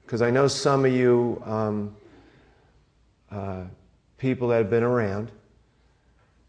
because 0.02 0.20
I 0.20 0.30
know 0.30 0.46
some 0.46 0.84
of 0.84 0.92
you 0.92 1.42
um, 1.46 1.96
uh, 3.30 3.64
people 4.18 4.48
that 4.48 4.58
have 4.58 4.70
been 4.70 4.82
around, 4.82 5.30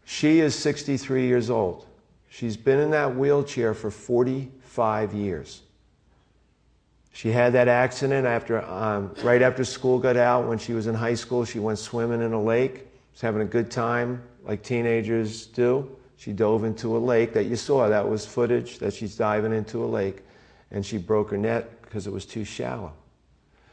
she 0.04 0.40
is 0.40 0.54
63 0.54 1.26
years 1.26 1.50
old. 1.50 1.86
She's 2.28 2.56
been 2.56 2.78
in 2.78 2.90
that 2.90 3.16
wheelchair 3.16 3.74
for 3.74 3.90
45 3.90 5.14
years. 5.14 5.62
She 7.12 7.30
had 7.30 7.52
that 7.52 7.68
accident 7.68 8.26
after, 8.26 8.64
um, 8.64 9.14
right 9.22 9.42
after 9.42 9.64
school 9.64 9.98
got 9.98 10.16
out. 10.16 10.48
When 10.48 10.58
she 10.58 10.72
was 10.72 10.86
in 10.86 10.94
high 10.94 11.14
school, 11.14 11.44
she 11.44 11.58
went 11.58 11.78
swimming 11.78 12.22
in 12.22 12.32
a 12.32 12.42
lake. 12.42 12.86
Was 13.12 13.20
having 13.20 13.42
a 13.42 13.46
good 13.46 13.70
time, 13.70 14.22
like 14.44 14.62
teenagers 14.62 15.46
do. 15.46 15.94
She 16.16 16.32
dove 16.32 16.64
into 16.64 16.96
a 16.96 16.98
lake 16.98 17.34
that 17.34 17.44
you 17.44 17.56
saw. 17.56 17.88
That 17.88 18.08
was 18.08 18.24
footage 18.24 18.78
that 18.78 18.94
she's 18.94 19.16
diving 19.16 19.52
into 19.52 19.84
a 19.84 19.86
lake, 19.86 20.22
and 20.70 20.86
she 20.86 20.96
broke 20.96 21.30
her 21.30 21.36
neck 21.36 21.82
because 21.82 22.06
it 22.06 22.12
was 22.12 22.24
too 22.24 22.44
shallow. 22.44 22.92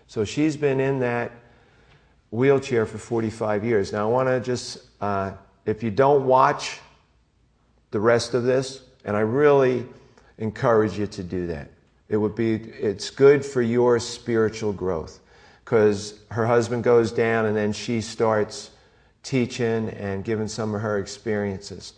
So 0.08 0.26
she's 0.26 0.58
been 0.58 0.80
in 0.80 1.00
that 1.00 1.32
wheelchair 2.32 2.86
for 2.86 2.98
45 2.98 3.64
years. 3.64 3.92
Now, 3.92 4.08
I 4.08 4.12
want 4.12 4.30
to 4.30 4.40
just, 4.40 4.80
uh, 5.02 5.32
if 5.66 5.84
you 5.84 5.92
don't 5.92 6.26
watch 6.26 6.80
the 7.92 8.00
rest 8.00 8.34
of 8.34 8.44
this, 8.44 8.82
and 9.06 9.16
I 9.18 9.22
really 9.22 9.86
encourage 10.38 10.98
you 10.98 11.08
to 11.08 11.24
do 11.24 11.48
that. 11.48 11.70
It 12.08 12.18
would 12.18 12.36
be, 12.36 12.54
it's 12.54 13.10
good 13.10 13.46
for 13.46 13.62
your 13.62 14.00
spiritual 14.00 14.74
growth 14.74 15.20
because 15.64 16.20
her 16.32 16.48
husband 16.48 16.84
goes 16.84 17.12
down 17.12 17.46
and 17.46 17.56
then 17.56 17.72
she 17.72 18.02
starts 18.02 18.72
teaching 19.22 19.90
and 19.90 20.24
giving 20.24 20.48
some 20.48 20.74
of 20.74 20.82
her 20.82 20.98
experiences. 20.98 21.94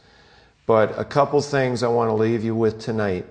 But 0.66 0.98
a 1.00 1.06
couple 1.06 1.42
things 1.42 1.84
I 1.84 1.88
want 1.88 2.10
to 2.10 2.14
leave 2.14 2.44
you 2.44 2.56
with 2.56 2.80
tonight. 2.80 3.26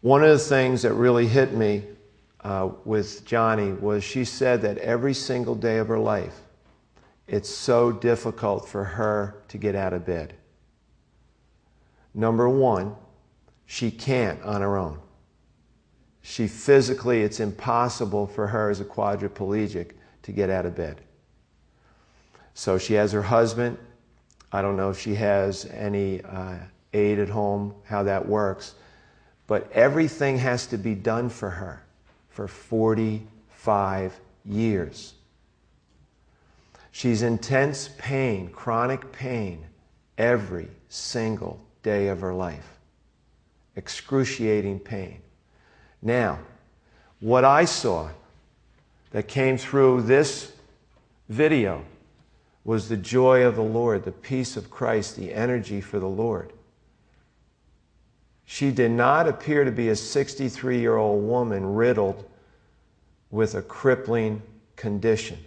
One 0.00 0.22
of 0.22 0.30
the 0.30 0.38
things 0.38 0.82
that 0.82 0.92
really 0.94 1.26
hit 1.26 1.52
me 1.52 1.82
uh, 2.44 2.68
with 2.84 3.24
Joni 3.24 3.80
was 3.80 4.04
she 4.04 4.24
said 4.24 4.62
that 4.62 4.76
every 4.78 5.14
single 5.14 5.54
day 5.54 5.78
of 5.78 5.88
her 5.88 5.98
life, 5.98 6.40
it's 7.26 7.48
so 7.48 7.90
difficult 7.90 8.68
for 8.68 8.84
her 8.84 9.42
to 9.48 9.56
get 9.56 9.74
out 9.74 9.94
of 9.94 10.04
bed. 10.04 10.34
Number 12.12 12.48
one, 12.48 12.94
she 13.64 13.90
can't 13.90 14.42
on 14.42 14.60
her 14.60 14.76
own. 14.76 15.00
She 16.20 16.46
physically, 16.46 17.22
it's 17.22 17.40
impossible 17.40 18.26
for 18.26 18.46
her 18.46 18.70
as 18.70 18.80
a 18.80 18.84
quadriplegic 18.84 19.92
to 20.22 20.32
get 20.32 20.50
out 20.50 20.66
of 20.66 20.74
bed. 20.74 21.00
So 22.52 22.76
she 22.78 22.94
has 22.94 23.10
her 23.12 23.22
husband. 23.22 23.78
I 24.52 24.62
don't 24.62 24.76
know 24.76 24.90
if 24.90 25.00
she 25.00 25.14
has 25.14 25.64
any 25.66 26.22
uh, 26.22 26.56
aid 26.92 27.18
at 27.18 27.28
home, 27.28 27.74
how 27.84 28.02
that 28.02 28.26
works. 28.26 28.74
But 29.46 29.70
everything 29.72 30.38
has 30.38 30.66
to 30.68 30.78
be 30.78 30.94
done 30.94 31.30
for 31.30 31.50
her 31.50 31.83
for 32.34 32.48
45 32.48 34.20
years. 34.44 35.14
She's 36.90 37.22
intense 37.22 37.90
pain, 37.96 38.50
chronic 38.50 39.12
pain, 39.12 39.64
every 40.18 40.68
single 40.88 41.60
day 41.84 42.08
of 42.08 42.20
her 42.20 42.34
life. 42.34 42.78
Excruciating 43.76 44.80
pain. 44.80 45.20
Now, 46.02 46.40
what 47.20 47.44
I 47.44 47.64
saw 47.66 48.10
that 49.12 49.28
came 49.28 49.56
through 49.56 50.02
this 50.02 50.52
video 51.28 51.84
was 52.64 52.88
the 52.88 52.96
joy 52.96 53.44
of 53.44 53.54
the 53.54 53.62
Lord, 53.62 54.04
the 54.04 54.12
peace 54.12 54.56
of 54.56 54.70
Christ, 54.70 55.16
the 55.16 55.32
energy 55.32 55.80
for 55.80 56.00
the 56.00 56.08
Lord. 56.08 56.52
She 58.54 58.70
did 58.70 58.92
not 58.92 59.26
appear 59.26 59.64
to 59.64 59.72
be 59.72 59.88
a 59.88 59.96
63 59.96 60.78
year 60.78 60.94
old 60.94 61.24
woman 61.24 61.74
riddled 61.74 62.24
with 63.32 63.56
a 63.56 63.62
crippling 63.62 64.42
condition. 64.76 65.44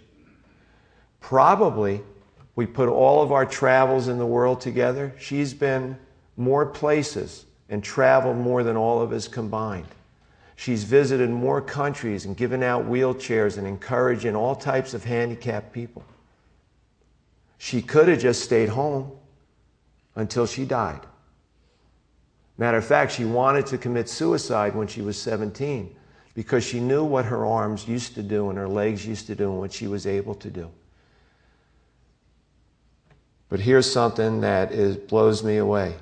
Probably, 1.18 2.02
we 2.54 2.66
put 2.66 2.86
all 2.90 3.22
of 3.22 3.32
our 3.32 3.46
travels 3.46 4.08
in 4.08 4.18
the 4.18 4.26
world 4.26 4.60
together. 4.60 5.14
She's 5.18 5.54
been 5.54 5.96
more 6.36 6.66
places 6.66 7.46
and 7.70 7.82
traveled 7.82 8.36
more 8.36 8.62
than 8.62 8.76
all 8.76 9.00
of 9.00 9.10
us 9.12 9.26
combined. 9.26 9.88
She's 10.56 10.84
visited 10.84 11.30
more 11.30 11.62
countries 11.62 12.26
and 12.26 12.36
given 12.36 12.62
out 12.62 12.84
wheelchairs 12.84 13.56
and 13.56 13.66
encouraging 13.66 14.36
all 14.36 14.54
types 14.54 14.92
of 14.92 15.04
handicapped 15.04 15.72
people. 15.72 16.04
She 17.56 17.80
could 17.80 18.08
have 18.08 18.18
just 18.18 18.42
stayed 18.42 18.68
home 18.68 19.12
until 20.14 20.44
she 20.44 20.66
died. 20.66 21.00
Matter 22.58 22.76
of 22.76 22.84
fact, 22.84 23.12
she 23.12 23.24
wanted 23.24 23.66
to 23.66 23.78
commit 23.78 24.08
suicide 24.08 24.74
when 24.74 24.88
she 24.88 25.00
was 25.00 25.16
17 25.20 25.94
because 26.34 26.64
she 26.64 26.80
knew 26.80 27.04
what 27.04 27.24
her 27.24 27.46
arms 27.46 27.86
used 27.86 28.16
to 28.16 28.22
do 28.22 28.50
and 28.50 28.58
her 28.58 28.68
legs 28.68 29.06
used 29.06 29.28
to 29.28 29.36
do 29.36 29.50
and 29.50 29.60
what 29.60 29.72
she 29.72 29.86
was 29.86 30.06
able 30.06 30.34
to 30.34 30.50
do. 30.50 30.68
But 33.48 33.60
here's 33.60 33.90
something 33.90 34.40
that 34.40 34.72
is, 34.72 34.96
blows 34.96 35.42
me 35.42 35.56
away. 35.56 35.94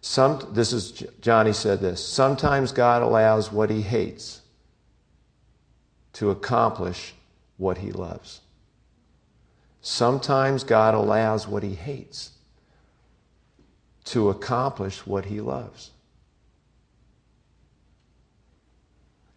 Some, 0.00 0.50
this 0.52 0.72
is 0.72 0.92
Joni 1.20 1.54
said 1.54 1.80
this. 1.80 2.04
Sometimes 2.04 2.72
God 2.72 3.02
allows 3.02 3.52
what 3.52 3.70
he 3.70 3.82
hates 3.82 4.40
to 6.14 6.30
accomplish 6.30 7.14
what 7.58 7.78
he 7.78 7.92
loves. 7.92 8.40
Sometimes 9.82 10.64
God 10.64 10.94
allows 10.94 11.46
what 11.46 11.62
he 11.62 11.74
hates 11.74 12.33
to 14.04 14.28
accomplish 14.28 15.06
what 15.06 15.26
he 15.26 15.40
loves. 15.40 15.90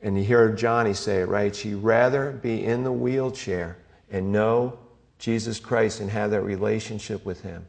And 0.02 0.18
you 0.18 0.24
hear 0.24 0.52
Joni 0.52 0.96
say 0.96 1.22
it, 1.22 1.28
right? 1.28 1.56
She'd 1.56 1.76
rather 1.76 2.32
be 2.32 2.64
in 2.64 2.84
the 2.84 2.92
wheelchair 2.92 3.78
and 4.12 4.32
know 4.32 4.78
Jesus 5.20 5.60
Christ 5.60 6.00
and 6.00 6.10
have 6.12 6.32
that 6.32 6.42
relationship 6.42 7.26
with 7.26 7.42
him 7.42 7.66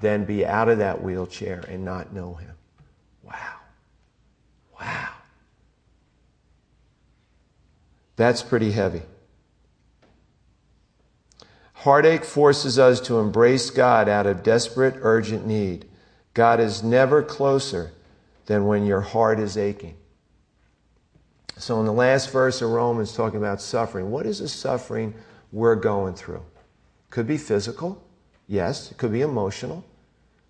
than 0.00 0.24
be 0.24 0.46
out 0.46 0.68
of 0.68 0.78
that 0.78 1.02
wheelchair 1.02 1.62
and 1.68 1.84
not 1.84 2.12
know 2.12 2.34
him. 2.34 2.54
Wow. 3.22 3.56
Wow. 4.80 5.08
That's 8.16 8.42
pretty 8.42 8.72
heavy. 8.72 9.02
Heartache 11.74 12.24
forces 12.24 12.78
us 12.78 13.00
to 13.02 13.18
embrace 13.18 13.70
God 13.70 14.08
out 14.08 14.26
of 14.26 14.42
desperate, 14.42 14.96
urgent 15.00 15.46
need. 15.46 15.86
God 16.40 16.58
is 16.58 16.82
never 16.82 17.22
closer 17.22 17.92
than 18.46 18.66
when 18.66 18.86
your 18.86 19.02
heart 19.02 19.38
is 19.38 19.58
aching. 19.58 19.94
So, 21.58 21.80
in 21.80 21.84
the 21.84 21.92
last 21.92 22.30
verse 22.30 22.62
of 22.62 22.70
Romans, 22.70 23.12
talking 23.12 23.36
about 23.36 23.60
suffering, 23.60 24.10
what 24.10 24.24
is 24.24 24.38
the 24.38 24.48
suffering 24.48 25.12
we're 25.52 25.74
going 25.74 26.14
through? 26.14 26.42
Could 27.10 27.26
be 27.26 27.36
physical, 27.36 28.02
yes. 28.48 28.90
It 28.90 28.96
could 28.96 29.12
be 29.12 29.20
emotional, 29.20 29.84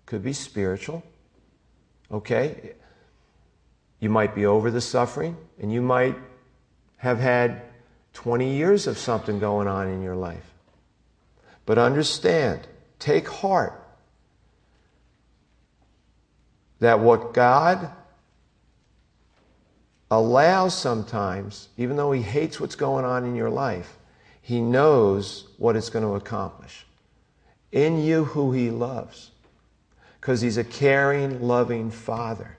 could 0.05 0.23
be 0.23 0.31
spiritual. 0.31 1.03
Okay? 2.09 2.71
You 3.99 4.09
might 4.09 4.33
be 4.33 4.45
over 4.45 4.71
the 4.71 4.79
suffering, 4.79 5.35
and 5.59 5.73
you 5.73 5.81
might 5.81 6.15
have 6.99 7.19
had 7.19 7.63
20 8.13 8.49
years 8.49 8.87
of 8.87 8.97
something 8.97 9.39
going 9.39 9.67
on 9.67 9.89
in 9.89 10.01
your 10.01 10.15
life. 10.15 10.53
But 11.65 11.77
understand, 11.77 12.65
take 12.97 13.27
heart 13.27 13.80
that 16.81 16.99
what 16.99 17.33
God 17.33 17.91
allows 20.09 20.77
sometimes, 20.77 21.69
even 21.77 21.95
though 21.95 22.11
He 22.11 22.21
hates 22.21 22.59
what's 22.59 22.75
going 22.75 23.05
on 23.05 23.23
in 23.23 23.35
your 23.35 23.51
life, 23.51 23.97
He 24.41 24.59
knows 24.59 25.47
what 25.57 25.77
it's 25.77 25.89
going 25.89 26.03
to 26.03 26.15
accomplish. 26.15 26.85
In 27.71 28.03
you, 28.03 28.25
who 28.25 28.51
He 28.51 28.71
loves. 28.71 29.31
Because 30.19 30.41
He's 30.41 30.57
a 30.57 30.63
caring, 30.63 31.41
loving 31.41 31.91
Father. 31.91 32.57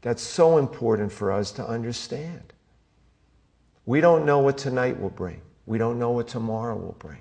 That's 0.00 0.22
so 0.22 0.56
important 0.56 1.12
for 1.12 1.30
us 1.30 1.52
to 1.52 1.68
understand. 1.68 2.54
We 3.84 4.00
don't 4.00 4.24
know 4.24 4.38
what 4.38 4.56
tonight 4.56 4.98
will 4.98 5.10
bring. 5.10 5.42
We 5.66 5.76
don't 5.76 5.98
know 5.98 6.10
what 6.12 6.28
tomorrow 6.28 6.76
will 6.76 6.96
bring. 6.98 7.20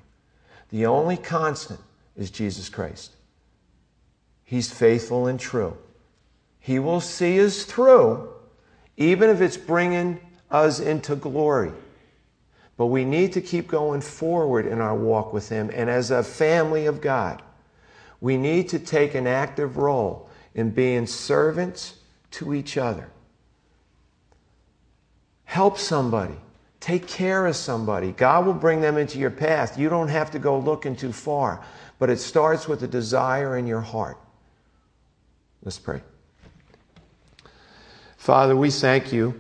The 0.70 0.86
only 0.86 1.18
constant 1.18 1.82
is 2.16 2.32
Jesus 2.32 2.70
Christ. 2.70 3.12
He's 4.52 4.70
faithful 4.70 5.28
and 5.28 5.40
true. 5.40 5.78
He 6.60 6.78
will 6.78 7.00
see 7.00 7.42
us 7.42 7.64
through, 7.64 8.28
even 8.98 9.30
if 9.30 9.40
it's 9.40 9.56
bringing 9.56 10.20
us 10.50 10.82
into 10.82 11.16
glory. 11.16 11.72
But 12.76 12.88
we 12.88 13.06
need 13.06 13.32
to 13.32 13.40
keep 13.40 13.70
going 13.70 14.02
forward 14.02 14.66
in 14.66 14.82
our 14.82 14.94
walk 14.94 15.32
with 15.32 15.48
Him. 15.48 15.72
And 15.74 15.90
as 15.90 16.12
a 16.12 16.22
family 16.22 16.86
of 16.86 17.00
God, 17.00 17.42
we 18.20 18.36
need 18.36 18.68
to 18.68 18.80
take 18.80 19.16
an 19.16 19.26
active 19.26 19.78
role 19.78 20.30
in 20.54 20.72
being 20.72 21.08
servants 21.08 21.94
to 22.32 22.54
each 22.54 22.78
other. 22.78 23.10
Help 25.46 25.78
somebody. 25.78 26.36
Take 26.82 27.08
care 27.08 27.46
of 27.46 27.56
somebody. 27.56 28.12
God 28.12 28.46
will 28.46 28.54
bring 28.54 28.82
them 28.82 28.98
into 28.98 29.18
your 29.18 29.32
path. 29.32 29.80
You 29.80 29.88
don't 29.88 30.10
have 30.10 30.32
to 30.32 30.40
go 30.40 30.60
looking 30.60 30.98
too 30.98 31.14
far, 31.14 31.64
but 32.00 32.10
it 32.10 32.20
starts 32.20 32.68
with 32.68 32.84
a 32.84 32.88
desire 32.88 33.56
in 33.56 33.66
your 33.66 33.80
heart. 33.80 34.18
Let's 35.64 35.80
pray. 35.80 36.02
Father, 38.18 38.56
we 38.56 38.72
thank 38.72 39.12
you 39.14 39.40